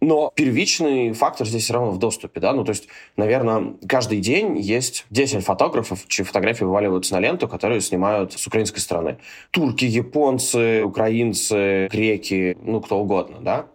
Но 0.00 0.32
первичный 0.34 1.12
фактор 1.12 1.46
здесь 1.46 1.64
все 1.64 1.74
равно 1.74 1.90
в 1.90 1.98
доступе, 1.98 2.40
да, 2.40 2.52
ну, 2.52 2.64
то 2.64 2.70
есть, 2.70 2.88
наверное, 3.16 3.74
каждый 3.88 4.20
день 4.20 4.58
есть 4.58 5.06
10 5.10 5.44
фотографов, 5.44 6.06
чьи 6.08 6.24
фотографии 6.24 6.64
вываливаются 6.64 7.14
на 7.14 7.20
ленту, 7.20 7.48
которые 7.48 7.80
снимают 7.80 8.32
с 8.32 8.46
украинской 8.46 8.80
стороны. 8.80 9.18
Турки, 9.50 9.84
японцы, 9.84 10.82
украинцы, 10.84 11.88
греки, 11.90 12.56
ну, 12.62 12.80
кто 12.80 12.98
угодно, 12.98 13.38
да 13.40 13.66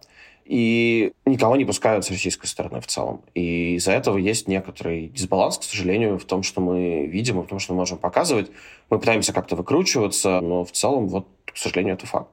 и 0.45 1.13
никого 1.25 1.55
не 1.55 1.65
пускают 1.65 2.05
с 2.05 2.11
российской 2.11 2.47
стороны 2.47 2.81
в 2.81 2.87
целом. 2.87 3.21
И 3.33 3.75
из-за 3.75 3.91
этого 3.91 4.17
есть 4.17 4.47
некоторый 4.47 5.07
дисбаланс, 5.09 5.57
к 5.57 5.63
сожалению, 5.63 6.17
в 6.19 6.25
том, 6.25 6.43
что 6.43 6.61
мы 6.61 7.05
видим 7.05 7.39
и 7.39 7.43
в 7.43 7.47
том, 7.47 7.59
что 7.59 7.73
мы 7.73 7.79
можем 7.79 7.97
показывать. 7.97 8.51
Мы 8.89 8.99
пытаемся 8.99 9.33
как-то 9.33 9.55
выкручиваться, 9.55 10.39
но 10.41 10.65
в 10.65 10.71
целом, 10.71 11.07
вот, 11.07 11.27
к 11.45 11.57
сожалению, 11.57 11.95
это 11.95 12.05
факт. 12.05 12.29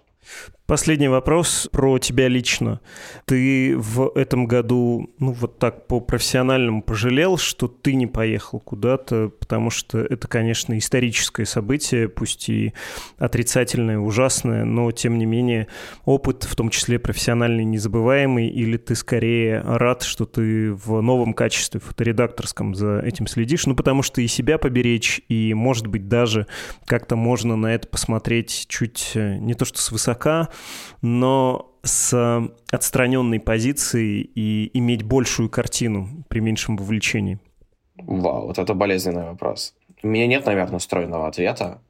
Последний 0.70 1.08
вопрос 1.08 1.68
про 1.72 1.98
тебя 1.98 2.28
лично. 2.28 2.80
Ты 3.24 3.76
в 3.76 4.12
этом 4.14 4.46
году, 4.46 5.10
ну 5.18 5.32
вот 5.32 5.58
так 5.58 5.88
по-профессиональному 5.88 6.80
пожалел, 6.80 7.38
что 7.38 7.66
ты 7.66 7.94
не 7.94 8.06
поехал 8.06 8.60
куда-то, 8.60 9.32
потому 9.40 9.70
что 9.70 9.98
это, 9.98 10.28
конечно, 10.28 10.78
историческое 10.78 11.44
событие, 11.44 12.08
пусть 12.08 12.48
и 12.48 12.72
отрицательное, 13.18 13.98
ужасное, 13.98 14.64
но 14.64 14.92
тем 14.92 15.18
не 15.18 15.26
менее 15.26 15.66
опыт, 16.04 16.44
в 16.44 16.54
том 16.54 16.70
числе 16.70 17.00
профессиональный, 17.00 17.64
незабываемый, 17.64 18.46
или 18.46 18.76
ты 18.76 18.94
скорее 18.94 19.62
рад, 19.62 20.04
что 20.04 20.24
ты 20.24 20.72
в 20.72 21.00
новом 21.00 21.34
качестве 21.34 21.80
фоторедакторском 21.80 22.76
за 22.76 23.00
этим 23.00 23.26
следишь, 23.26 23.66
ну 23.66 23.74
потому 23.74 24.04
что 24.04 24.20
и 24.20 24.28
себя 24.28 24.56
поберечь, 24.56 25.20
и, 25.28 25.52
может 25.52 25.88
быть, 25.88 26.06
даже 26.06 26.46
как-то 26.86 27.16
можно 27.16 27.56
на 27.56 27.74
это 27.74 27.88
посмотреть 27.88 28.66
чуть 28.68 29.10
э, 29.16 29.36
не 29.38 29.54
то 29.54 29.64
что 29.64 29.80
свысока, 29.80 30.48
но 31.02 31.70
с 31.82 32.50
отстраненной 32.70 33.40
позиции 33.40 34.20
и 34.34 34.70
иметь 34.78 35.02
большую 35.02 35.48
картину 35.48 36.08
при 36.28 36.40
меньшем 36.40 36.76
вовлечении? 36.76 37.38
Вау, 37.96 38.46
вот 38.46 38.58
это 38.58 38.74
болезненный 38.74 39.24
вопрос. 39.24 39.74
У 40.02 40.06
меня 40.06 40.26
нет, 40.26 40.46
наверное, 40.46 40.78
стройного 40.78 41.28
ответа. 41.28 41.80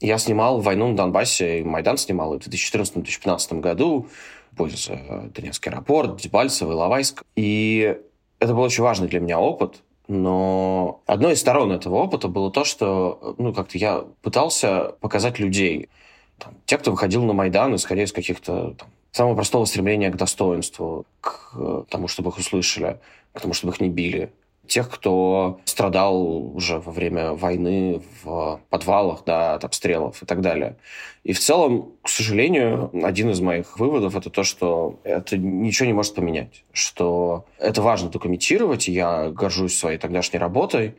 Я 0.00 0.18
снимал 0.18 0.60
войну 0.60 0.88
на 0.88 0.96
Донбассе, 0.96 1.60
и 1.60 1.64
Майдан 1.64 1.96
снимал 1.96 2.38
в 2.38 2.42
2014-2015 2.42 3.60
году, 3.60 4.08
пользуясь 4.56 4.90
Донецкий 5.32 5.70
аэропорт, 5.70 6.20
Дебальцево, 6.20 6.72
Иловайск. 6.72 7.22
И 7.34 7.96
это 8.38 8.54
был 8.54 8.62
очень 8.62 8.82
важный 8.82 9.08
для 9.08 9.20
меня 9.20 9.38
опыт, 9.38 9.82
но 10.08 11.02
одной 11.06 11.32
из 11.32 11.40
сторон 11.40 11.72
этого 11.72 11.96
опыта 11.96 12.28
было 12.28 12.50
то, 12.50 12.64
что 12.64 13.34
ну, 13.38 13.52
как-то 13.52 13.78
я 13.78 14.04
пытался 14.22 14.94
показать 15.00 15.38
людей– 15.38 15.88
там, 16.38 16.54
те, 16.66 16.78
кто 16.78 16.90
выходил 16.90 17.24
на 17.24 17.32
Майдан, 17.32 17.74
исходя 17.74 18.02
из 18.02 18.12
каких-то 18.12 18.74
там, 18.78 18.88
самого 19.12 19.34
простого 19.34 19.64
стремления 19.64 20.10
к 20.10 20.16
достоинству, 20.16 21.06
к 21.20 21.52
э, 21.56 21.84
тому, 21.88 22.08
чтобы 22.08 22.30
их 22.30 22.38
услышали, 22.38 23.00
к 23.32 23.40
тому, 23.40 23.54
чтобы 23.54 23.72
их 23.72 23.80
не 23.80 23.88
били. 23.88 24.32
Тех, 24.66 24.90
кто 24.90 25.60
страдал 25.64 26.56
уже 26.56 26.80
во 26.80 26.90
время 26.90 27.32
войны 27.32 28.02
в 28.22 28.60
подвалах, 28.68 29.22
да, 29.24 29.54
от 29.54 29.64
обстрелов 29.64 30.22
и 30.22 30.26
так 30.26 30.40
далее. 30.40 30.76
И 31.22 31.32
в 31.32 31.38
целом, 31.38 31.92
к 32.02 32.08
сожалению, 32.08 32.90
один 33.04 33.30
из 33.30 33.40
моих 33.40 33.78
выводов 33.78 34.16
это 34.16 34.28
то, 34.28 34.42
что 34.42 34.98
это 35.04 35.38
ничего 35.38 35.86
не 35.86 35.92
может 35.92 36.16
поменять. 36.16 36.64
Что 36.72 37.46
это 37.58 37.80
важно 37.80 38.10
документировать, 38.10 38.88
и 38.88 38.92
я 38.92 39.30
горжусь 39.30 39.78
своей 39.78 39.98
тогдашней 39.98 40.40
работой, 40.40 40.96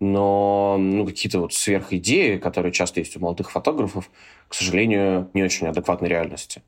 но 0.00 0.76
ну, 0.78 1.06
какие-то 1.06 1.40
вот 1.40 1.54
сверхидеи, 1.54 2.36
которые 2.36 2.72
часто 2.72 3.00
есть 3.00 3.16
у 3.16 3.20
молодых 3.20 3.50
фотографов, 3.50 4.10
к 4.48 4.54
сожалению, 4.54 5.30
не 5.34 5.42
очень 5.42 5.66
адекватной 5.66 6.08
реальности. 6.08 6.62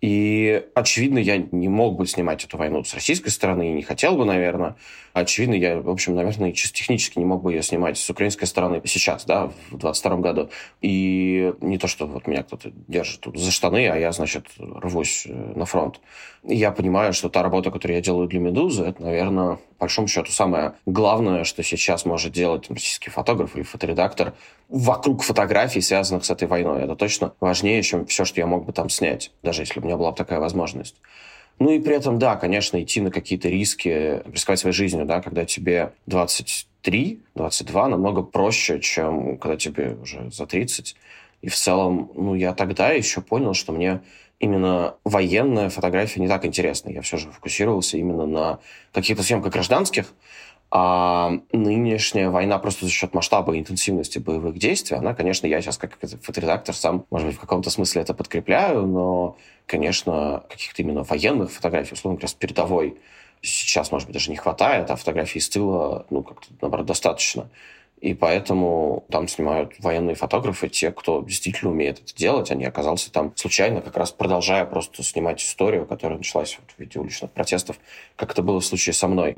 И, 0.00 0.64
очевидно, 0.74 1.18
я 1.18 1.36
не 1.36 1.68
мог 1.68 1.96
бы 1.96 2.06
снимать 2.06 2.42
эту 2.44 2.56
войну 2.56 2.82
с 2.84 2.94
российской 2.94 3.28
стороны 3.28 3.70
и 3.70 3.72
не 3.72 3.82
хотел 3.82 4.16
бы, 4.16 4.24
наверное. 4.24 4.76
Очевидно, 5.12 5.54
я, 5.54 5.78
в 5.78 5.90
общем, 5.90 6.14
наверное, 6.14 6.52
чисто 6.52 6.78
технически 6.78 7.18
не 7.18 7.26
мог 7.26 7.42
бы 7.42 7.52
ее 7.52 7.62
снимать 7.62 7.98
с 7.98 8.08
украинской 8.08 8.46
стороны 8.46 8.80
сейчас, 8.86 9.26
да, 9.26 9.50
в 9.70 9.76
22 9.76 10.16
году. 10.16 10.50
И 10.80 11.52
не 11.60 11.76
то, 11.76 11.86
что 11.86 12.06
вот 12.06 12.26
меня 12.26 12.44
кто-то 12.44 12.70
держит 12.88 13.20
тут 13.20 13.38
за 13.38 13.50
штаны, 13.50 13.88
а 13.88 13.96
я, 13.96 14.12
значит, 14.12 14.46
рвусь 14.58 15.26
э, 15.26 15.52
на 15.54 15.66
фронт. 15.66 16.00
И 16.44 16.56
я 16.56 16.70
понимаю, 16.70 17.12
что 17.12 17.28
та 17.28 17.42
работа, 17.42 17.70
которую 17.70 17.96
я 17.96 18.02
делаю 18.02 18.26
для 18.26 18.40
«Медузы», 18.40 18.84
это, 18.84 19.02
наверное, 19.02 19.58
большому 19.80 20.06
счету, 20.06 20.30
самое 20.30 20.74
главное, 20.86 21.44
что 21.44 21.62
сейчас 21.62 22.04
может 22.04 22.32
делать 22.32 22.70
российский 22.70 23.10
фотограф 23.10 23.56
или 23.56 23.62
фоторедактор 23.62 24.34
вокруг 24.68 25.22
фотографий, 25.22 25.80
связанных 25.80 26.24
с 26.24 26.30
этой 26.30 26.46
войной. 26.46 26.82
Это 26.84 26.94
точно 26.94 27.32
важнее, 27.40 27.82
чем 27.82 28.06
все, 28.06 28.24
что 28.24 28.40
я 28.40 28.46
мог 28.46 28.66
бы 28.66 28.72
там 28.72 28.88
снять, 28.88 29.32
даже 29.42 29.62
если 29.62 29.80
у 29.80 29.82
меня 29.82 29.96
была 29.96 30.12
бы 30.12 30.16
такая 30.16 30.38
возможность. 30.38 30.96
Ну 31.58 31.70
и 31.70 31.80
при 31.80 31.94
этом, 31.94 32.18
да, 32.18 32.36
конечно, 32.36 32.82
идти 32.82 33.00
на 33.00 33.10
какие-то 33.10 33.48
риски, 33.48 34.22
рисковать 34.32 34.60
своей 34.60 34.74
жизнью, 34.74 35.04
да, 35.04 35.20
когда 35.20 35.44
тебе 35.44 35.92
23, 36.06 37.22
22, 37.34 37.88
намного 37.88 38.22
проще, 38.22 38.80
чем 38.80 39.36
когда 39.38 39.56
тебе 39.56 39.96
уже 40.02 40.30
за 40.30 40.46
30. 40.46 40.96
И 41.42 41.48
в 41.48 41.54
целом, 41.54 42.10
ну, 42.14 42.34
я 42.34 42.54
тогда 42.54 42.90
еще 42.90 43.20
понял, 43.20 43.54
что 43.54 43.72
мне 43.72 44.00
именно 44.40 44.94
военная 45.04 45.68
фотография 45.68 46.20
не 46.20 46.28
так 46.28 46.44
интересна. 46.44 46.90
Я 46.90 47.02
все 47.02 47.18
же 47.18 47.30
фокусировался 47.30 47.98
именно 47.98 48.26
на 48.26 48.58
каких-то 48.92 49.22
съемках 49.22 49.52
гражданских, 49.52 50.06
а 50.72 51.32
нынешняя 51.52 52.30
война 52.30 52.58
просто 52.58 52.86
за 52.86 52.90
счет 52.90 53.12
масштаба 53.12 53.54
и 53.54 53.58
интенсивности 53.58 54.18
боевых 54.18 54.56
действий, 54.56 54.96
она, 54.96 55.14
конечно, 55.14 55.46
я 55.46 55.60
сейчас 55.60 55.78
как 55.78 55.98
фоторедактор 56.22 56.74
сам, 56.74 57.04
может 57.10 57.26
быть, 57.28 57.36
в 57.36 57.40
каком-то 57.40 57.70
смысле 57.70 58.02
это 58.02 58.14
подкрепляю, 58.14 58.86
но, 58.86 59.36
конечно, 59.66 60.44
каких-то 60.48 60.82
именно 60.82 61.02
военных 61.02 61.50
фотографий, 61.50 61.94
условно 61.94 62.18
говоря, 62.18 62.28
с 62.28 62.34
передовой 62.34 62.98
сейчас, 63.42 63.90
может 63.90 64.06
быть, 64.06 64.14
даже 64.14 64.30
не 64.30 64.36
хватает, 64.36 64.90
а 64.90 64.96
фотографий 64.96 65.40
из 65.40 65.48
тыла, 65.48 66.06
ну, 66.10 66.22
как-то, 66.22 66.46
наоборот, 66.60 66.86
достаточно. 66.86 67.48
И 68.00 68.14
поэтому 68.14 69.04
там 69.10 69.28
снимают 69.28 69.74
военные 69.78 70.14
фотографы, 70.14 70.68
те, 70.68 70.90
кто 70.90 71.22
действительно 71.22 71.70
умеет 71.70 72.00
это 72.00 72.14
делать. 72.14 72.50
Они 72.50 72.64
оказался 72.64 73.12
там 73.12 73.32
случайно, 73.36 73.82
как 73.82 73.96
раз 73.96 74.10
продолжая 74.10 74.64
просто 74.64 75.02
снимать 75.02 75.42
историю, 75.42 75.86
которая 75.86 76.16
началась 76.16 76.58
вот 76.58 76.70
в 76.74 76.78
виде 76.78 76.98
уличных 76.98 77.30
протестов, 77.30 77.78
как 78.16 78.32
это 78.32 78.42
было 78.42 78.60
в 78.60 78.64
случае 78.64 78.94
со 78.94 79.06
мной. 79.06 79.36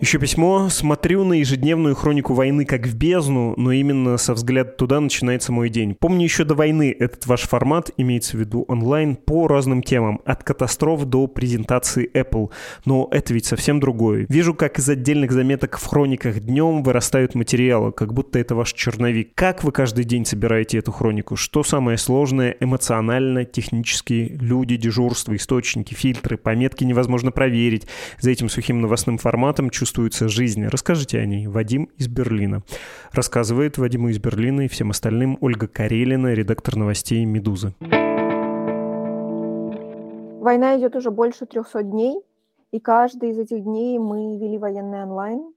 Еще 0.00 0.18
письмо. 0.18 0.70
Смотрю 0.70 1.24
на 1.24 1.34
ежедневную 1.34 1.94
хронику 1.94 2.32
войны 2.32 2.64
как 2.64 2.86
в 2.86 2.96
бездну, 2.96 3.52
но 3.58 3.70
именно 3.70 4.16
со 4.16 4.32
взгляда 4.32 4.70
туда 4.70 4.98
начинается 4.98 5.52
мой 5.52 5.68
день. 5.68 5.94
Помню 5.94 6.24
еще 6.24 6.44
до 6.44 6.54
войны 6.54 6.96
этот 6.98 7.26
ваш 7.26 7.42
формат, 7.42 7.90
имеется 7.98 8.38
в 8.38 8.40
виду 8.40 8.64
онлайн, 8.66 9.14
по 9.14 9.46
разным 9.46 9.82
темам, 9.82 10.22
от 10.24 10.42
катастроф 10.42 11.04
до 11.04 11.26
презентации 11.26 12.10
Apple. 12.14 12.50
Но 12.86 13.08
это 13.10 13.34
ведь 13.34 13.44
совсем 13.44 13.78
другое. 13.78 14.24
Вижу, 14.30 14.54
как 14.54 14.78
из 14.78 14.88
отдельных 14.88 15.32
заметок 15.32 15.78
в 15.78 15.84
хрониках 15.84 16.40
днем 16.40 16.82
вырастают 16.82 17.34
материалы, 17.34 17.92
как 17.92 18.14
будто 18.14 18.38
это 18.38 18.54
ваш 18.54 18.72
черновик. 18.72 19.34
Как 19.34 19.62
вы 19.62 19.70
каждый 19.70 20.04
день 20.04 20.24
собираете 20.24 20.78
эту 20.78 20.92
хронику? 20.92 21.36
Что 21.36 21.62
самое 21.62 21.98
сложное 21.98 22.56
эмоционально, 22.58 23.44
технически, 23.44 24.38
люди, 24.40 24.76
дежурство, 24.76 25.36
источники, 25.36 25.92
фильтры, 25.92 26.38
пометки 26.38 26.84
невозможно 26.84 27.32
проверить. 27.32 27.86
За 28.18 28.30
этим 28.30 28.48
сухим 28.48 28.80
новостным 28.80 29.18
форматом 29.18 29.68
чувствую 29.68 29.89
чувствуется 29.90 30.28
жизнь. 30.28 30.64
Расскажите 30.66 31.18
о 31.18 31.26
ней. 31.26 31.48
Вадим 31.48 31.90
из 31.96 32.06
Берлина. 32.06 32.62
Рассказывает 33.10 33.76
Вадиму 33.76 34.10
из 34.10 34.20
Берлина 34.20 34.60
и 34.60 34.68
всем 34.68 34.90
остальным 34.90 35.36
Ольга 35.40 35.66
Карелина, 35.66 36.32
редактор 36.32 36.76
новостей 36.76 37.24
«Медузы». 37.24 37.74
Война 40.40 40.78
идет 40.78 40.94
уже 40.94 41.10
больше 41.10 41.44
300 41.44 41.82
дней, 41.82 42.22
и 42.70 42.78
каждый 42.78 43.30
из 43.30 43.38
этих 43.40 43.64
дней 43.64 43.98
мы 43.98 44.38
вели 44.38 44.58
военный 44.58 45.02
онлайн. 45.02 45.52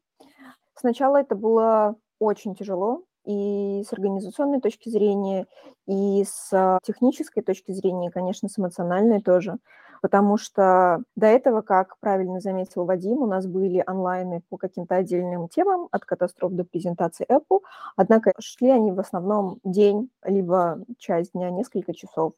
Сначала 0.74 1.18
это 1.18 1.36
было 1.36 1.96
очень 2.18 2.56
тяжело, 2.56 3.04
и 3.26 3.84
с 3.88 3.94
организационной 3.94 4.62
точки 4.62 4.90
зрения, 4.90 5.46
и 5.86 6.24
с 6.26 6.80
технической 6.84 7.44
точки 7.44 7.72
зрения, 7.72 8.08
и, 8.08 8.12
конечно, 8.12 8.50
с 8.50 8.58
эмоциональной 8.58 9.22
тоже 9.22 9.58
потому 10.04 10.38
что 10.38 11.02
до 11.16 11.28
этого, 11.28 11.62
как 11.62 11.98
правильно 12.00 12.42
заметил 12.42 12.84
Вадим, 12.84 13.20
у 13.20 13.26
нас 13.26 13.48
были 13.48 13.82
онлайны 13.88 14.44
по 14.50 14.58
каким-то 14.58 14.96
отдельным 14.96 15.48
темам, 15.48 15.88
от 15.92 16.04
катастроф 16.04 16.52
до 16.52 16.66
презентации 16.66 17.26
Apple, 17.32 17.62
однако 17.96 18.34
шли 18.38 18.70
они 18.70 18.92
в 18.92 19.00
основном 19.00 19.60
день, 19.64 20.10
либо 20.26 20.84
часть 20.98 21.32
дня, 21.32 21.50
несколько 21.52 21.94
часов. 21.94 22.34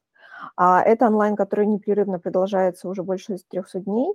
А 0.56 0.84
это 0.84 1.08
онлайн, 1.08 1.36
который 1.36 1.66
непрерывно 1.66 2.20
продолжается 2.20 2.88
уже 2.88 3.02
больше 3.02 3.36
300 3.50 3.80
дней, 3.80 4.14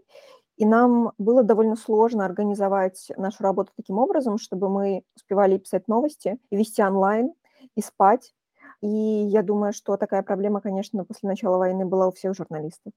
и 0.56 0.64
нам 0.64 1.10
было 1.18 1.42
довольно 1.42 1.74
сложно 1.74 2.24
организовать 2.24 3.10
нашу 3.16 3.42
работу 3.42 3.72
таким 3.76 3.98
образом, 3.98 4.38
чтобы 4.38 4.68
мы 4.68 5.02
успевали 5.16 5.58
писать 5.58 5.88
новости, 5.88 6.38
и 6.50 6.56
вести 6.56 6.84
онлайн, 6.84 7.32
и 7.74 7.80
спать. 7.82 8.32
И 8.80 8.86
я 8.86 9.42
думаю, 9.42 9.72
что 9.72 9.96
такая 9.96 10.22
проблема, 10.22 10.60
конечно, 10.60 11.04
после 11.04 11.28
начала 11.28 11.58
войны 11.58 11.84
была 11.84 12.06
у 12.06 12.12
всех 12.12 12.36
журналистов. 12.36 12.92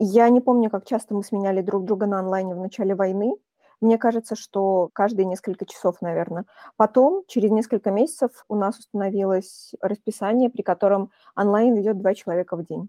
Я 0.00 0.28
не 0.28 0.40
помню, 0.40 0.70
как 0.70 0.84
часто 0.86 1.14
мы 1.14 1.22
сменяли 1.22 1.60
друг 1.62 1.84
друга 1.84 2.06
на 2.06 2.18
онлайне 2.18 2.54
в 2.54 2.58
начале 2.58 2.94
войны, 2.94 3.34
Мне 3.80 3.98
кажется, 3.98 4.34
что 4.36 4.88
каждые 4.92 5.26
несколько 5.26 5.66
часов, 5.66 6.00
наверное. 6.00 6.46
Потом, 6.76 7.24
через 7.26 7.50
несколько 7.50 7.90
месяцев, 7.90 8.44
у 8.48 8.54
нас 8.56 8.78
установилось 8.78 9.72
расписание, 9.80 10.48
при 10.50 10.62
котором 10.62 11.10
онлайн 11.36 11.78
идет 11.80 11.98
два 11.98 12.14
человека 12.14 12.56
в 12.56 12.64
день. 12.64 12.88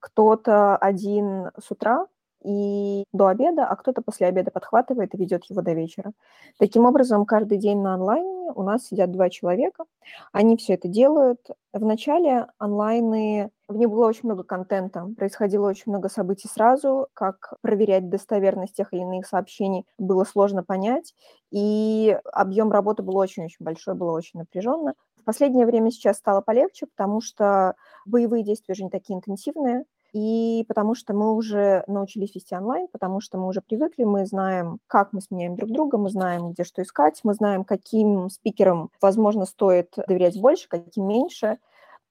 Кто-то 0.00 0.76
один 0.76 1.50
с 1.60 1.70
утра, 1.70 2.06
и 2.46 3.04
до 3.12 3.26
обеда, 3.26 3.66
а 3.66 3.74
кто-то 3.76 4.02
после 4.02 4.28
обеда 4.28 4.50
подхватывает 4.50 5.14
и 5.14 5.18
ведет 5.18 5.44
его 5.46 5.62
до 5.62 5.72
вечера. 5.72 6.12
Таким 6.58 6.84
образом, 6.84 7.26
каждый 7.26 7.58
день 7.58 7.80
на 7.80 7.94
онлайне 7.94 8.52
у 8.54 8.62
нас 8.62 8.86
сидят 8.86 9.10
два 9.10 9.28
человека, 9.30 9.84
они 10.32 10.56
все 10.56 10.74
это 10.74 10.86
делают. 10.86 11.40
В 11.72 11.84
начале 11.84 12.46
онлайны, 12.58 13.50
в 13.68 13.76
них 13.76 13.90
было 13.90 14.06
очень 14.06 14.22
много 14.24 14.44
контента, 14.44 15.06
происходило 15.16 15.68
очень 15.68 15.90
много 15.90 16.08
событий 16.08 16.48
сразу, 16.48 17.08
как 17.14 17.54
проверять 17.60 18.08
достоверность 18.08 18.74
тех 18.74 18.92
или 18.92 19.00
иных 19.00 19.26
сообщений 19.26 19.84
было 19.98 20.24
сложно 20.24 20.62
понять, 20.62 21.14
и 21.50 22.16
объем 22.32 22.70
работы 22.70 23.02
был 23.02 23.16
очень-очень 23.16 23.64
большой, 23.64 23.94
было 23.94 24.12
очень 24.12 24.38
напряженно. 24.38 24.94
В 25.20 25.24
последнее 25.24 25.66
время 25.66 25.90
сейчас 25.90 26.18
стало 26.18 26.40
полегче, 26.40 26.86
потому 26.86 27.20
что 27.20 27.74
боевые 28.04 28.44
действия 28.44 28.74
уже 28.74 28.84
не 28.84 28.90
такие 28.90 29.16
интенсивные, 29.16 29.84
и 30.16 30.64
потому 30.66 30.94
что 30.94 31.12
мы 31.12 31.34
уже 31.34 31.84
научились 31.86 32.34
вести 32.34 32.56
онлайн, 32.56 32.88
потому 32.90 33.20
что 33.20 33.36
мы 33.36 33.48
уже 33.48 33.60
привыкли, 33.60 34.04
мы 34.04 34.24
знаем, 34.24 34.78
как 34.86 35.12
мы 35.12 35.20
сменяем 35.20 35.56
друг 35.56 35.70
друга, 35.70 35.98
мы 35.98 36.08
знаем, 36.08 36.52
где 36.52 36.64
что 36.64 36.80
искать, 36.80 37.20
мы 37.22 37.34
знаем, 37.34 37.64
каким 37.64 38.30
спикерам, 38.30 38.90
возможно, 39.02 39.44
стоит 39.44 39.92
доверять 40.08 40.40
больше, 40.40 40.68
каким 40.70 41.06
меньше. 41.06 41.58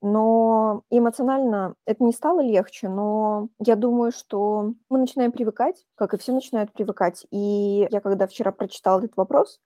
Но 0.03 0.83
эмоционально 0.91 1.73
это 1.87 2.03
не 2.03 2.11
стало 2.11 2.41
легче, 2.41 2.89
но 2.89 3.47
я 3.57 3.75
думаю, 3.75 4.11
что 4.11 4.73
мы 4.87 4.99
начинаем 4.99 5.31
привыкать, 5.31 5.83
как 5.95 6.13
и 6.13 6.19
все 6.19 6.31
начинают 6.31 6.71
привыкать. 6.73 7.25
И 7.31 7.87
я 7.89 8.01
когда 8.01 8.27
вчера 8.27 8.51
прочитала 8.51 8.99
этот 8.99 9.17
вопрос, 9.17 9.59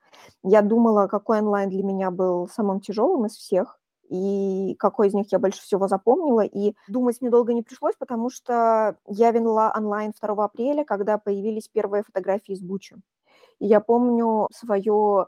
я 0.43 0.61
думала, 0.61 1.07
какой 1.07 1.39
онлайн 1.39 1.69
для 1.69 1.83
меня 1.83 2.09
был 2.09 2.47
самым 2.47 2.79
тяжелым 2.79 3.25
из 3.25 3.33
всех 3.33 3.78
и 4.09 4.75
какой 4.75 5.07
из 5.07 5.13
них 5.13 5.31
я 5.31 5.39
больше 5.39 5.61
всего 5.61 5.87
запомнила. 5.87 6.41
И 6.41 6.75
думать 6.87 7.21
мне 7.21 7.29
долго 7.29 7.53
не 7.53 7.61
пришлось, 7.61 7.95
потому 7.97 8.29
что 8.29 8.97
я 9.07 9.31
винула 9.31 9.73
онлайн 9.75 10.13
2 10.19 10.43
апреля, 10.43 10.83
когда 10.83 11.17
появились 11.17 11.67
первые 11.67 12.03
фотографии 12.03 12.53
из 12.53 12.61
Бучи. 12.61 12.97
И 13.59 13.67
я 13.67 13.79
помню 13.79 14.47
свое, 14.51 15.27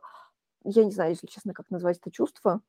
я 0.63 0.83
не 0.83 0.91
знаю, 0.91 1.11
если 1.11 1.27
честно, 1.27 1.53
как 1.53 1.69
назвать 1.69 1.97
это 1.99 2.11
чувство, 2.11 2.61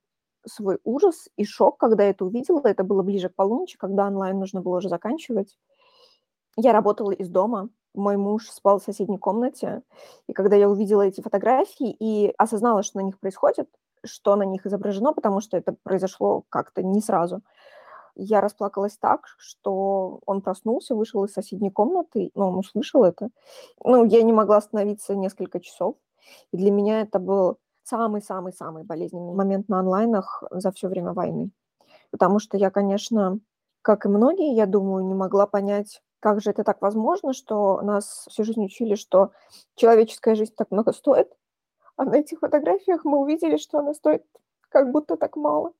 свой 0.46 0.78
ужас 0.84 1.28
и 1.36 1.44
шок, 1.44 1.78
когда 1.78 2.04
я 2.04 2.10
это 2.10 2.24
увидела. 2.24 2.60
Это 2.64 2.84
было 2.84 3.02
ближе 3.02 3.28
к 3.28 3.34
полуночи, 3.34 3.78
когда 3.78 4.06
онлайн 4.06 4.38
нужно 4.38 4.60
было 4.60 4.78
уже 4.78 4.88
заканчивать. 4.88 5.56
Я 6.56 6.72
работала 6.72 7.12
из 7.12 7.30
дома, 7.30 7.70
мой 7.94 8.16
муж 8.16 8.50
спал 8.50 8.78
в 8.78 8.84
соседней 8.84 9.18
комнате, 9.18 9.82
и 10.26 10.32
когда 10.32 10.56
я 10.56 10.68
увидела 10.68 11.02
эти 11.02 11.20
фотографии 11.20 11.90
и 11.98 12.32
осознала, 12.36 12.82
что 12.82 12.98
на 12.98 13.04
них 13.04 13.18
происходит, 13.18 13.68
что 14.04 14.36
на 14.36 14.44
них 14.44 14.66
изображено, 14.66 15.12
потому 15.12 15.40
что 15.40 15.56
это 15.56 15.74
произошло 15.82 16.44
как-то 16.48 16.82
не 16.82 17.00
сразу. 17.00 17.42
Я 18.14 18.40
расплакалась 18.40 18.98
так, 18.98 19.26
что 19.38 20.20
он 20.26 20.42
проснулся, 20.42 20.94
вышел 20.94 21.24
из 21.24 21.32
соседней 21.32 21.70
комнаты, 21.70 22.30
ну, 22.34 22.48
он 22.48 22.58
услышал 22.58 23.04
это. 23.04 23.30
Ну, 23.82 24.04
я 24.04 24.22
не 24.22 24.32
могла 24.32 24.58
остановиться 24.58 25.14
несколько 25.14 25.60
часов. 25.60 25.96
И 26.52 26.56
для 26.56 26.70
меня 26.70 27.00
это 27.00 27.18
был 27.18 27.58
самый-самый-самый 27.84 28.84
болезненный 28.84 29.34
момент 29.34 29.68
на 29.68 29.80
онлайнах 29.80 30.42
за 30.50 30.72
все 30.72 30.88
время 30.88 31.12
войны. 31.12 31.50
Потому 32.10 32.38
что 32.38 32.56
я, 32.56 32.70
конечно, 32.70 33.40
как 33.80 34.04
и 34.04 34.08
многие, 34.08 34.54
я 34.54 34.66
думаю, 34.66 35.04
не 35.04 35.14
могла 35.14 35.46
понять, 35.46 36.02
как 36.20 36.40
же 36.40 36.50
это 36.50 36.62
так 36.62 36.80
возможно, 36.80 37.32
что 37.32 37.80
нас 37.82 38.26
всю 38.28 38.44
жизнь 38.44 38.64
учили, 38.64 38.94
что 38.94 39.32
человеческая 39.74 40.36
жизнь 40.36 40.52
так 40.56 40.70
много 40.70 40.92
стоит, 40.92 41.32
а 41.96 42.04
на 42.04 42.16
этих 42.16 42.40
фотографиях 42.40 43.04
мы 43.04 43.18
увидели, 43.18 43.56
что 43.56 43.78
она 43.78 43.94
стоит 43.94 44.24
как 44.68 44.90
будто 44.90 45.16
так 45.16 45.36
мало. 45.36 45.72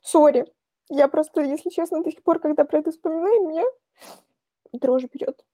Сори. 0.00 0.46
Я 0.88 1.06
просто, 1.08 1.42
если 1.42 1.70
честно, 1.70 2.02
до 2.02 2.10
сих 2.10 2.22
пор, 2.22 2.40
когда 2.40 2.64
про 2.64 2.78
это 2.78 2.90
вспоминаю, 2.90 3.48
меня 3.48 3.64
дрожь 4.72 5.04
берет. 5.12 5.44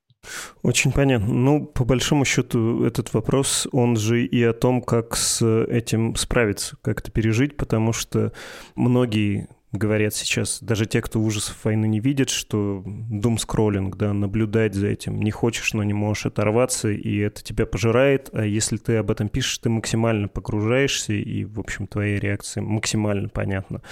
Очень 0.62 0.92
понятно. 0.92 1.32
Ну, 1.32 1.66
по 1.66 1.84
большому 1.84 2.24
счету, 2.24 2.84
этот 2.84 3.12
вопрос, 3.12 3.68
он 3.72 3.96
же 3.96 4.24
и 4.24 4.42
о 4.42 4.52
том, 4.52 4.82
как 4.82 5.14
с 5.14 5.44
этим 5.66 6.16
справиться, 6.16 6.76
как 6.82 7.00
это 7.00 7.12
пережить, 7.12 7.56
потому 7.56 7.92
что 7.92 8.32
многие 8.74 9.48
говорят 9.76 10.14
сейчас, 10.14 10.62
даже 10.62 10.86
те, 10.86 11.00
кто 11.00 11.20
ужасов 11.20 11.64
войны 11.64 11.86
не 11.86 12.00
видят, 12.00 12.30
что 12.30 12.82
дум-скроллинг, 12.84 13.96
да, 13.96 14.12
наблюдать 14.12 14.74
за 14.74 14.88
этим. 14.88 15.20
Не 15.20 15.30
хочешь, 15.30 15.72
но 15.72 15.82
не 15.82 15.94
можешь 15.94 16.26
оторваться, 16.26 16.88
и 16.90 17.18
это 17.18 17.42
тебя 17.42 17.66
пожирает. 17.66 18.30
А 18.32 18.44
если 18.44 18.76
ты 18.76 18.96
об 18.96 19.10
этом 19.10 19.28
пишешь, 19.28 19.58
ты 19.58 19.68
максимально 19.68 20.28
погружаешься, 20.28 21.12
и, 21.12 21.44
в 21.44 21.60
общем, 21.60 21.86
твоя 21.86 22.18
реакция 22.18 22.62
максимально 22.62 23.28
понятна 23.28 23.82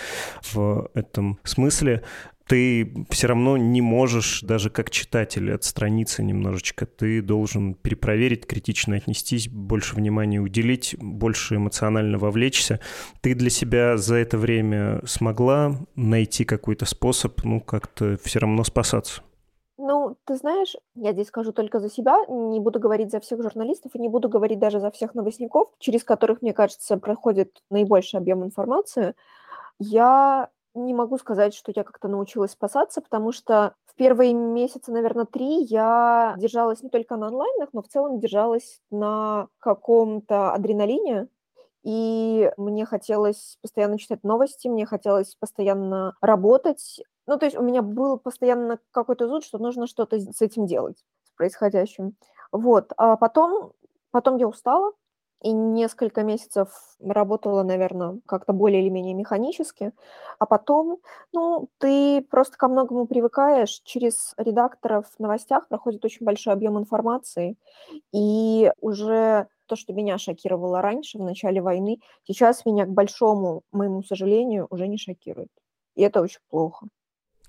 в 0.53 0.91
этом 0.95 1.39
смысле 1.45 2.03
ты 2.47 3.07
все 3.11 3.27
равно 3.27 3.57
не 3.57 3.81
можешь 3.81 4.43
даже 4.43 4.71
как 4.71 4.91
читатель 4.91 5.53
отстраниться 5.53 6.23
немножечко. 6.23 6.87
Ты 6.87 7.23
должен 7.23 7.75
перепроверить, 7.75 8.47
критично 8.47 8.97
отнестись, 8.97 9.49
больше 9.49 9.97
внимания 9.97 10.41
уделить, 10.41 10.95
больше 10.99 11.57
эмоционально 11.57 12.19
вовлечься. 12.19 12.81
Ты 13.23 13.35
для 13.35 13.51
себя 13.51 13.97
за 13.97 14.17
это 14.17 14.37
время 14.37 15.01
смогла 15.07 15.77
найти 15.95 16.45
какой-то 16.45 16.85
способ, 16.85 17.43
ну, 17.45 17.61
как-то 17.61 18.19
все 18.23 18.41
равно 18.41 18.65
спасаться? 18.65 19.23
Ну, 19.77 20.17
ты 20.25 20.37
знаешь, 20.37 20.77
я 20.95 21.13
здесь 21.13 21.29
скажу 21.29 21.53
только 21.53 21.81
за 21.81 21.91
себя, 21.91 22.17
не 22.29 22.61
буду 22.61 22.79
говорить 22.79 23.11
за 23.11 23.21
всех 23.21 23.43
журналистов 23.43 23.93
и 23.95 23.99
не 23.99 24.09
буду 24.09 24.29
говорить 24.29 24.61
даже 24.61 24.79
за 24.79 24.91
всех 24.91 25.15
новостников, 25.15 25.69
через 25.79 26.05
которых, 26.05 26.43
мне 26.43 26.53
кажется, 26.53 26.97
проходит 26.97 27.61
наибольший 27.71 28.21
объем 28.21 28.45
информации. 28.45 29.15
Я 29.81 30.51
не 30.75 30.95
могу 30.95 31.19
сказать, 31.19 31.55
что 31.55 31.73
я 31.75 31.85
как-то 31.85 32.09
научилась 32.09 32.53
спасаться, 32.53 33.01
потому 33.01 33.33
что 33.33 33.75
в 33.87 33.95
первые 33.95 34.35
месяцы, 34.35 34.91
наверное, 34.91 35.25
три 35.25 35.63
я 35.63 36.35
держалась 36.39 36.83
не 36.83 36.91
только 36.91 37.17
на 37.17 37.29
онлайнах, 37.29 37.71
но 37.73 37.83
в 37.83 37.89
целом 37.89 38.19
держалась 38.19 38.81
на 38.91 39.49
каком-то 39.61 40.53
адреналине, 40.53 41.29
и 41.85 42.51
мне 42.57 42.87
хотелось 42.87 43.59
постоянно 43.61 43.99
читать 43.99 44.25
новости, 44.25 44.69
мне 44.69 44.87
хотелось 44.87 45.37
постоянно 45.37 46.15
работать. 46.21 47.03
Ну, 47.27 47.39
то 47.39 47.45
есть 47.45 47.57
у 47.57 47.63
меня 47.63 47.83
был 47.83 48.19
постоянно 48.19 48.79
какой-то 48.91 49.29
зуд, 49.29 49.45
что 49.45 49.59
нужно 49.59 49.87
что-то 49.87 50.19
с 50.19 50.41
этим 50.41 50.67
делать, 50.67 51.05
с 51.25 51.31
происходящим. 51.37 52.17
Вот. 52.53 52.93
А 52.97 53.17
потом, 53.17 53.73
потом 54.11 54.39
я 54.39 54.49
устала, 54.49 54.93
и 55.45 55.53
несколько 55.53 56.25
месяцев 56.25 56.71
работала, 57.01 57.63
наверное, 57.63 58.21
как-то 58.27 58.53
более 58.55 58.83
или 58.83 58.91
менее 58.91 59.15
механически, 59.15 59.93
а 60.41 60.47
потом, 60.47 60.99
ну, 61.33 61.69
ты 61.79 62.23
просто 62.31 62.57
ко 62.59 62.69
многому 62.69 63.07
привыкаешь, 63.07 63.81
через 63.85 64.35
редакторов 64.39 65.07
в 65.17 65.21
новостях 65.21 65.69
проходит 65.69 66.05
очень 66.05 66.27
большой 66.27 66.55
объем 66.55 66.79
информации, 66.79 67.57
и 68.13 68.73
уже 68.81 69.49
то, 69.67 69.77
что 69.77 69.93
меня 69.95 70.19
шокировало 70.19 70.83
раньше, 70.83 71.19
в 71.19 71.23
начале 71.23 71.63
войны, 71.63 72.01
сейчас 72.25 72.65
меня, 72.67 72.87
к 72.87 72.91
большому 72.91 73.63
моему 73.73 74.03
сожалению, 74.03 74.67
уже 74.71 74.89
не 74.89 74.99
шокирует. 74.99 75.51
И 75.97 76.03
это 76.03 76.21
очень 76.23 76.41
плохо. 76.51 76.87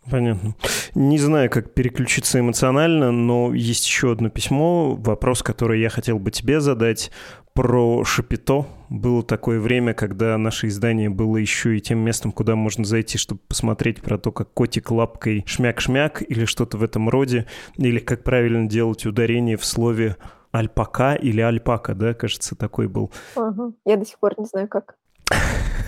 Понятно. 0.10 0.56
Не 0.94 1.18
знаю, 1.18 1.50
как 1.50 1.74
переключиться 1.74 2.40
эмоционально, 2.40 3.12
но 3.12 3.54
есть 3.54 3.86
еще 3.86 4.12
одно 4.12 4.30
письмо, 4.30 4.96
вопрос, 4.96 5.42
который 5.42 5.82
я 5.82 5.90
хотел 5.90 6.20
бы 6.20 6.32
тебе 6.32 6.60
задать 6.60 7.12
про 7.54 8.04
Шапито. 8.04 8.68
Было 8.90 9.24
такое 9.24 9.60
время, 9.60 9.94
когда 9.94 10.38
наше 10.38 10.68
издание 10.68 11.10
было 11.10 11.38
еще 11.38 11.78
и 11.78 11.82
тем 11.82 12.00
местом, 12.00 12.32
куда 12.32 12.56
можно 12.56 12.84
зайти, 12.84 13.18
чтобы 13.18 13.42
посмотреть 13.48 14.02
про 14.02 14.18
то, 14.18 14.32
как 14.32 14.54
котик 14.54 14.92
лапкой 14.92 15.44
шмяк-шмяк 15.48 16.22
или 16.22 16.46
что-то 16.46 16.78
в 16.78 16.84
этом 16.84 17.10
роде, 17.10 17.48
или 17.78 18.00
как 18.00 18.24
правильно 18.24 18.68
делать 18.68 19.06
ударение 19.06 19.58
в 19.58 19.66
слове 19.66 20.18
альпака 20.52 21.16
или 21.16 21.42
альпака, 21.42 21.96
да, 21.96 22.14
кажется, 22.14 22.56
такой 22.56 22.88
был. 22.88 23.12
Ага. 23.36 23.72
Я 23.86 23.98
до 23.98 24.06
сих 24.06 24.20
пор 24.20 24.34
не 24.38 24.46
знаю, 24.46 24.68
как. 24.68 24.96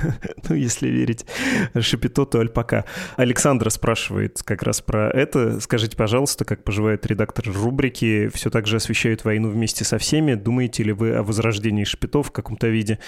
ну, 0.50 0.56
если 0.56 0.88
верить 0.88 1.26
Шапитоту 1.80 2.40
Альпака. 2.40 2.86
Александра 3.16 3.70
спрашивает 3.70 4.42
как 4.44 4.64
раз 4.64 4.82
про 4.82 5.10
это. 5.10 5.60
Скажите, 5.60 5.96
пожалуйста, 5.96 6.46
как 6.46 6.64
поживает 6.64 7.06
редактор 7.06 7.46
рубрики 7.52 8.30
«Все 8.34 8.50
так 8.50 8.68
же 8.68 8.78
освещают 8.78 9.24
войну 9.24 9.50
вместе 9.50 9.84
со 9.84 9.98
всеми». 9.98 10.36
Думаете 10.36 10.84
ли 10.84 10.92
вы 10.92 11.14
о 11.14 11.24
возрождении 11.24 11.84
Шапитов 11.84 12.28
в 12.28 12.32
каком-то 12.32 12.68
виде? 12.68 13.00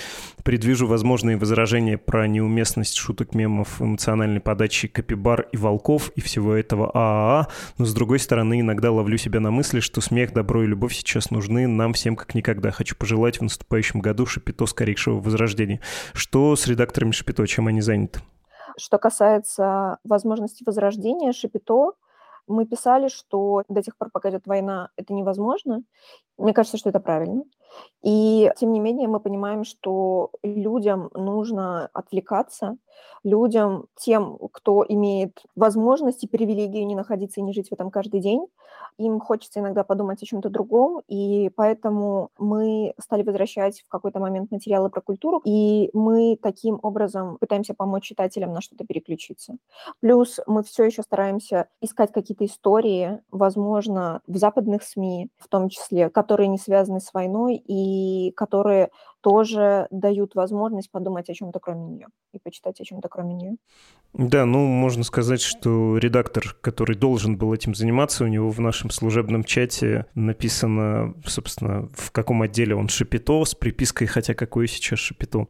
Предвижу 0.44 0.88
возможные 0.88 1.38
возражения 1.38 1.98
про 1.98 2.28
неуместность 2.28 2.96
шуток, 2.96 3.36
мемов, 3.36 3.82
эмоциональной 3.82 4.40
подачи 4.40 4.88
Капибар 4.88 5.48
и 5.52 5.58
Волков 5.58 6.12
и 6.16 6.22
всего 6.22 6.54
этого 6.54 6.92
ААА, 6.94 7.48
но 7.78 7.86
с 7.86 7.94
другой 7.94 8.20
стороны 8.20 8.62
иногда 8.62 8.92
ловлю 8.92 9.18
себя 9.18 9.40
на 9.40 9.52
мысли, 9.52 9.80
что 9.80 10.02
смех, 10.02 10.34
добро 10.34 10.64
и 10.64 10.68
любовь 10.68 10.94
сейчас 10.94 11.32
нужны 11.32 11.68
нам 11.68 11.94
всем 11.94 12.16
как 12.16 12.36
никогда. 12.36 12.72
Хочу 12.72 12.96
пожелать 12.96 13.40
в 13.40 13.44
наступающем 13.44 14.02
году 14.02 14.26
Шапито 14.26 14.66
скорейшего 14.66 15.20
возрождения. 15.20 15.80
Что 16.14 16.56
с 16.56 16.68
редакторами 16.80 17.12
Шапито, 17.12 17.46
чем 17.46 17.68
они 17.68 17.82
заняты? 17.82 18.22
Что 18.78 18.98
касается 18.98 19.98
возможности 20.04 20.64
возрождения 20.66 21.34
Шапито, 21.34 21.92
мы 22.48 22.66
писали, 22.66 23.10
что 23.10 23.64
до 23.68 23.84
тех 23.84 23.98
пор, 23.98 24.10
пока 24.12 24.30
идет 24.30 24.48
война, 24.48 24.90
это 24.96 25.14
невозможно. 25.14 25.84
Мне 26.38 26.54
кажется, 26.54 26.78
что 26.78 26.90
это 26.90 27.00
правильно. 27.00 27.44
И, 28.02 28.52
тем 28.58 28.72
не 28.72 28.80
менее, 28.80 29.08
мы 29.08 29.20
понимаем, 29.20 29.64
что 29.64 30.32
людям 30.44 31.10
нужно 31.14 31.90
отвлекаться, 31.94 32.78
людям, 33.24 33.88
тем, 33.96 34.38
кто 34.52 34.86
имеет 34.88 35.42
возможность 35.56 36.24
и 36.24 36.28
привилегию 36.28 36.86
не 36.86 36.96
находиться 36.96 37.40
и 37.40 37.44
не 37.44 37.54
жить 37.54 37.70
в 37.70 37.74
этом 37.74 37.92
каждый 37.92 38.22
день, 38.22 38.46
им 38.98 39.20
хочется 39.20 39.60
иногда 39.60 39.84
подумать 39.84 40.22
о 40.22 40.26
чем-то 40.26 40.50
другом, 40.50 41.02
и 41.08 41.50
поэтому 41.56 42.30
мы 42.38 42.94
стали 43.00 43.24
возвращать 43.24 43.82
в 43.82 43.90
какой-то 43.90 44.20
момент 44.20 44.52
материалы 44.52 44.90
про 44.90 45.02
культуру, 45.02 45.42
и 45.46 45.90
мы 45.94 46.38
таким 46.42 46.80
образом 46.82 47.38
пытаемся 47.40 47.74
помочь 47.74 48.04
читателям 48.04 48.54
на 48.54 48.62
что-то 48.62 48.86
переключиться. 48.86 49.58
Плюс 50.02 50.40
мы 50.48 50.64
все 50.64 50.84
еще 50.84 51.02
стараемся 51.02 51.68
искать 51.82 52.12
какие-то 52.12 52.46
истории, 52.46 53.22
возможно, 53.32 54.22
в 54.28 54.38
западных 54.38 54.84
СМИ, 54.84 55.30
в 55.38 55.48
том 55.48 55.70
числе, 55.70 56.10
которые 56.10 56.48
не 56.48 56.58
связаны 56.58 57.00
с 57.00 57.14
войной 57.14 57.59
и 57.68 58.32
которые 58.32 58.90
тоже 59.22 59.88
дают 59.92 60.36
возможность 60.36 60.92
подумать 60.92 61.30
о 61.30 61.34
чем-то 61.34 61.60
кроме 61.60 61.86
нее 61.86 62.08
и 62.34 62.40
почитать 62.40 62.80
о 62.80 62.86
чем-то 62.86 63.10
кроме 63.10 63.34
нее. 63.34 63.56
Да, 64.14 64.46
ну, 64.46 64.66
можно 64.66 65.04
сказать, 65.04 65.42
что 65.42 65.98
редактор, 65.98 66.56
который 66.62 66.96
должен 66.96 67.38
был 67.38 67.54
этим 67.54 67.76
заниматься, 67.76 68.24
у 68.24 68.28
него 68.28 68.50
в 68.50 68.60
нашем 68.60 68.90
служебном 68.90 69.44
чате 69.44 70.06
написано, 70.16 71.14
собственно, 71.26 71.90
в 71.94 72.12
каком 72.12 72.42
отделе 72.42 72.76
он 72.76 72.88
шапито 72.88 73.46
с 73.46 73.54
припиской 73.54 74.08
«Хотя 74.08 74.34
какое 74.34 74.68
сейчас 74.68 75.00
шапито?» 75.00 75.48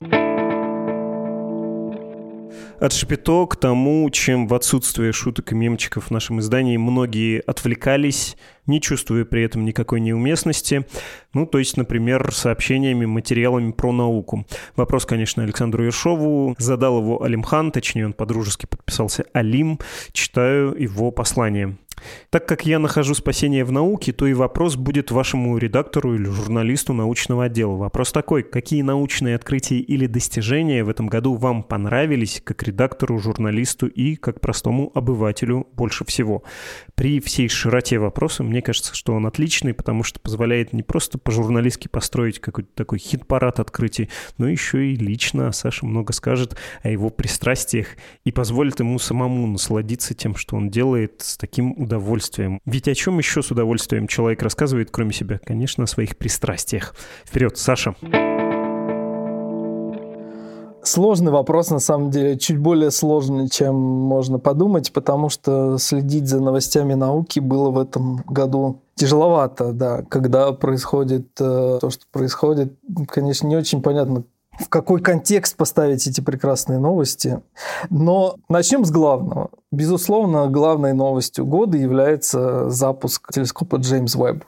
От 2.79 2.93
Шапито 2.93 3.45
к 3.45 3.55
тому, 3.55 4.09
чем 4.09 4.47
в 4.47 4.53
отсутствие 4.53 5.11
шуток 5.11 5.51
и 5.51 5.55
мемчиков 5.55 6.05
в 6.05 6.11
нашем 6.11 6.39
издании 6.39 6.77
многие 6.77 7.41
отвлекались, 7.41 8.37
не 8.65 8.79
чувствуя 8.81 9.25
при 9.25 9.43
этом 9.43 9.65
никакой 9.65 9.99
неуместности. 9.99 10.85
Ну, 11.33 11.45
то 11.45 11.57
есть, 11.59 11.75
например, 11.77 12.31
сообщениями, 12.31 13.05
материалами 13.05 13.71
про 13.71 13.91
науку. 13.91 14.45
Вопрос, 14.75 15.05
конечно, 15.05 15.43
Александру 15.43 15.83
Ершову. 15.85 16.55
Задал 16.57 16.99
его 16.99 17.23
Алимхан, 17.23 17.71
точнее, 17.71 18.05
он 18.05 18.13
по-дружески 18.13 18.65
подписался 18.65 19.25
Алим. 19.33 19.79
Читаю 20.11 20.75
его 20.77 21.11
послание. 21.11 21.77
Так 22.29 22.47
как 22.47 22.65
я 22.65 22.79
нахожу 22.79 23.13
спасение 23.13 23.63
в 23.63 23.71
науке, 23.71 24.11
то 24.11 24.27
и 24.27 24.33
вопрос 24.33 24.75
будет 24.75 25.11
вашему 25.11 25.57
редактору 25.57 26.15
или 26.15 26.25
журналисту 26.25 26.93
научного 26.93 27.45
отдела. 27.45 27.75
Вопрос 27.75 28.11
такой, 28.11 28.43
какие 28.43 28.81
научные 28.81 29.35
открытия 29.35 29.79
или 29.79 30.07
достижения 30.07 30.83
в 30.83 30.89
этом 30.89 31.07
году 31.07 31.35
вам 31.35 31.63
понравились 31.63 32.41
как 32.43 32.63
редактору, 32.63 33.19
журналисту 33.19 33.87
и 33.87 34.15
как 34.15 34.41
простому 34.41 34.91
обывателю 34.93 35.67
больше 35.73 36.05
всего? 36.05 36.43
При 36.95 37.19
всей 37.19 37.49
широте 37.49 37.99
вопроса 37.99 38.43
мне 38.43 38.61
кажется, 38.61 38.95
что 38.95 39.13
он 39.13 39.25
отличный, 39.25 39.73
потому 39.73 40.03
что 40.03 40.19
позволяет 40.19 40.73
не 40.73 40.83
просто 40.83 41.17
по-журналистски 41.17 41.87
построить 41.87 42.39
какой-то 42.39 42.69
такой 42.75 42.99
хит-парад 42.99 43.59
открытий, 43.59 44.09
но 44.37 44.47
еще 44.47 44.91
и 44.91 44.95
лично 44.95 45.51
Саша 45.51 45.85
много 45.85 46.13
скажет 46.13 46.57
о 46.83 46.89
его 46.89 47.09
пристрастиях 47.09 47.87
и 48.23 48.31
позволит 48.31 48.79
ему 48.79 48.99
самому 48.99 49.47
насладиться 49.47 50.13
тем, 50.13 50.35
что 50.35 50.55
он 50.55 50.69
делает 50.69 51.21
с 51.21 51.37
таким 51.37 51.71
удовольствием. 51.71 51.88
Ведь 52.65 52.87
о 52.87 52.95
чем 52.95 53.17
еще 53.17 53.41
с 53.41 53.51
удовольствием 53.51 54.07
человек 54.07 54.41
рассказывает, 54.43 54.89
кроме 54.91 55.13
себя? 55.13 55.39
Конечно, 55.43 55.85
о 55.85 55.87
своих 55.87 56.17
пристрастиях. 56.17 56.95
Вперед, 57.25 57.57
Саша! 57.57 57.95
Сложный 60.81 61.31
вопрос, 61.31 61.71
на 61.71 61.79
самом 61.79 62.09
деле, 62.09 62.37
чуть 62.37 62.57
более 62.57 62.89
сложный, 62.89 63.49
чем 63.49 63.75
можно 63.75 64.39
подумать, 64.39 64.93
потому 64.93 65.29
что 65.29 65.77
следить 65.77 66.27
за 66.27 66.39
новостями 66.39 66.93
науки 66.93 67.39
было 67.39 67.69
в 67.69 67.79
этом 67.79 68.23
году 68.27 68.81
тяжеловато, 68.95 69.73
да. 69.73 70.03
Когда 70.09 70.51
происходит 70.53 71.27
э, 71.39 71.79
то, 71.81 71.89
что 71.89 72.05
происходит, 72.11 72.73
конечно, 73.07 73.47
не 73.47 73.57
очень 73.57 73.81
понятно, 73.81 74.23
в 74.59 74.69
какой 74.69 75.01
контекст 75.01 75.55
поставить 75.55 76.05
эти 76.07 76.21
прекрасные 76.21 76.79
новости. 76.79 77.41
Но 77.89 78.35
начнем 78.49 78.85
с 78.85 78.91
главного. 78.91 79.49
Безусловно, 79.71 80.47
главной 80.47 80.93
новостью 80.93 81.45
года 81.45 81.77
является 81.77 82.69
запуск 82.69 83.31
телескопа 83.31 83.77
Джеймс 83.77 84.15
Уэбб 84.15 84.43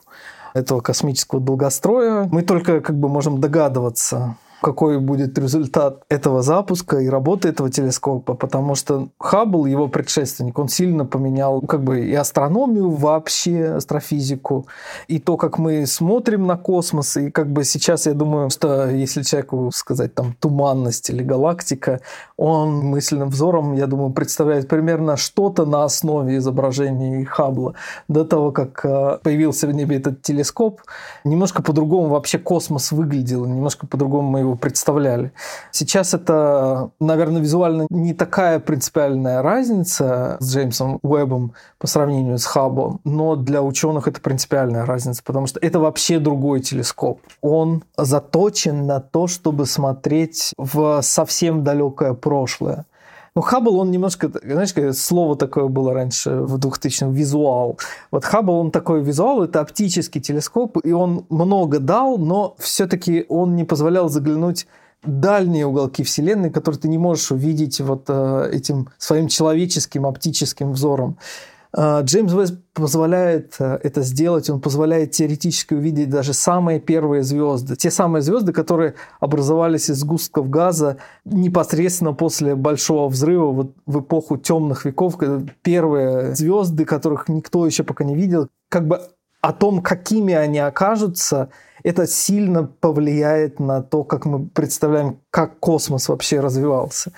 этого 0.53 0.81
космического 0.81 1.39
долгостроя. 1.39 2.27
Мы 2.31 2.41
только 2.41 2.81
как 2.81 2.97
бы 2.97 3.07
можем 3.07 3.39
догадываться, 3.39 4.35
какой 4.61 4.99
будет 4.99 5.37
результат 5.37 6.03
этого 6.07 6.41
запуска 6.41 6.99
и 6.99 7.09
работы 7.09 7.49
этого 7.49 7.69
телескопа, 7.69 8.35
потому 8.35 8.75
что 8.75 9.09
Хаббл, 9.19 9.65
его 9.65 9.87
предшественник, 9.87 10.57
он 10.59 10.69
сильно 10.69 11.05
поменял 11.05 11.61
как 11.61 11.83
бы 11.83 12.05
и 12.05 12.13
астрономию 12.13 12.91
вообще, 12.91 13.73
астрофизику, 13.77 14.67
и 15.07 15.19
то, 15.19 15.37
как 15.37 15.57
мы 15.57 15.85
смотрим 15.87 16.45
на 16.45 16.57
космос, 16.57 17.17
и 17.17 17.31
как 17.31 17.51
бы 17.51 17.63
сейчас 17.63 18.05
я 18.05 18.13
думаю, 18.13 18.49
что 18.49 18.89
если 18.89 19.23
человеку 19.23 19.71
сказать 19.73 20.13
там 20.13 20.35
туманность 20.39 21.09
или 21.09 21.23
галактика, 21.23 22.01
он 22.37 22.79
мысленным 22.79 23.29
взором, 23.29 23.73
я 23.73 23.87
думаю, 23.87 24.11
представляет 24.11 24.67
примерно 24.67 25.17
что-то 25.17 25.65
на 25.65 25.83
основе 25.83 26.37
изображений 26.37 27.25
Хаббла. 27.25 27.73
До 28.07 28.25
того, 28.25 28.51
как 28.51 28.85
э, 28.85 29.17
появился 29.23 29.67
в 29.67 29.71
небе 29.71 29.97
этот 29.97 30.21
телескоп, 30.21 30.81
немножко 31.23 31.63
по-другому 31.63 32.09
вообще 32.09 32.37
космос 32.37 32.91
выглядел, 32.91 33.45
немножко 33.45 33.87
по-другому 33.87 34.29
мы 34.29 34.39
его 34.39 34.50
его 34.51 34.57
представляли. 34.57 35.31
Сейчас 35.71 36.13
это, 36.13 36.91
наверное, 36.99 37.41
визуально 37.41 37.87
не 37.89 38.13
такая 38.13 38.59
принципиальная 38.59 39.41
разница 39.41 40.37
с 40.39 40.53
Джеймсом 40.53 40.99
Уэббом 41.01 41.53
по 41.77 41.87
сравнению 41.87 42.37
с 42.37 42.45
Хабблом, 42.45 42.99
но 43.03 43.35
для 43.35 43.61
ученых 43.61 44.07
это 44.07 44.21
принципиальная 44.21 44.85
разница, 44.85 45.23
потому 45.23 45.47
что 45.47 45.59
это 45.59 45.79
вообще 45.79 46.19
другой 46.19 46.59
телескоп. 46.61 47.21
Он 47.41 47.83
заточен 47.97 48.85
на 48.85 48.99
то, 48.99 49.27
чтобы 49.27 49.65
смотреть 49.65 50.53
в 50.57 51.01
совсем 51.01 51.63
далекое 51.63 52.13
прошлое. 52.13 52.85
Ну, 53.33 53.41
Хаббл, 53.41 53.77
он 53.77 53.91
немножко, 53.91 54.29
знаешь, 54.43 54.73
слово 54.97 55.37
такое 55.37 55.67
было 55.67 55.93
раньше 55.93 56.31
в 56.31 56.57
2000-м, 56.57 57.13
визуал. 57.13 57.79
Вот 58.11 58.25
Хаббл, 58.25 58.55
он 58.55 58.71
такой 58.71 59.01
визуал, 59.01 59.43
это 59.43 59.61
оптический 59.61 60.19
телескоп, 60.19 60.77
и 60.83 60.91
он 60.91 61.25
много 61.29 61.79
дал, 61.79 62.17
но 62.17 62.55
все-таки 62.59 63.25
он 63.29 63.55
не 63.55 63.63
позволял 63.63 64.09
заглянуть 64.09 64.67
дальние 65.03 65.65
уголки 65.65 66.03
Вселенной, 66.03 66.51
которые 66.51 66.81
ты 66.81 66.89
не 66.89 66.97
можешь 66.97 67.31
увидеть 67.31 67.79
вот 67.79 68.05
э, 68.09 68.49
этим 68.51 68.89
своим 68.97 69.29
человеческим 69.29 70.05
оптическим 70.05 70.73
взором. 70.73 71.17
А, 71.73 72.01
Джеймс 72.01 72.33
Вест 72.33 72.55
позволяет 72.73 73.55
э, 73.59 73.79
это 73.83 74.01
сделать, 74.01 74.49
он 74.49 74.59
позволяет 74.59 75.11
теоретически 75.11 75.73
увидеть 75.73 76.09
даже 76.09 76.33
самые 76.33 76.81
первые 76.81 77.23
звезды. 77.23 77.75
Те 77.77 77.91
самые 77.91 78.21
звезды, 78.21 78.51
которые 78.51 78.95
образовались 79.21 79.89
из 79.89 79.99
сгустков 79.99 80.49
газа 80.49 80.97
непосредственно 81.23 82.13
после 82.13 82.55
Большого 82.55 83.07
взрыва, 83.07 83.51
вот 83.51 83.75
в 83.85 84.01
эпоху 84.01 84.37
темных 84.37 84.83
веков, 84.85 85.17
первые 85.61 86.35
звезды, 86.35 86.83
которых 86.83 87.29
никто 87.29 87.65
еще 87.65 87.83
пока 87.83 88.03
не 88.03 88.15
видел, 88.15 88.49
как 88.67 88.87
бы 88.87 89.01
о 89.39 89.53
том, 89.53 89.81
какими 89.81 90.33
они 90.33 90.59
окажутся, 90.59 91.49
это 91.83 92.07
сильно 92.07 92.63
повлияет 92.63 93.59
на 93.59 93.81
то, 93.81 94.03
как 94.03 94.25
мы 94.25 94.47
представляем, 94.47 95.19
как 95.29 95.59
космос 95.59 96.09
вообще 96.09 96.39
развивался. 96.39 97.11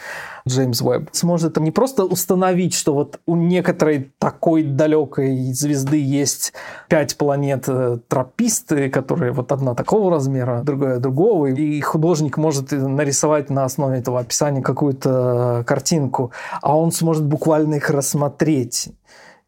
Джеймс 0.47 0.81
Уэбб 0.81 1.09
сможет 1.13 1.57
не 1.57 1.71
просто 1.71 2.03
установить, 2.05 2.73
что 2.73 2.93
вот 2.93 3.19
у 3.25 3.35
некоторой 3.35 4.11
такой 4.19 4.63
далекой 4.63 5.53
звезды 5.53 6.01
есть 6.01 6.53
пять 6.89 7.17
планет 7.17 7.65
э, 7.67 7.99
трописты, 8.07 8.89
которые 8.89 9.31
вот 9.31 9.51
одна 9.51 9.73
такого 9.73 10.11
размера, 10.11 10.61
другая 10.63 10.99
другого, 10.99 11.47
и 11.47 11.81
художник 11.81 12.37
может 12.37 12.71
нарисовать 12.71 13.49
на 13.49 13.63
основе 13.63 13.99
этого 13.99 14.19
описания 14.19 14.61
какую-то 14.61 15.63
картинку, 15.65 16.31
а 16.61 16.77
он 16.77 16.91
сможет 16.91 17.25
буквально 17.25 17.75
их 17.75 17.89
рассмотреть 17.89 18.89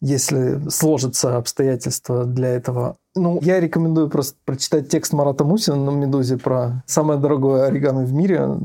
если 0.01 0.69
сложатся 0.69 1.37
обстоятельства 1.37 2.25
для 2.25 2.49
этого. 2.49 2.97
Ну, 3.17 3.39
я 3.43 3.61
рекомендую 3.61 4.09
просто 4.09 4.35
прочитать 4.43 4.89
текст 4.89 5.13
Марата 5.13 5.45
Мусина 5.45 5.77
на 5.77 5.89
«Медузе» 5.91 6.37
про 6.37 6.83
самое 6.85 7.17
дорогое 7.17 7.63
оригами 7.63 8.03
в 8.03 8.11
мире 8.11 8.57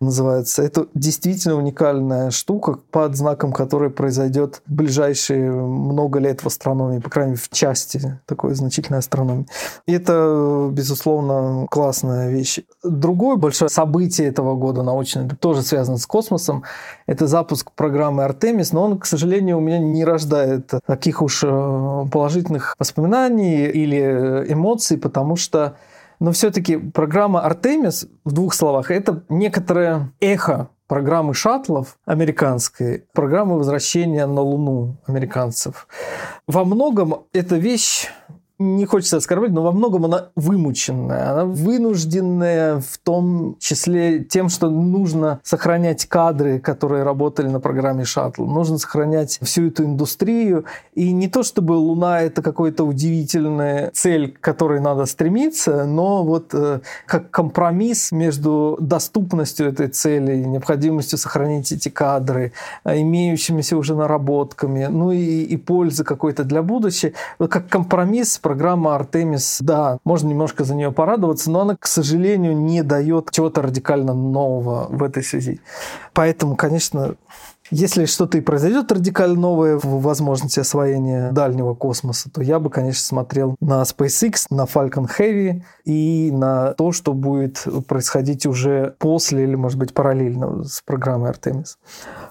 называется. 0.00 0.62
Это 0.62 0.86
действительно 0.94 1.56
уникальная 1.56 2.30
штука, 2.30 2.78
под 2.90 3.16
знаком 3.16 3.52
которой 3.52 3.90
произойдет 3.90 4.62
в 4.66 4.72
ближайшие 4.72 5.50
много 5.50 6.18
лет 6.18 6.42
в 6.42 6.46
астрономии, 6.46 6.98
по 6.98 7.10
крайней 7.10 7.32
мере, 7.32 7.42
в 7.42 7.48
части 7.50 8.18
такой 8.26 8.54
значительной 8.54 8.98
астрономии. 8.98 9.46
И 9.86 9.92
это, 9.92 10.68
безусловно, 10.72 11.66
классная 11.70 12.30
вещь. 12.30 12.60
Другое 12.82 13.36
большое 13.36 13.68
событие 13.68 14.28
этого 14.28 14.56
года 14.56 14.82
научное, 14.82 15.28
тоже 15.40 15.62
связано 15.62 15.98
с 15.98 16.06
космосом, 16.06 16.64
это 17.06 17.26
запуск 17.26 17.70
программы 17.72 18.24
Артемис, 18.24 18.72
но 18.72 18.84
он, 18.84 18.98
к 18.98 19.06
сожалению, 19.06 19.58
у 19.58 19.60
меня 19.60 19.78
не 19.78 20.04
рождает 20.04 20.72
таких 20.86 21.22
уж 21.22 21.44
э, 21.44 22.06
положительных 22.10 22.74
воспоминаний 22.78 23.70
или 23.84 23.98
э, 23.98 24.52
эмоций, 24.52 24.98
потому 24.98 25.36
что 25.36 25.76
но 26.20 26.32
все-таки 26.32 26.76
программа 26.76 27.40
Артемис, 27.40 28.06
в 28.24 28.32
двух 28.32 28.54
словах, 28.54 28.90
это 28.90 29.24
некоторое 29.28 30.12
эхо 30.20 30.68
программы 30.86 31.34
шаттлов 31.34 31.98
американской, 32.04 33.04
программы 33.12 33.58
возвращения 33.58 34.26
на 34.26 34.40
Луну 34.40 34.96
американцев. 35.06 35.88
Во 36.46 36.64
многом 36.64 37.24
эта 37.32 37.56
вещь 37.56 38.08
не 38.58 38.86
хочется 38.86 39.16
оскорблять, 39.16 39.50
но 39.50 39.62
во 39.62 39.72
многом 39.72 40.04
она 40.04 40.28
вымученная. 40.36 41.32
Она 41.32 41.44
вынужденная 41.44 42.78
в 42.80 42.98
том 42.98 43.56
числе 43.58 44.22
тем, 44.22 44.48
что 44.48 44.70
нужно 44.70 45.40
сохранять 45.42 46.06
кадры, 46.06 46.60
которые 46.60 47.02
работали 47.02 47.48
на 47.48 47.58
программе 47.58 48.04
«Шаттл». 48.04 48.44
Нужно 48.44 48.78
сохранять 48.78 49.40
всю 49.42 49.68
эту 49.68 49.84
индустрию. 49.84 50.66
И 50.94 51.12
не 51.12 51.28
то, 51.28 51.42
чтобы 51.42 51.72
Луна— 51.72 52.20
это 52.22 52.42
какая-то 52.42 52.84
удивительная 52.84 53.90
цель, 53.92 54.32
к 54.32 54.40
которой 54.40 54.80
надо 54.80 55.06
стремиться, 55.06 55.84
но 55.84 56.22
вот 56.22 56.54
э, 56.54 56.80
как 57.06 57.32
компромисс 57.32 58.12
между 58.12 58.78
доступностью 58.80 59.66
этой 59.66 59.88
цели, 59.88 60.36
необходимостью 60.36 61.18
сохранить 61.18 61.72
эти 61.72 61.88
кадры, 61.88 62.52
э, 62.84 63.00
имеющимися 63.00 63.76
уже 63.76 63.96
наработками, 63.96 64.86
ну 64.86 65.10
и, 65.10 65.42
и 65.42 65.56
пользы 65.56 66.04
какой-то 66.04 66.44
для 66.44 66.62
будущего, 66.62 67.12
как 67.48 67.68
компромисс 67.68 68.38
программа 68.44 68.94
Артемис, 68.94 69.58
да, 69.60 69.98
можно 70.04 70.28
немножко 70.28 70.64
за 70.64 70.74
нее 70.74 70.92
порадоваться, 70.92 71.50
но 71.50 71.62
она, 71.62 71.76
к 71.76 71.86
сожалению, 71.86 72.54
не 72.54 72.82
дает 72.82 73.30
чего-то 73.30 73.62
радикально 73.62 74.12
нового 74.12 74.86
в 74.90 75.02
этой 75.02 75.24
связи. 75.24 75.60
Поэтому, 76.12 76.54
конечно, 76.54 77.16
если 77.70 78.04
что-то 78.04 78.36
и 78.36 78.42
произойдет 78.42 78.92
радикально 78.92 79.40
новое 79.40 79.78
в 79.78 80.02
возможности 80.02 80.60
освоения 80.60 81.32
дальнего 81.32 81.72
космоса, 81.72 82.30
то 82.30 82.42
я 82.42 82.58
бы, 82.58 82.68
конечно, 82.68 83.02
смотрел 83.02 83.56
на 83.60 83.80
SpaceX, 83.82 84.44
на 84.50 84.64
Falcon 84.64 85.08
Heavy 85.18 85.62
и 85.86 86.30
на 86.30 86.74
то, 86.74 86.92
что 86.92 87.14
будет 87.14 87.66
происходить 87.88 88.44
уже 88.44 88.94
после 88.98 89.44
или, 89.44 89.54
может 89.54 89.78
быть, 89.78 89.94
параллельно 89.94 90.64
с 90.64 90.82
программой 90.82 91.30
Artemis. 91.30 91.76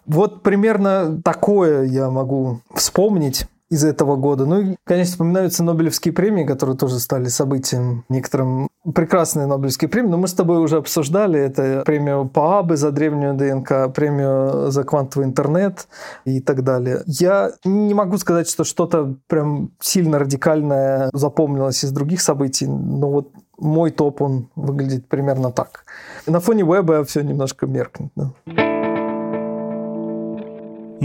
Вот 0.05 0.43
примерно 0.43 1.19
такое 1.23 1.85
я 1.85 2.11
могу 2.11 2.59
вспомнить 2.75 3.47
из 3.73 3.83
этого 3.83 4.15
года. 4.15 4.45
Ну 4.45 4.61
и, 4.61 4.75
конечно, 4.83 5.11
вспоминаются 5.11 5.63
Нобелевские 5.63 6.13
премии, 6.13 6.45
которые 6.45 6.77
тоже 6.77 6.99
стали 6.99 7.27
событием 7.27 8.05
некоторым. 8.07 8.67
Прекрасные 8.93 9.47
Нобелевские 9.47 9.89
премии, 9.89 10.09
но 10.09 10.17
мы 10.17 10.27
с 10.27 10.33
тобой 10.33 10.59
уже 10.59 10.77
обсуждали. 10.77 11.39
Это 11.39 11.83
премию 11.85 12.29
ПААБы 12.29 12.77
за 12.77 12.91
древнюю 12.91 13.33
ДНК, 13.33 13.93
премию 13.93 14.69
за 14.71 14.83
квантовый 14.83 15.27
интернет 15.27 15.87
и 16.25 16.39
так 16.39 16.63
далее. 16.63 17.01
Я 17.07 17.51
не 17.65 17.93
могу 17.93 18.17
сказать, 18.17 18.47
что 18.47 18.63
что-то 18.63 19.15
прям 19.27 19.71
сильно 19.79 20.19
радикальное 20.19 21.09
запомнилось 21.13 21.83
из 21.83 21.91
других 21.91 22.21
событий, 22.21 22.67
но 22.67 23.09
вот 23.09 23.31
мой 23.57 23.91
топ, 23.91 24.21
он 24.21 24.49
выглядит 24.55 25.07
примерно 25.07 25.51
так. 25.51 25.85
На 26.27 26.39
фоне 26.39 26.63
веба 26.63 27.03
все 27.03 27.21
немножко 27.21 27.65
меркнет. 27.65 28.11
Да. 28.15 28.72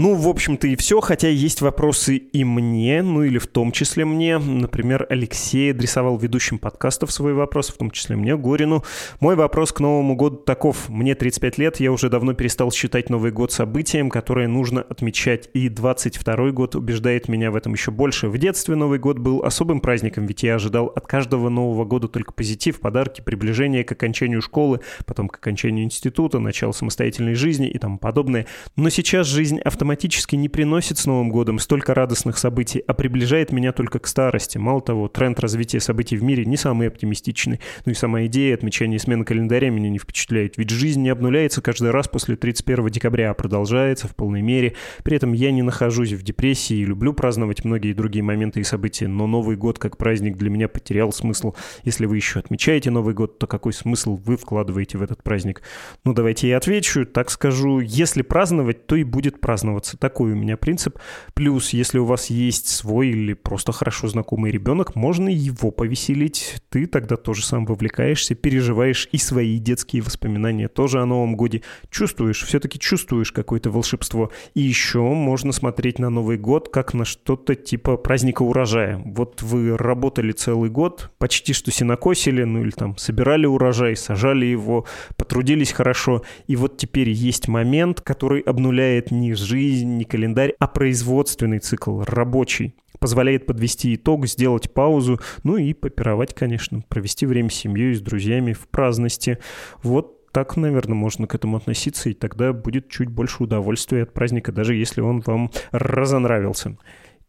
Ну, 0.01 0.15
в 0.15 0.29
общем-то 0.29 0.65
и 0.65 0.77
все, 0.77 1.01
хотя 1.01 1.27
есть 1.27 1.59
вопросы 1.59 2.15
и 2.15 2.45
мне, 2.45 3.01
ну 3.01 3.21
или 3.21 3.37
в 3.37 3.47
том 3.47 3.73
числе 3.73 4.05
мне. 4.05 4.37
Например, 4.37 5.05
Алексей 5.09 5.71
адресовал 5.71 6.17
ведущим 6.17 6.57
подкастов 6.57 7.11
свои 7.11 7.33
вопросы, 7.33 7.73
в 7.73 7.75
том 7.75 7.91
числе 7.91 8.15
мне, 8.15 8.37
Горину. 8.37 8.85
Мой 9.19 9.35
вопрос 9.35 9.73
к 9.73 9.81
Новому 9.81 10.15
году 10.15 10.37
таков. 10.37 10.87
Мне 10.87 11.15
35 11.15 11.57
лет, 11.57 11.79
я 11.81 11.91
уже 11.91 12.09
давно 12.09 12.33
перестал 12.33 12.71
считать 12.71 13.09
Новый 13.09 13.33
год 13.33 13.51
событием, 13.51 14.09
которое 14.09 14.47
нужно 14.47 14.83
отмечать, 14.83 15.49
и 15.53 15.67
22 15.67 16.51
год 16.51 16.75
убеждает 16.75 17.27
меня 17.27 17.51
в 17.51 17.57
этом 17.57 17.73
еще 17.73 17.91
больше. 17.91 18.29
В 18.29 18.37
детстве 18.37 18.75
Новый 18.75 18.99
год 18.99 19.19
был 19.19 19.43
особым 19.43 19.81
праздником, 19.81 20.27
ведь 20.27 20.43
я 20.43 20.55
ожидал 20.55 20.85
от 20.85 21.07
каждого 21.07 21.49
Нового 21.49 21.83
года 21.83 22.07
только 22.07 22.31
позитив, 22.31 22.79
подарки, 22.79 23.19
приближение 23.19 23.83
к 23.83 23.91
окончанию 23.91 24.41
школы, 24.41 24.79
потом 25.05 25.27
к 25.27 25.35
окончанию 25.35 25.83
института, 25.83 26.39
начало 26.39 26.71
самостоятельной 26.71 27.35
жизни 27.35 27.67
и 27.67 27.77
тому 27.77 27.97
подобное. 27.97 28.45
Но 28.77 28.87
сейчас 28.87 29.27
жизнь 29.27 29.59
автоматически 29.59 29.88
автоматически 29.89 30.35
не 30.35 30.49
приносит 30.49 30.99
с 30.99 31.07
Новым 31.07 31.31
годом 31.31 31.57
столько 31.57 31.95
радостных 31.95 32.37
событий, 32.37 32.83
а 32.85 32.93
приближает 32.93 33.51
меня 33.51 33.71
только 33.71 33.97
к 33.97 34.05
старости. 34.05 34.59
Мало 34.59 34.81
того, 34.81 35.07
тренд 35.07 35.39
развития 35.39 35.79
событий 35.79 36.15
в 36.15 36.21
мире 36.21 36.45
не 36.45 36.57
самый 36.57 36.89
оптимистичный. 36.89 37.59
Ну 37.85 37.91
и 37.91 37.95
сама 37.95 38.27
идея 38.27 38.53
отмечания 38.53 38.99
смены 38.99 39.25
календаря 39.25 39.71
меня 39.71 39.89
не 39.89 39.97
впечатляет. 39.97 40.57
Ведь 40.57 40.69
жизнь 40.69 41.01
не 41.01 41.09
обнуляется 41.09 41.63
каждый 41.63 41.89
раз 41.89 42.07
после 42.07 42.35
31 42.35 42.87
декабря, 42.89 43.31
а 43.31 43.33
продолжается 43.33 44.07
в 44.07 44.15
полной 44.15 44.43
мере. 44.43 44.75
При 45.03 45.15
этом 45.15 45.33
я 45.33 45.51
не 45.51 45.63
нахожусь 45.63 46.11
в 46.11 46.21
депрессии 46.21 46.77
и 46.77 46.85
люблю 46.85 47.13
праздновать 47.13 47.65
многие 47.65 47.93
другие 47.93 48.21
моменты 48.21 48.59
и 48.59 48.63
события, 48.63 49.07
но 49.07 49.25
Новый 49.25 49.57
год 49.57 49.79
как 49.79 49.97
праздник 49.97 50.37
для 50.37 50.51
меня 50.51 50.67
потерял 50.67 51.11
смысл. 51.11 51.55
Если 51.83 52.05
вы 52.05 52.17
еще 52.17 52.37
отмечаете 52.37 52.91
Новый 52.91 53.15
год, 53.15 53.39
то 53.39 53.47
какой 53.47 53.73
смысл 53.73 54.17
вы 54.23 54.37
вкладываете 54.37 54.99
в 54.99 55.01
этот 55.01 55.23
праздник? 55.23 55.63
Ну, 56.05 56.13
давайте 56.13 56.47
я 56.47 56.57
отвечу. 56.57 57.07
Так 57.07 57.31
скажу, 57.31 57.79
если 57.79 58.21
праздновать, 58.21 58.85
то 58.85 58.95
и 58.95 59.03
будет 59.03 59.41
праздновать 59.41 59.78
радоваться. 59.79 59.97
Такой 59.97 60.33
у 60.33 60.35
меня 60.35 60.57
принцип. 60.57 60.97
Плюс, 61.33 61.69
если 61.73 61.99
у 61.99 62.05
вас 62.05 62.29
есть 62.29 62.67
свой 62.67 63.09
или 63.09 63.33
просто 63.33 63.71
хорошо 63.71 64.07
знакомый 64.07 64.51
ребенок, 64.51 64.95
можно 64.95 65.29
его 65.29 65.71
повеселить. 65.71 66.55
Ты 66.69 66.85
тогда 66.85 67.15
тоже 67.15 67.45
сам 67.45 67.65
вовлекаешься, 67.65 68.35
переживаешь 68.35 69.07
и 69.11 69.17
свои 69.17 69.57
детские 69.59 70.01
воспоминания 70.01 70.67
тоже 70.67 71.01
о 71.01 71.05
Новом 71.05 71.35
Годе. 71.35 71.61
Чувствуешь, 71.89 72.43
все-таки 72.43 72.79
чувствуешь 72.79 73.31
какое-то 73.31 73.71
волшебство. 73.71 74.31
И 74.53 74.61
еще 74.61 74.99
можно 74.99 75.51
смотреть 75.51 75.99
на 75.99 76.09
Новый 76.09 76.37
год 76.37 76.69
как 76.69 76.93
на 76.93 77.05
что-то 77.05 77.55
типа 77.55 77.97
праздника 77.97 78.43
урожая. 78.43 79.01
Вот 79.05 79.41
вы 79.41 79.77
работали 79.77 80.31
целый 80.31 80.69
год, 80.69 81.11
почти 81.17 81.53
что 81.53 81.71
синокосили, 81.71 82.43
ну 82.43 82.61
или 82.61 82.71
там 82.71 82.97
собирали 82.97 83.45
урожай, 83.45 83.95
сажали 83.95 84.45
его, 84.45 84.85
потрудились 85.17 85.71
хорошо. 85.71 86.23
И 86.47 86.55
вот 86.55 86.77
теперь 86.77 87.09
есть 87.09 87.47
момент, 87.47 88.01
который 88.01 88.41
обнуляет 88.41 89.11
не 89.11 89.33
жизнь, 89.33 89.58
жизнь, 89.59 89.97
не 89.97 90.05
календарь, 90.05 90.53
а 90.57 90.67
производственный 90.67 91.59
цикл, 91.59 92.01
рабочий. 92.01 92.75
Позволяет 92.99 93.45
подвести 93.45 93.95
итог, 93.95 94.25
сделать 94.25 94.73
паузу, 94.73 95.19
ну 95.43 95.57
и 95.57 95.73
попировать, 95.73 96.33
конечно, 96.33 96.81
провести 96.87 97.25
время 97.25 97.49
с 97.49 97.55
семьей, 97.55 97.93
с 97.93 98.01
друзьями 98.01 98.53
в 98.53 98.67
праздности. 98.69 99.37
Вот 99.83 100.31
так, 100.31 100.55
наверное, 100.55 100.95
можно 100.95 101.27
к 101.27 101.35
этому 101.35 101.57
относиться, 101.57 102.09
и 102.09 102.13
тогда 102.13 102.53
будет 102.53 102.89
чуть 102.89 103.09
больше 103.09 103.43
удовольствия 103.43 104.03
от 104.03 104.13
праздника, 104.13 104.53
даже 104.53 104.75
если 104.75 105.01
он 105.01 105.19
вам 105.21 105.51
разонравился. 105.71 106.77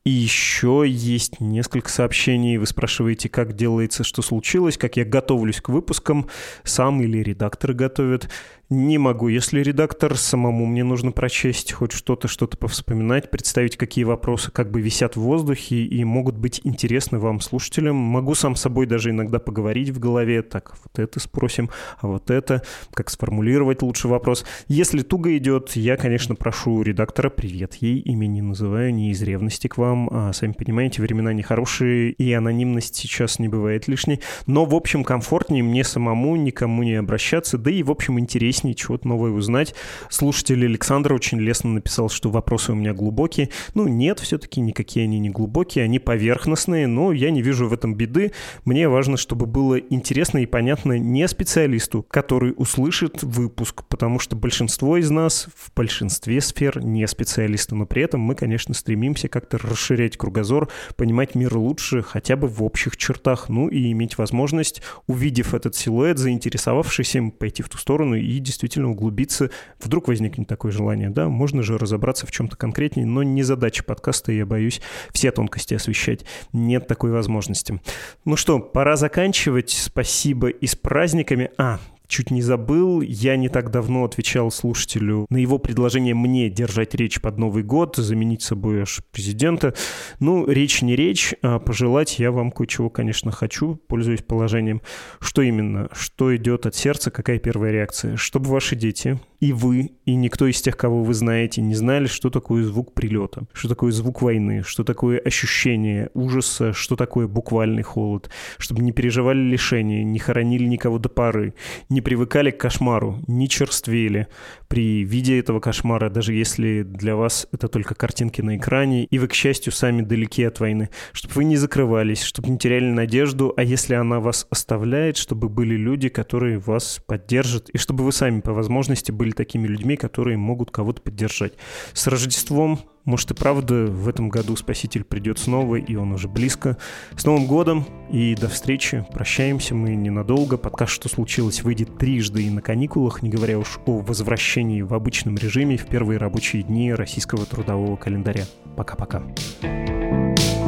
И 0.05 0.11
еще 0.11 0.85
есть 0.87 1.41
несколько 1.41 1.91
сообщений. 1.91 2.57
Вы 2.57 2.67
спрашиваете, 2.67 3.29
как 3.29 3.55
делается, 3.55 4.03
что 4.03 4.23
случилось, 4.23 4.79
как 4.79 4.97
я 4.97 5.05
готовлюсь 5.05 5.61
к 5.61 5.69
выпускам. 5.69 6.27
Сам 6.63 7.03
или 7.03 7.19
редакторы 7.19 7.75
готовят. 7.75 8.31
Не 8.73 8.99
могу. 8.99 9.27
Если 9.27 9.63
редактор, 9.63 10.17
самому 10.17 10.65
мне 10.65 10.85
нужно 10.85 11.11
прочесть 11.11 11.73
хоть 11.73 11.91
что-то, 11.91 12.29
что-то 12.29 12.57
повспоминать, 12.57 13.29
представить, 13.29 13.77
какие 13.77 14.05
вопросы 14.05 14.53
как 14.53 14.71
бы 14.71 14.81
висят 14.81 15.17
в 15.17 15.21
воздухе 15.23 15.83
и 15.83 16.05
могут 16.05 16.37
быть 16.37 16.61
интересны 16.63 17.19
вам, 17.19 17.41
слушателям. 17.41 17.97
Могу 17.97 18.37
сам 18.37 18.55
собой 18.55 18.87
даже 18.87 19.11
иногда 19.11 19.41
поговорить 19.41 19.91
в 19.91 19.99
голове. 19.99 20.43
Так, 20.43 20.77
вот 20.85 21.01
это 21.01 21.19
спросим, 21.19 21.69
а 21.99 22.07
вот 22.07 22.31
это, 22.31 22.63
как 22.95 23.11
сформулировать 23.11 23.83
лучше 23.83 24.07
вопрос. 24.07 24.45
Если 24.69 25.01
туго 25.01 25.37
идет, 25.37 25.75
я, 25.75 25.97
конечно, 25.97 26.37
прошу 26.37 26.83
редактора, 26.83 27.29
привет 27.29 27.75
ей, 27.81 27.99
имя 27.99 28.29
не 28.29 28.41
называю, 28.41 28.95
не 28.95 29.11
из 29.11 29.21
ревности 29.21 29.67
к 29.67 29.79
вам, 29.79 30.09
а 30.13 30.33
сами 30.33 30.53
понимаете, 30.53 31.03
времена 31.03 31.33
нехорошие, 31.33 32.13
и 32.13 32.33
анонимность 32.33 32.95
сейчас 32.95 33.41
не 33.41 33.49
бывает 33.49 33.89
лишней. 33.89 34.21
Но, 34.47 34.65
в 34.65 34.77
общем, 34.77 35.03
комфортнее 35.03 35.65
мне 35.65 35.83
самому 35.83 36.37
никому 36.37 36.85
не 36.85 36.95
обращаться, 36.95 37.59
да 37.59 37.73
и, 37.73 37.83
в 37.83 37.91
общем, 37.91 38.21
интереснее 38.21 38.60
интереснее 38.61 38.75
чего-то 38.75 39.09
новое 39.09 39.31
узнать. 39.31 39.75
Слушатель 40.09 40.65
Александр 40.65 41.13
очень 41.13 41.41
лестно 41.41 41.71
написал, 41.71 42.09
что 42.09 42.31
вопросы 42.31 42.73
у 42.73 42.75
меня 42.75 42.93
глубокие. 42.93 43.49
Ну, 43.75 43.89
нет, 43.89 44.21
все-таки 44.21 44.61
никакие 44.61 45.05
они 45.05 45.19
не 45.19 45.31
глубокие, 45.31 45.85
они 45.85 45.99
поверхностные, 45.99 46.87
но 46.87 47.13
я 47.13 47.31
не 47.31 47.43
вижу 47.43 47.69
в 47.69 47.73
этом 47.73 47.95
беды. 47.95 48.33
Мне 48.65 48.89
важно, 48.89 49.17
чтобы 49.17 49.47
было 49.47 49.79
интересно 49.79 50.39
и 50.39 50.47
понятно 50.47 50.99
не 50.99 51.27
специалисту, 51.29 52.05
который 52.09 52.53
услышит 52.57 53.23
выпуск, 53.23 53.85
потому 53.89 54.19
что 54.19 54.37
большинство 54.37 54.97
из 54.97 55.11
нас 55.11 55.49
в 55.57 55.73
большинстве 55.75 56.41
сфер 56.41 56.85
не 56.85 57.07
специалисты, 57.07 57.75
но 57.75 57.87
при 57.87 58.03
этом 58.03 58.21
мы, 58.21 58.35
конечно, 58.35 58.75
стремимся 58.75 59.29
как-то 59.29 59.59
расширять 59.59 60.17
кругозор, 60.17 60.69
понимать 60.97 61.35
мир 61.35 61.57
лучше, 61.57 62.03
хотя 62.03 62.37
бы 62.37 62.49
в 62.49 62.63
общих 62.63 62.97
чертах, 62.97 63.49
ну 63.49 63.69
и 63.69 63.91
иметь 63.93 64.19
возможность, 64.19 64.83
увидев 65.07 65.55
этот 65.55 65.75
силуэт, 65.75 66.19
заинтересовавшись 66.19 67.15
им, 67.17 67.31
пойти 67.31 67.63
в 67.63 67.69
ту 67.69 67.79
сторону 67.79 68.17
и 68.17 68.39
действительно 68.51 68.91
углубиться. 68.91 69.51
Вдруг 69.81 70.09
возникнет 70.09 70.49
такое 70.49 70.73
желание, 70.73 71.11
да, 71.11 71.29
можно 71.29 71.63
же 71.63 71.79
разобраться 71.79 72.27
в 72.27 72.33
чем-то 72.33 72.57
конкретнее, 72.57 73.07
но 73.07 73.23
не 73.23 73.43
задача 73.43 73.85
подкаста, 73.85 74.33
я 74.33 74.45
боюсь 74.45 74.81
все 75.13 75.31
тонкости 75.31 75.75
освещать. 75.75 76.25
Нет 76.53 76.87
такой 76.87 77.11
возможности. 77.11 77.81
Ну 78.25 78.37
что, 78.37 78.59
пора 78.59 78.97
заканчивать. 78.97 79.71
Спасибо 79.71 80.49
и 80.49 80.67
с 80.67 80.75
праздниками. 80.75 81.51
А, 81.57 81.79
чуть 82.11 82.31
не 82.31 82.43
забыл. 82.43 83.01
Я 83.01 83.37
не 83.37 83.49
так 83.49 83.71
давно 83.71 84.05
отвечал 84.05 84.51
слушателю 84.51 85.27
на 85.31 85.37
его 85.37 85.59
предложение 85.59 86.15
мне 86.15 86.51
держать 86.51 86.95
речь 86.95 87.21
под 87.21 87.39
Новый 87.39 87.63
год, 87.63 87.97
заменить 87.97 88.43
собой 88.43 88.83
аж 88.83 89.01
президента. 89.13 89.75
Ну, 90.19 90.47
речь 90.47 90.83
не 90.83 90.97
речь, 90.97 91.35
а 91.43 91.59
пожелать 91.59 92.19
я 92.19 92.33
вам 92.33 92.51
кое-чего, 92.51 92.91
конечно, 92.91 93.31
хочу, 93.31 93.77
пользуясь 93.87 94.23
положением. 94.23 94.83
Что 95.21 95.43
именно? 95.43 95.89
Что 95.93 96.35
идет 96.37 96.67
от 96.67 96.75
сердца? 96.75 97.11
Какая 97.11 97.39
первая 97.39 97.73
реакция? 97.73 98.17
Чтобы 98.17 98.51
ваши 98.51 98.77
дети 98.77 99.19
и 99.41 99.55
вы, 99.55 99.93
и 100.05 100.15
никто 100.15 100.47
из 100.47 100.61
тех, 100.61 100.77
кого 100.77 101.03
вы 101.03 101.15
знаете, 101.15 101.63
не 101.63 101.75
знали, 101.75 102.07
что 102.07 102.29
такое 102.29 102.63
звук 102.63 102.93
прилета, 102.93 103.45
что 103.53 103.69
такое 103.69 103.91
звук 103.91 104.21
войны, 104.21 104.63
что 104.63 104.85
такое 104.85 105.19
ощущение 105.19 106.11
ужаса, 106.13 106.75
что 106.75 106.95
такое 106.95 107.27
буквальный 107.27 107.83
холод, 107.83 108.31
чтобы 108.59 108.83
не 108.83 108.93
переживали 108.93 109.39
лишения, 109.39 110.05
не 110.05 110.19
хоронили 110.19 110.65
никого 110.65 110.99
до 110.99 111.09
поры, 111.09 111.55
не 111.89 112.00
привыкали 112.01 112.51
к 112.51 112.59
кошмару, 112.59 113.19
не 113.27 113.49
черствели 113.49 114.29
при 114.69 115.05
виде 115.05 115.39
этого 115.39 115.61
кошмара, 115.61 116.11
даже 116.11 116.33
если 116.33 116.83
для 116.83 117.17
вас 117.17 117.47
это 117.53 117.69
только 117.69 117.95
картинки 117.95 118.41
на 118.41 118.57
экране, 118.57 119.05
и 119.05 119.19
вы, 119.19 119.29
к 119.29 119.35
счастью, 119.35 119.73
сами 119.73 120.03
далеки 120.03 120.45
от 120.45 120.61
войны, 120.61 120.91
чтобы 121.13 121.35
вы 121.35 121.45
не 121.45 121.57
закрывались, 121.57 122.23
чтобы 122.23 122.49
не 122.49 122.59
теряли 122.59 122.87
надежду, 122.87 123.53
а 123.57 123.63
если 123.63 123.95
она 123.95 124.21
вас 124.21 124.47
оставляет, 124.51 125.17
чтобы 125.17 125.49
были 125.49 125.77
люди, 125.77 126.09
которые 126.09 126.59
вас 126.59 127.01
поддержат, 127.07 127.69
и 127.71 127.79
чтобы 127.79 128.05
вы 128.05 128.13
сами 128.13 128.41
по 128.41 128.53
возможности 128.53 129.11
были 129.11 129.31
такими 129.31 129.67
людьми, 129.67 129.97
которые 129.97 130.37
могут 130.37 130.71
кого-то 130.71 131.03
поддержать. 131.03 131.55
С 131.93 132.07
Рождеством 132.07 132.81
может 133.05 133.31
и 133.31 133.35
правда 133.35 133.87
в 133.87 134.09
этом 134.09 134.29
году 134.29 134.57
Спаситель 134.57 135.05
придет 135.05 135.39
снова, 135.39 135.77
и 135.77 135.95
он 135.97 136.13
уже 136.13 136.29
близко. 136.29 136.77
С 137.17 137.25
Новым 137.25 137.47
годом 137.47 137.87
и 138.11 138.35
до 138.35 138.49
встречи. 138.49 139.07
Прощаемся 139.13 139.75
мы 139.75 139.95
ненадолго. 139.95 140.57
Подкаст 140.57 140.93
«Что 140.93 141.09
случилось» 141.09 141.63
выйдет 141.63 141.99
трижды 141.99 142.45
и 142.45 142.51
на 142.51 142.63
каникулах, 142.63 143.23
не 143.23 143.31
говоря 143.31 143.59
уж 143.59 143.79
о 143.87 143.99
возвращении 144.01 144.83
в 144.83 144.95
обычном 144.95 145.37
режиме 145.37 145.77
в 145.77 145.87
первые 145.87 146.19
рабочие 146.19 146.63
дни 146.63 146.93
российского 146.93 147.47
трудового 147.47 147.97
календаря. 147.97 148.45
Пока-пока. 148.77 149.23
thank 149.63 149.89
you 149.91 150.60